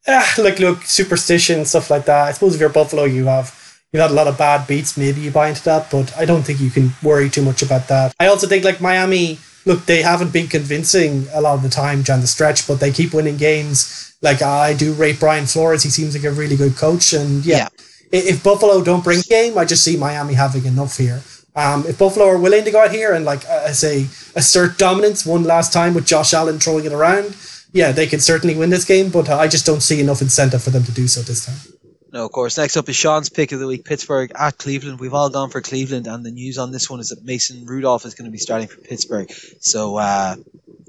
[0.07, 2.27] Yeah, like, look, superstition, stuff like that.
[2.27, 3.53] I suppose if you're Buffalo, you have
[3.91, 4.97] you've had a lot of bad beats.
[4.97, 7.87] Maybe you buy into that, but I don't think you can worry too much about
[7.89, 8.13] that.
[8.19, 12.01] I also think like Miami look, they haven't been convincing a lot of the time
[12.01, 14.15] down the stretch, but they keep winning games.
[14.21, 15.83] Like I do rate Brian Flores.
[15.83, 17.13] He seems like a really good coach.
[17.13, 17.67] And yeah,
[18.11, 18.19] yeah.
[18.19, 21.21] if Buffalo don't bring game, I just see Miami having enough here.
[21.55, 24.77] Um, if Buffalo are willing to go out here and like uh, I say assert
[24.77, 27.35] dominance one last time with Josh Allen throwing it around,
[27.73, 29.09] yeah, they can certainly win this game.
[29.09, 31.76] But I just don't see enough incentive for them to do so this time.
[32.11, 32.57] No, of course.
[32.57, 34.99] Next up is Sean's pick of the week Pittsburgh at Cleveland.
[34.99, 38.05] We've all gone for Cleveland, and the news on this one is that Mason Rudolph
[38.05, 39.31] is going to be starting for Pittsburgh.
[39.59, 40.35] So, uh,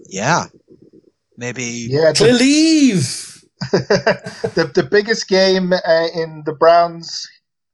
[0.08, 0.46] yeah.
[1.36, 1.88] Maybe.
[1.90, 3.44] Yeah, believe!
[3.72, 7.28] the, the biggest game uh, in the Browns,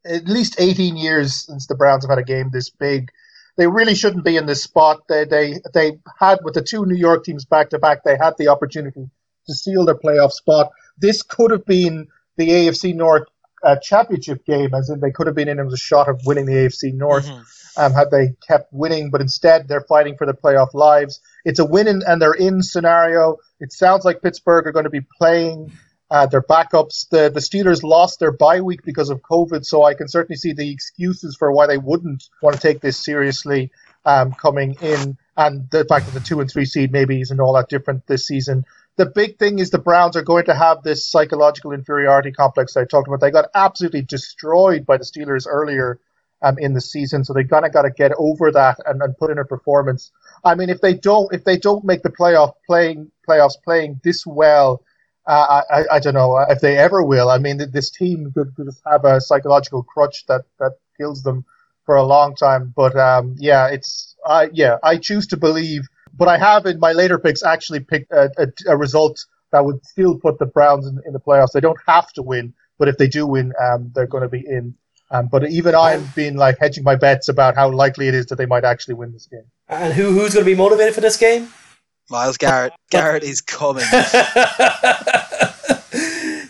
[0.06, 3.10] at least 18 years since the Browns have had a game this big.
[3.56, 5.02] They really shouldn't be in this spot.
[5.08, 8.34] They, they, they had, with the two New York teams back to back, they had
[8.38, 9.08] the opportunity
[9.46, 10.70] to steal their playoff spot.
[10.98, 13.28] This could have been the AFC North
[13.64, 16.20] uh, championship game, as in they could have been in it was a shot of
[16.26, 17.80] winning the AFC North mm-hmm.
[17.80, 21.20] um, had they kept winning, but instead they're fighting for the playoff lives.
[21.44, 23.38] It's a win in, and they're in scenario.
[23.60, 25.72] It sounds like Pittsburgh are going to be playing
[26.10, 27.08] uh, their backups.
[27.08, 30.52] The the Steelers lost their bye week because of COVID, so I can certainly see
[30.52, 33.72] the excuses for why they wouldn't want to take this seriously
[34.04, 37.54] um, coming in, and the fact that the two and three seed maybe isn't all
[37.54, 38.64] that different this season
[38.96, 42.84] the big thing is the Browns are going to have this psychological inferiority complex I
[42.84, 43.20] talked about.
[43.20, 45.98] They got absolutely destroyed by the Steelers earlier
[46.42, 49.16] um, in the season, so they kind of got to get over that and, and
[49.16, 50.12] put in a performance.
[50.44, 54.26] I mean, if they don't, if they don't make the playoff playing playoffs playing this
[54.26, 54.82] well,
[55.26, 57.30] uh, I, I don't know if they ever will.
[57.30, 61.44] I mean, this team could, could have a psychological crutch that that kills them
[61.86, 62.72] for a long time.
[62.76, 66.92] But um, yeah, it's uh, yeah, I choose to believe but I have in my
[66.92, 71.00] later picks actually picked a, a, a result that would still put the Browns in,
[71.06, 71.52] in, the playoffs.
[71.52, 74.44] They don't have to win, but if they do win, um, they're going to be
[74.46, 74.74] in.
[75.10, 78.36] Um, but even I'm being like hedging my bets about how likely it is that
[78.36, 79.44] they might actually win this game.
[79.68, 81.48] And who who's going to be motivated for this game?
[82.10, 82.72] Myles Garrett.
[82.90, 83.84] Garrett is coming.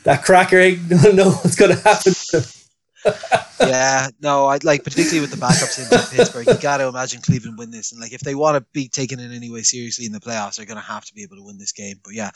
[0.05, 2.13] that cracker ain't going to know what's going to happen.
[3.61, 6.47] yeah, no, I like particularly with the backups in Pittsburgh.
[6.47, 9.21] You got to imagine Cleveland win this, and like if they want to be taken
[9.21, 11.43] in any way seriously in the playoffs, they're going to have to be able to
[11.43, 12.01] win this game.
[12.03, 12.31] But yeah,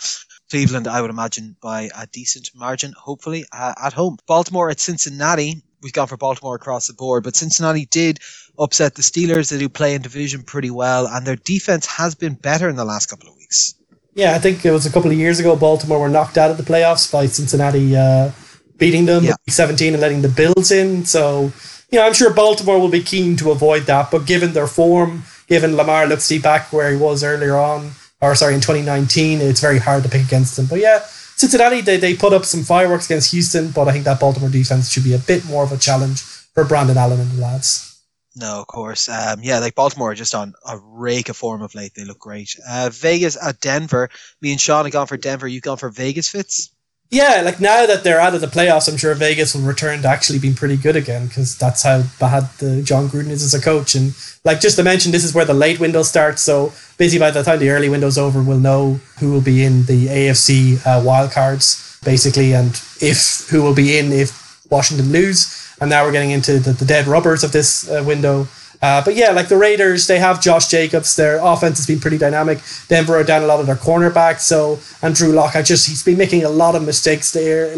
[0.50, 4.18] Cleveland, I would imagine by a decent margin, hopefully uh, at home.
[4.26, 5.62] Baltimore at Cincinnati.
[5.80, 8.18] We've gone for Baltimore across the board, but Cincinnati did
[8.58, 9.50] upset the Steelers.
[9.50, 12.84] They do play in division pretty well, and their defense has been better in the
[12.84, 13.74] last couple of weeks.
[14.14, 15.54] Yeah, I think it was a couple of years ago.
[15.54, 17.96] Baltimore were knocked out of the playoffs by Cincinnati.
[17.96, 18.32] Uh,
[18.78, 19.34] beating them yeah.
[19.48, 21.05] 17 and letting the Bills in.
[21.05, 21.52] So,
[21.90, 24.10] you know, I'm sure Baltimore will be keen to avoid that.
[24.10, 27.92] But given their form, given Lamar looks to be back where he was earlier on,
[28.20, 30.66] or sorry, in 2019, it's very hard to pick against them.
[30.66, 34.20] But yeah, Cincinnati, they, they put up some fireworks against Houston, but I think that
[34.20, 37.40] Baltimore defense should be a bit more of a challenge for Brandon Allen and the
[37.40, 37.88] lads.
[38.34, 39.09] No, of course.
[39.09, 41.92] Um, yeah, like Baltimore are just on a rake of form of late.
[41.94, 42.56] They look great.
[42.68, 44.10] Uh, Vegas at Denver.
[44.40, 45.48] Me and Sean have gone for Denver.
[45.48, 46.70] You've gone for Vegas, Fitz?
[47.10, 50.09] Yeah, like now that they're out of the playoffs, I'm sure Vegas will return to
[50.09, 53.64] actually being pretty good again because that's how bad the Jon Gruden is as a
[53.64, 53.94] coach.
[53.94, 54.14] And
[54.44, 56.43] like just to mention, this is where the late window starts.
[56.43, 59.86] So basically, by the time the early window's over, we'll know who will be in
[59.86, 65.55] the AFC uh, wildcards, basically, and if who will be in if Washington lose.
[65.80, 68.48] And now we're getting into the, the dead rubbers of this uh, window.
[68.80, 71.16] Uh, but yeah, like the Raiders, they have Josh Jacobs.
[71.16, 72.60] Their offense has been pretty dynamic.
[72.86, 74.40] Denver are down a lot of their cornerbacks.
[74.40, 77.76] So Andrew Lock, I just he's been making a lot of mistakes there,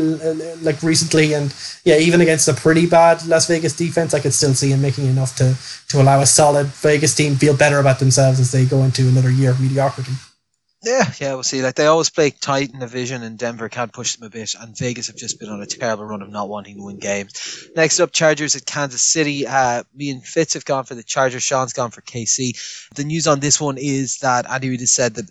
[0.63, 1.55] like recently, and
[1.85, 5.07] yeah, even against a pretty bad Las Vegas defense, I could still see him making
[5.07, 5.57] enough to
[5.89, 9.31] to allow a solid Vegas team feel better about themselves as they go into another
[9.31, 10.13] year of mediocrity.
[10.83, 11.61] Yeah, yeah, we'll see.
[11.61, 14.55] Like they always play tight in the division, and Denver can't push them a bit.
[14.59, 17.69] And Vegas have just been on a terrible run of not wanting to win games.
[17.77, 19.47] Next up, Chargers at Kansas City.
[19.47, 21.43] Uh, me and Fitz have gone for the Chargers.
[21.43, 22.89] Sean's gone for KC.
[22.95, 25.29] The news on this one is that Andy Reid has said that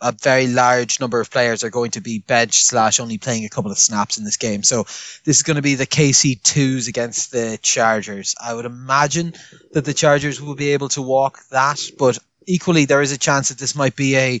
[0.00, 3.50] a very large number of players are going to be bench slash only playing a
[3.50, 4.62] couple of snaps in this game.
[4.62, 4.84] So
[5.24, 8.34] this is going to be the KC twos against the Chargers.
[8.42, 9.34] I would imagine
[9.72, 13.50] that the Chargers will be able to walk that, but equally there is a chance
[13.50, 14.40] that this might be a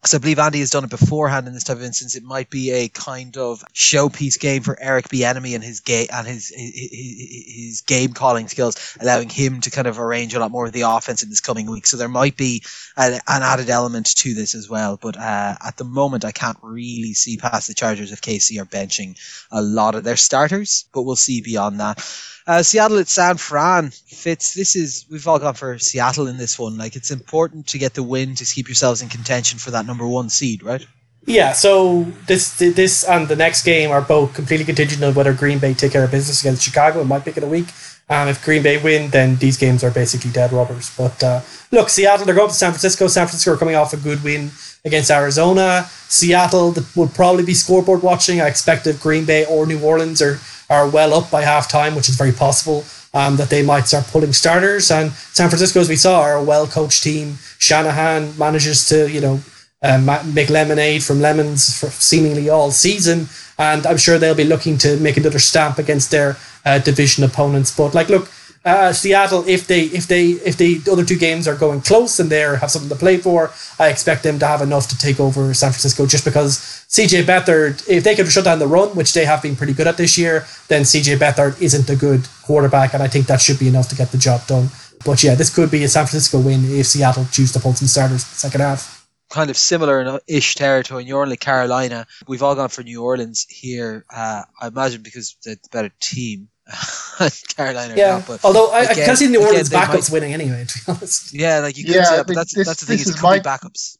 [0.00, 2.14] because I believe Andy has done it beforehand in this type of instance.
[2.14, 6.24] It might be a kind of showpiece game for Eric Bieniemy and his game and
[6.24, 10.66] his, his, his game calling skills, allowing him to kind of arrange a lot more
[10.66, 11.86] of the offense in this coming week.
[11.86, 12.62] So there might be
[12.96, 14.96] an, an added element to this as well.
[15.00, 18.66] But uh, at the moment, I can't really see past the Chargers if KC are
[18.66, 19.18] benching
[19.50, 20.84] a lot of their starters.
[20.92, 21.98] But we'll see beyond that.
[22.48, 24.54] Uh, Seattle at San Fran Fitz.
[24.54, 26.78] This is we've all gone for Seattle in this one.
[26.78, 30.08] Like it's important to get the win to keep yourselves in contention for that number
[30.08, 30.86] one seed, right?
[31.26, 31.52] Yeah.
[31.52, 35.74] So this this and the next game are both completely contingent on whether Green Bay
[35.74, 37.02] take care of business against Chicago.
[37.02, 37.66] It might pick it a week.
[38.08, 40.90] Um, if Green Bay win, then these games are basically dead rubbers.
[40.96, 43.08] But uh, look, Seattle, they're going to San Francisco.
[43.08, 44.52] San Francisco are coming off a good win
[44.86, 45.84] against Arizona.
[46.08, 48.40] Seattle would probably be scoreboard watching.
[48.40, 51.94] I expect if Green Bay or New Orleans are are well up by half time,
[51.94, 52.84] which is very possible.
[53.14, 54.90] Um, that they might start pulling starters.
[54.90, 57.38] And San Francisco, as we saw, are a well coached team.
[57.58, 59.40] Shanahan manages to, you know,
[59.82, 63.28] uh, make lemonade from lemons for seemingly all season.
[63.58, 67.74] And I'm sure they'll be looking to make another stamp against their uh, division opponents.
[67.74, 68.30] But like, look,
[68.68, 72.20] uh, Seattle, if they if they if they, the other two games are going close
[72.20, 75.18] and they have something to play for, I expect them to have enough to take
[75.18, 76.06] over San Francisco.
[76.06, 76.58] Just because
[76.88, 79.86] CJ Beathard, if they could shut down the run, which they have been pretty good
[79.86, 83.58] at this year, then CJ Beathard isn't a good quarterback, and I think that should
[83.58, 84.68] be enough to get the job done.
[85.04, 87.88] But yeah, this could be a San Francisco win if Seattle choose to pull some
[87.88, 88.98] starters second half
[89.30, 91.04] kind of similar ish territory.
[91.04, 92.06] New Orleans, Carolina.
[92.26, 94.04] We've all gone for New Orleans here.
[94.08, 96.48] Uh, I imagine because they're the better team.
[97.56, 97.94] Carolina.
[97.96, 98.18] Yeah.
[98.18, 100.64] Not, but Although I, again, I can see New Orleans again, backups might, winning anyway.
[100.66, 101.34] To be honest.
[101.38, 102.98] Yeah, like you could yeah, say, but that's, this, that's the thing.
[102.98, 103.96] Is, my, backups.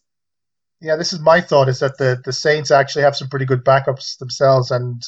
[0.81, 3.65] Yeah, this is my thought: is that the the Saints actually have some pretty good
[3.65, 5.03] backups themselves, and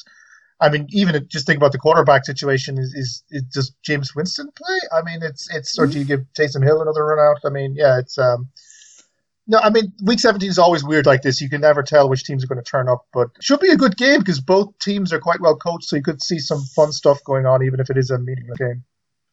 [0.61, 2.79] I mean, even just think about the quarterback situation.
[2.79, 4.79] Is is, is does Jameis Winston play?
[4.93, 7.41] I mean, it's it's or do you give Taysom Hill another run out?
[7.45, 8.49] I mean, yeah, it's um
[9.51, 11.41] no, I mean, week 17 is always weird like this.
[11.41, 13.77] You can never tell which teams are going to turn up, but should be a
[13.77, 16.93] good game because both teams are quite well coached, so you could see some fun
[16.93, 18.85] stuff going on, even if it is a meaningless game.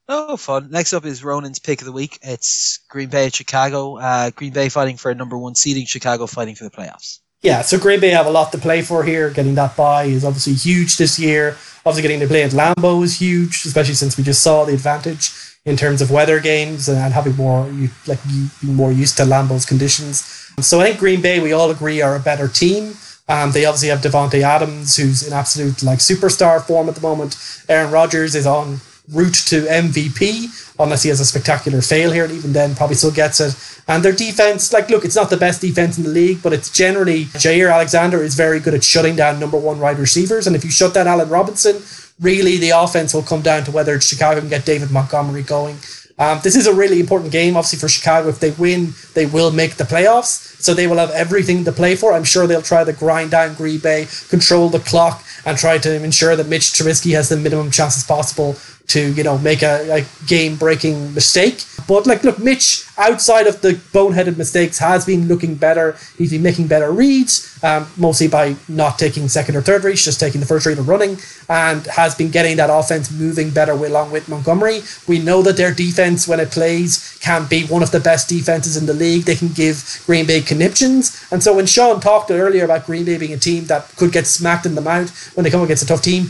[0.09, 0.71] Oh, fun.
[0.71, 2.17] Next up is Ronan's pick of the week.
[2.23, 3.97] It's Green Bay at Chicago.
[3.97, 7.19] Uh, Green Bay fighting for a number one seeding, Chicago fighting for the playoffs.
[7.43, 9.29] Yeah, so Green Bay have a lot to play for here.
[9.29, 11.57] Getting that bye is obviously huge this year.
[11.85, 15.31] Obviously, getting to play at Lambeau is huge, especially since we just saw the advantage
[15.65, 17.69] in terms of weather games and having more
[18.07, 20.21] like being more used to Lambeau's conditions.
[20.61, 22.95] So I think Green Bay, we all agree, are a better team.
[23.29, 27.37] Um, they obviously have Davante Adams, who's in absolute like superstar form at the moment.
[27.69, 28.79] Aaron Rodgers is on
[29.11, 33.11] route to MVP, unless he has a spectacular fail here, and even then probably still
[33.11, 33.55] gets it.
[33.87, 36.69] And their defense, like, look, it's not the best defense in the league, but it's
[36.69, 40.45] generally Jaire Alexander is very good at shutting down number one wide receivers.
[40.45, 41.81] And if you shut down Allen Robinson,
[42.19, 45.77] really the offense will come down to whether Chicago can get David Montgomery going.
[46.19, 48.29] Um, this is a really important game, obviously, for Chicago.
[48.29, 50.59] If they win, they will make the playoffs.
[50.59, 52.13] So they will have everything to play for.
[52.13, 56.03] I'm sure they'll try to grind down Green Bay, control the clock, and try to
[56.03, 58.55] ensure that Mitch Trubisky has the minimum chances possible
[58.87, 61.63] to you know make a, a game breaking mistake.
[61.87, 65.97] But like, look, Mitch outside of the boneheaded mistakes has been looking better.
[66.17, 70.19] He's been making better reads, um, mostly by not taking second or third reads, just
[70.19, 74.11] taking the first read and running, and has been getting that offense moving better along
[74.11, 74.81] with Montgomery.
[75.07, 78.75] We know that their defense, when it plays, can be one of the best defenses
[78.75, 79.23] in the league.
[79.23, 83.17] They can give Green Bay conniptions, and so when Sean talked earlier about Green Bay
[83.17, 85.87] being a team that could get smacked in the mouth when they come against a
[85.87, 86.27] tough team,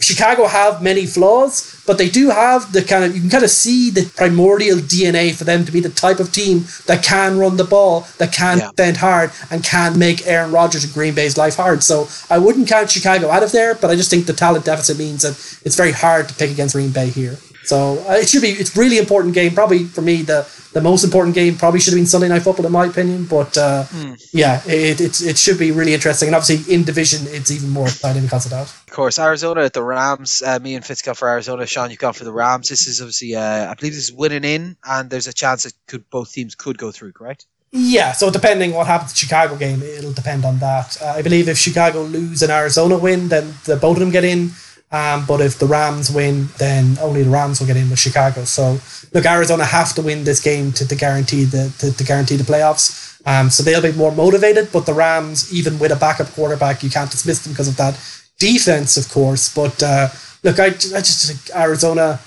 [0.00, 3.50] Chicago have many flaws, but they do have the kind of you can kind of
[3.50, 7.58] see the primordial DNA for them to be the type of team that can run
[7.58, 8.70] the ball, that can yeah.
[8.76, 11.82] bend hard, and can make Aaron Rodgers and Green Bay's life hard.
[11.82, 14.98] So I wouldn't count Chicago out of there, but I just think the talent deficit
[14.98, 15.32] means that
[15.66, 17.36] it's very hard to pick against Green Bay here.
[17.64, 19.54] So uh, it should be it's really important game.
[19.54, 22.66] Probably for me the the most important game probably should have been Sunday Night Football
[22.66, 23.26] in my opinion.
[23.26, 24.30] But uh, mm.
[24.32, 26.28] yeah, it, it it should be really interesting.
[26.28, 28.62] And obviously in division it's even more exciting because of that.
[28.62, 30.42] Of course, Arizona at the Rams.
[30.42, 31.66] Uh, me and Fitz got for Arizona.
[31.66, 32.68] Sean, you've gone for the Rams.
[32.68, 35.74] This is obviously uh, I believe this is winning in, and there's a chance that
[35.86, 37.12] could both teams could go through.
[37.12, 37.46] Correct?
[37.72, 41.00] Yeah, so depending what happens to Chicago game, it'll depend on that.
[41.00, 44.24] Uh, I believe if Chicago lose and Arizona win, then the both of them get
[44.24, 44.50] in.
[44.92, 48.44] Um, but if the Rams win, then only the Rams will get in with Chicago.
[48.44, 48.78] So
[49.14, 52.44] look, Arizona have to win this game to, to guarantee the to, to guarantee the
[52.44, 53.20] playoffs.
[53.24, 54.72] Um, so they'll be more motivated.
[54.72, 57.94] But the Rams, even with a backup quarterback, you can't dismiss them because of that
[58.38, 59.54] defense, of course.
[59.54, 60.08] But uh,
[60.42, 62.20] look, I, I just think Arizona.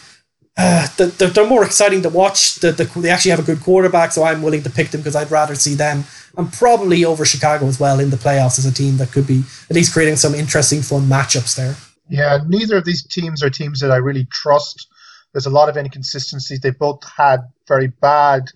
[0.55, 2.57] Uh, they're, they're more exciting to watch.
[2.57, 5.15] The, the, they actually have a good quarterback, so I'm willing to pick them because
[5.15, 6.03] I'd rather see them
[6.37, 9.41] and probably over Chicago as well in the playoffs as a team that could be
[9.67, 11.75] at least creating some interesting, fun matchups there.
[12.09, 14.87] Yeah, neither of these teams are teams that I really trust.
[15.31, 16.59] There's a lot of inconsistencies.
[16.59, 18.49] They both had very bad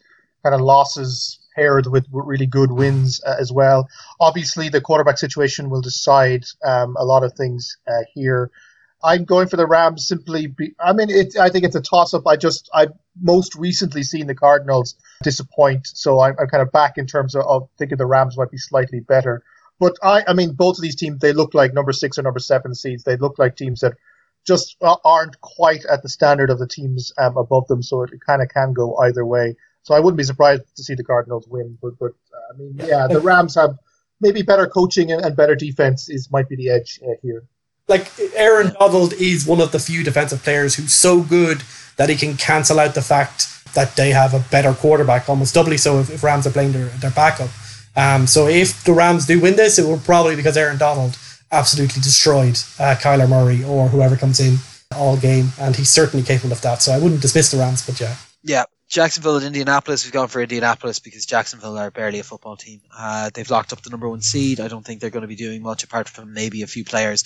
[0.43, 3.89] kind of losses paired with really good wins uh, as well.
[4.19, 8.51] Obviously, the quarterback situation will decide um, a lot of things uh, here.
[9.03, 10.47] I'm going for the Rams simply.
[10.47, 12.27] Be, I mean, it, I think it's a toss up.
[12.27, 12.87] I just I
[13.19, 17.43] most recently seen the Cardinals disappoint, so I'm, I'm kind of back in terms of,
[17.45, 19.43] of thinking the Rams might be slightly better.
[19.79, 22.39] But I, I mean, both of these teams, they look like number six or number
[22.39, 23.03] seven seeds.
[23.03, 23.93] They look like teams that
[24.45, 27.83] just aren't quite at the standard of the teams um, above them.
[27.83, 29.55] So it kind of can go either way.
[29.83, 31.77] So I wouldn't be surprised to see the Cardinals win.
[31.81, 33.77] But, but uh, I mean, yeah, the Rams have
[34.19, 37.43] maybe better coaching and, and better defense is might be the edge uh, here.
[37.87, 41.63] Like Aaron Donald is one of the few defensive players who's so good
[41.95, 45.77] that he can cancel out the fact that they have a better quarterback, almost doubly
[45.77, 47.49] so if, if Rams are playing their, their backup.
[47.97, 51.17] Um, so if the Rams do win this, it will probably because Aaron Donald
[51.51, 54.57] absolutely destroyed uh, Kyler Murray or whoever comes in
[54.95, 56.81] all game, and he's certainly capable of that.
[56.81, 58.15] So I wouldn't dismiss the Rams, but yeah.
[58.43, 60.05] Yeah, Jacksonville and Indianapolis.
[60.05, 62.81] We've gone for Indianapolis because Jacksonville are barely a football team.
[62.95, 64.59] Uh, they've locked up the number one seed.
[64.59, 67.23] I don't think they're going to be doing much apart from maybe a few players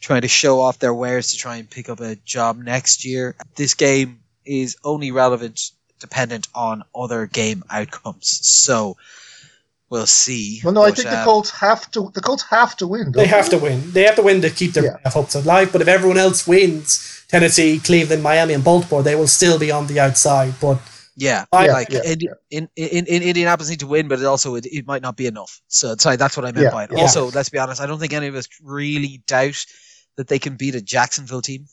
[0.00, 3.36] trying to show off their wares to try and pick up a job next year.
[3.56, 5.60] This game is only relevant
[5.98, 8.40] dependent on other game outcomes.
[8.46, 8.96] So
[9.90, 10.60] we'll see.
[10.64, 12.10] Well, no, but, I think um, the Colts have to.
[12.14, 13.12] The Colts have to win.
[13.12, 13.90] They have to win.
[13.92, 15.10] They have to win to keep their yeah.
[15.10, 15.72] hopes alive.
[15.72, 19.86] But if everyone else wins, Tennessee, Cleveland, Miami, and Baltimore, they will still be on
[19.86, 20.54] the outside.
[20.60, 20.80] But
[21.16, 22.30] yeah, I, like yeah, in, yeah.
[22.50, 25.26] In, in, in, Indianapolis need to win, but it also it, it might not be
[25.26, 25.60] enough.
[25.68, 26.92] So sorry, that's what I meant by it.
[26.92, 29.66] Also, let's be honest, I don't think any of us really doubt
[30.16, 31.66] that they can beat a Jacksonville team.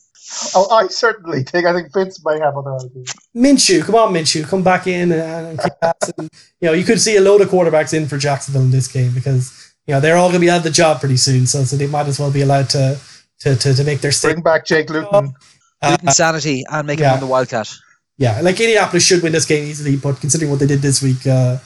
[0.54, 1.66] Oh, I certainly think.
[1.66, 3.14] I think Vince might have other ideas.
[3.34, 6.28] Minshew, come on, Minshew, come back in and, keep passing.
[6.60, 9.12] you know, you could see a load of quarterbacks in for Jacksonville in this game
[9.14, 11.64] because you know they're all going to be out of the job pretty soon, so
[11.64, 12.98] so they might as well be allowed to
[13.40, 14.32] to to, to make their stay.
[14.32, 15.34] Bring back Jake Luton,
[15.82, 17.08] uh, Luton sanity, and make yeah.
[17.08, 17.72] him on the Wildcat.
[18.18, 21.26] Yeah, like Indianapolis should win this game easily, but considering what they did this week,
[21.26, 21.58] uh,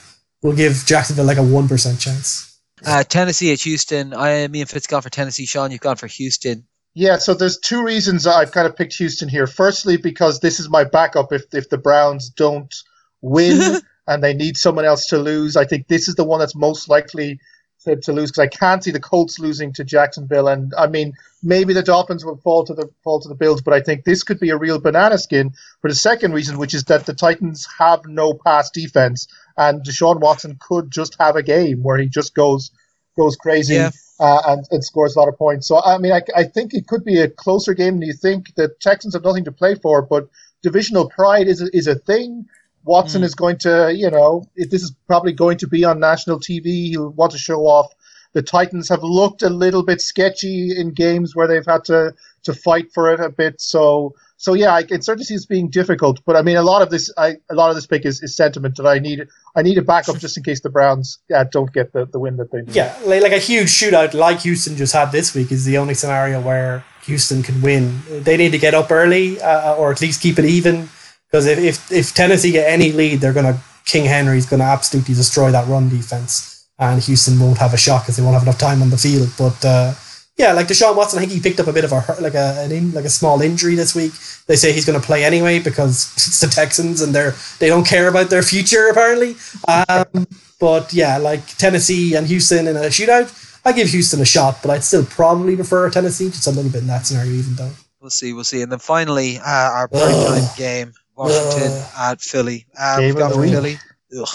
[0.43, 2.61] we'll give Jacksonville like a one percent chance.
[2.85, 4.13] Uh, Tennessee at Houston.
[4.13, 5.47] I, me and Fitz gone for Tennessee.
[5.47, 6.67] Sean, you've gone for Houston.
[6.95, 9.47] Yeah, so there's two reasons I've kind of picked Houston here.
[9.47, 12.75] Firstly, because this is my backup if if the Browns don't
[13.23, 15.57] win and they need someone else to lose.
[15.57, 17.41] I think this is the one that's most likely
[17.85, 20.49] to, to lose because I can't see the Colts losing to Jacksonville.
[20.49, 23.73] And I mean, maybe the Dolphins will fall to the fall to the Bills, but
[23.73, 26.85] I think this could be a real banana skin for the second reason, which is
[26.85, 31.83] that the Titans have no pass defense, and Deshaun Watson could just have a game
[31.83, 32.71] where he just goes
[33.17, 33.75] goes crazy.
[33.77, 33.93] Yeah
[34.23, 35.67] uh, and, and, scores a lot of points.
[35.67, 38.55] So, I mean, I, I think it could be a closer game than you think.
[38.55, 40.29] The Texans have nothing to play for, but
[40.63, 42.47] divisional pride is a, is a thing.
[42.85, 43.25] Watson mm.
[43.25, 46.91] is going to, you know, it, this is probably going to be on national TV.
[46.91, 47.93] He'll want to show off
[48.33, 52.15] the Titans have looked a little bit sketchy in games where they've had to
[52.45, 53.61] to fight for it a bit.
[53.61, 56.19] So so yeah, I can certainly see this being difficult.
[56.25, 58.35] But I mean, a lot of this, I, a lot of this pick is, is
[58.35, 59.29] sentiment that I need.
[59.55, 62.39] I need a backup just in case the Browns uh, don't get the, the win
[62.39, 62.75] that they need.
[62.75, 65.95] Yeah, like, like a huge shootout like Houston just had this week is the only
[65.95, 68.01] scenario where Houston can win.
[68.11, 70.89] They need to get up early uh, or at least keep it even
[71.33, 75.53] because if, if if Tennessee get any lead, they're gonna King Henry's gonna absolutely destroy
[75.53, 76.52] that run defense,
[76.83, 79.31] and Houston won't have a shot because they won't have enough time on the field.
[79.39, 79.95] But uh,
[80.37, 82.57] yeah, like Deshaun Watson, I think he picked up a bit of a like a
[82.59, 84.13] an in, like a small injury this week.
[84.47, 87.87] They say he's going to play anyway because it's the Texans and they're they don't
[87.87, 89.37] care about their future apparently.
[89.69, 90.27] Um,
[90.59, 93.31] but yeah, like Tennessee and Houston in a shootout,
[93.65, 96.83] I give Houston a shot, but I'd still probably prefer Tennessee just a little bit
[96.83, 97.71] in that scenario, even though.
[98.01, 102.67] We'll see, we'll see, and then finally uh, our primetime game: Washington at Philly.
[102.77, 103.53] Uh, we've got of the week.
[103.53, 103.79] Philly.
[104.19, 104.29] Ugh.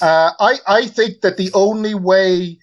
[0.00, 2.58] Uh, I I think that the only way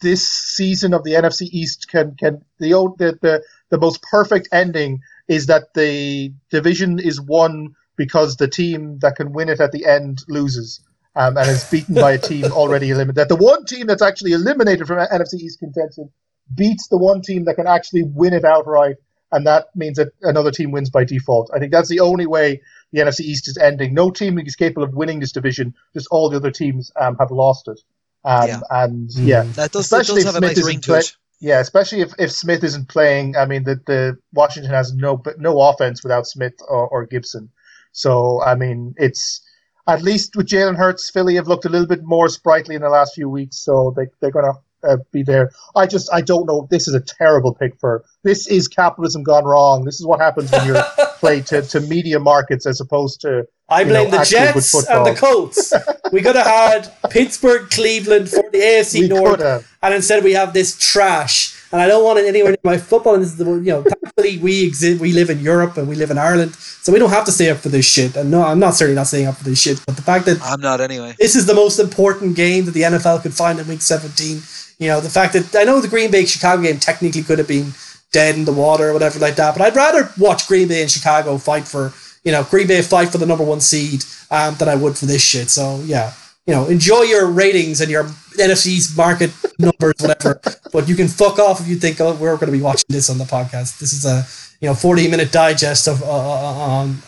[0.00, 5.00] this season of the NFC East can can the the the, the most perfect ending
[5.28, 9.86] is that the division is won because the team that can win it at the
[9.86, 10.80] end loses.
[11.14, 13.16] Um, and is beaten by a team already eliminated.
[13.16, 16.10] That the one team that's actually eliminated from NFC East contention
[16.54, 18.96] beats the one team that can actually win it outright,
[19.30, 21.50] and that means that another team wins by default.
[21.54, 22.62] I think that's the only way
[22.92, 23.94] the NFC East is ending.
[23.94, 25.74] No team is capable of winning this division.
[25.94, 27.80] Just all the other teams um, have lost it.
[28.24, 28.60] Um, Yeah.
[28.70, 30.90] And yeah, That does, that Especially does if have a Smith nice ring isn't to
[30.92, 31.16] play- it.
[31.40, 33.36] yeah, especially if, if Smith isn't playing.
[33.36, 37.50] I mean, the, the Washington has no no offense without Smith or, or Gibson.
[37.92, 39.40] So I mean, it's
[39.88, 42.88] at least with Jalen Hurts, Philly have looked a little bit more sprightly in the
[42.88, 44.52] last few weeks, so they they're gonna
[44.86, 45.50] uh, be there.
[45.74, 46.68] I just I don't know.
[46.70, 48.04] This is a terrible pick for.
[48.22, 49.84] This is capitalism gone wrong.
[49.84, 50.80] This is what happens when you
[51.18, 55.14] play to, to media markets as opposed to I blame know, the Jets and the
[55.14, 55.72] Colts.
[56.12, 59.40] we could have had Pittsburgh, Cleveland for the AFC we North,
[59.82, 61.58] and instead we have this trash.
[61.72, 63.14] And I don't want it anywhere near my football.
[63.14, 65.00] And this is the you know, thankfully we exist.
[65.00, 67.50] We live in Europe and we live in Ireland, so we don't have to stay
[67.50, 68.14] up for this shit.
[68.16, 69.82] And no, I'm not certainly not staying up for this shit.
[69.86, 71.14] But the fact that I'm not anyway.
[71.18, 74.42] this is the most important game that the NFL could find in Week 17.
[74.78, 77.48] You know, the fact that I know the Green Bay Chicago game technically could have
[77.48, 77.72] been
[78.12, 80.90] dead in the water or whatever like that, but I'd rather watch Green Bay and
[80.90, 81.92] Chicago fight for,
[82.24, 85.06] you know, Green Bay fight for the number one seed um, than I would for
[85.06, 85.48] this shit.
[85.48, 86.12] So yeah,
[86.46, 88.04] you know, enjoy your ratings and your
[88.38, 90.40] NFC's market numbers, whatever.
[90.72, 93.08] but you can fuck off if you think, oh, we're going to be watching this
[93.10, 93.78] on the podcast.
[93.78, 94.24] This is a
[94.60, 96.98] you know 40 minute digest of uh, on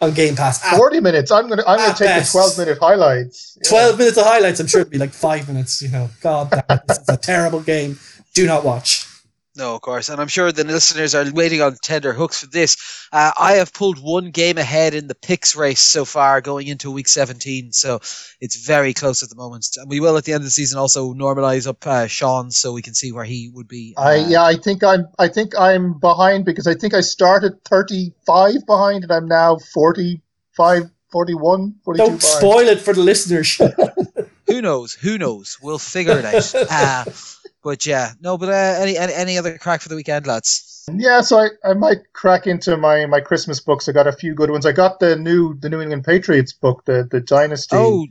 [0.00, 0.60] on Game Pass.
[0.64, 1.30] Ah, Forty minutes.
[1.30, 2.32] I'm gonna I'm gonna take best.
[2.32, 3.56] the twelve minute highlights.
[3.64, 3.70] Yeah.
[3.70, 4.58] 12 minutes of highlights.
[4.60, 5.80] I'm sure it'd be like five minutes.
[5.80, 7.98] You know, God, damn this is a terrible game.
[8.34, 9.06] Do not watch.
[9.54, 13.06] No, of course, and I'm sure the listeners are waiting on tender hooks for this.
[13.12, 16.90] Uh, I have pulled one game ahead in the picks race so far, going into
[16.90, 17.96] week 17, so
[18.40, 19.66] it's very close at the moment.
[19.76, 22.72] And we will at the end of the season also normalize up uh, Sean so
[22.72, 23.92] we can see where he would be.
[23.98, 27.62] I uh, yeah, I think I'm I think I'm behind because I think I started
[27.64, 32.22] 35 behind and I'm now 45 41 42 Don't behind.
[32.22, 33.60] spoil it for the listeners.
[34.46, 34.94] Who knows?
[34.94, 35.58] Who knows?
[35.62, 37.36] We'll figure it out.
[37.62, 38.38] but yeah, no.
[38.38, 38.52] But uh,
[38.82, 40.84] any, any any other crack for the weekend, lads?
[40.92, 43.88] Yeah, so I, I might crack into my, my Christmas books.
[43.88, 44.66] I got a few good ones.
[44.66, 48.06] I got the new the New England Patriots book, the the Dynasty Oh,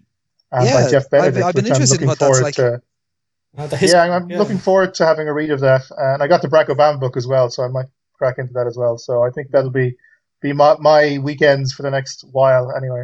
[0.51, 2.29] um, yeah, by Jeff I've- Benedict, I've been which I'm interested in looking what that's
[2.37, 2.55] forward like.
[2.55, 2.81] to.
[3.57, 5.81] Uh, the Yeah, I'm, I'm looking forward to having a read of that.
[5.97, 8.65] And I got the Barack Obama book as well, so I might crack into that
[8.67, 8.97] as well.
[8.97, 9.97] So I think that'll be
[10.41, 13.03] be my, my weekends for the next while anyway.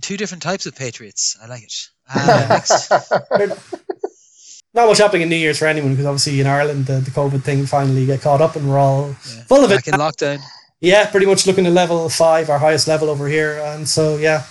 [0.00, 1.36] two different types of Patriots.
[1.40, 1.88] I like it.
[2.12, 2.90] Uh, next.
[4.76, 7.42] Not much happening in New Year's for anyone because obviously in Ireland the, the COVID
[7.42, 9.42] thing finally got caught up and we're all Yeah.
[9.44, 9.76] full of it.
[9.76, 10.40] Back in lockdown.
[10.80, 13.58] Yeah, pretty much looking at level five, our highest level over here.
[13.64, 14.44] And so yeah,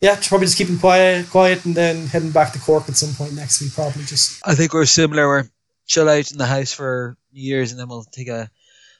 [0.00, 3.34] yeah, probably just keeping quiet, quiet, and then heading back to Cork at some point
[3.34, 3.74] next week.
[3.74, 5.26] Probably just I think we're similar.
[5.26, 5.48] We're
[5.86, 8.48] chill out in the house for New Year's and then we'll take a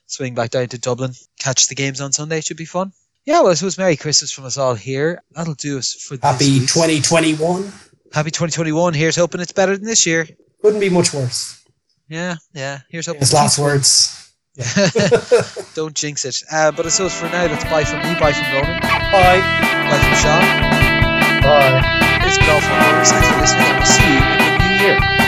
[0.07, 2.41] swing back down to Dublin, catch the games on Sunday.
[2.41, 2.93] Should be fun.
[3.25, 5.23] Yeah, well, I suppose Merry Christmas from us all here.
[5.31, 7.73] That'll do us for happy this week's- 2021.
[8.13, 8.93] Happy 2021.
[8.95, 10.29] Here's hoping it's better than this year.
[10.65, 11.63] Couldn't be much worse.
[12.09, 12.81] Yeah, yeah.
[12.89, 13.21] Here's hoping.
[13.21, 14.33] His last words.
[14.57, 14.65] Yeah.
[15.75, 16.43] Don't jinx it.
[16.51, 19.41] Uh, but I suppose for now, that's bye from me, bye from Ronan, Bye.
[19.91, 20.41] bye from Sean.
[21.43, 22.01] Bye.
[22.25, 23.13] It's been all from us.
[23.13, 25.24] Thanks for listening, we'll see you in the new year.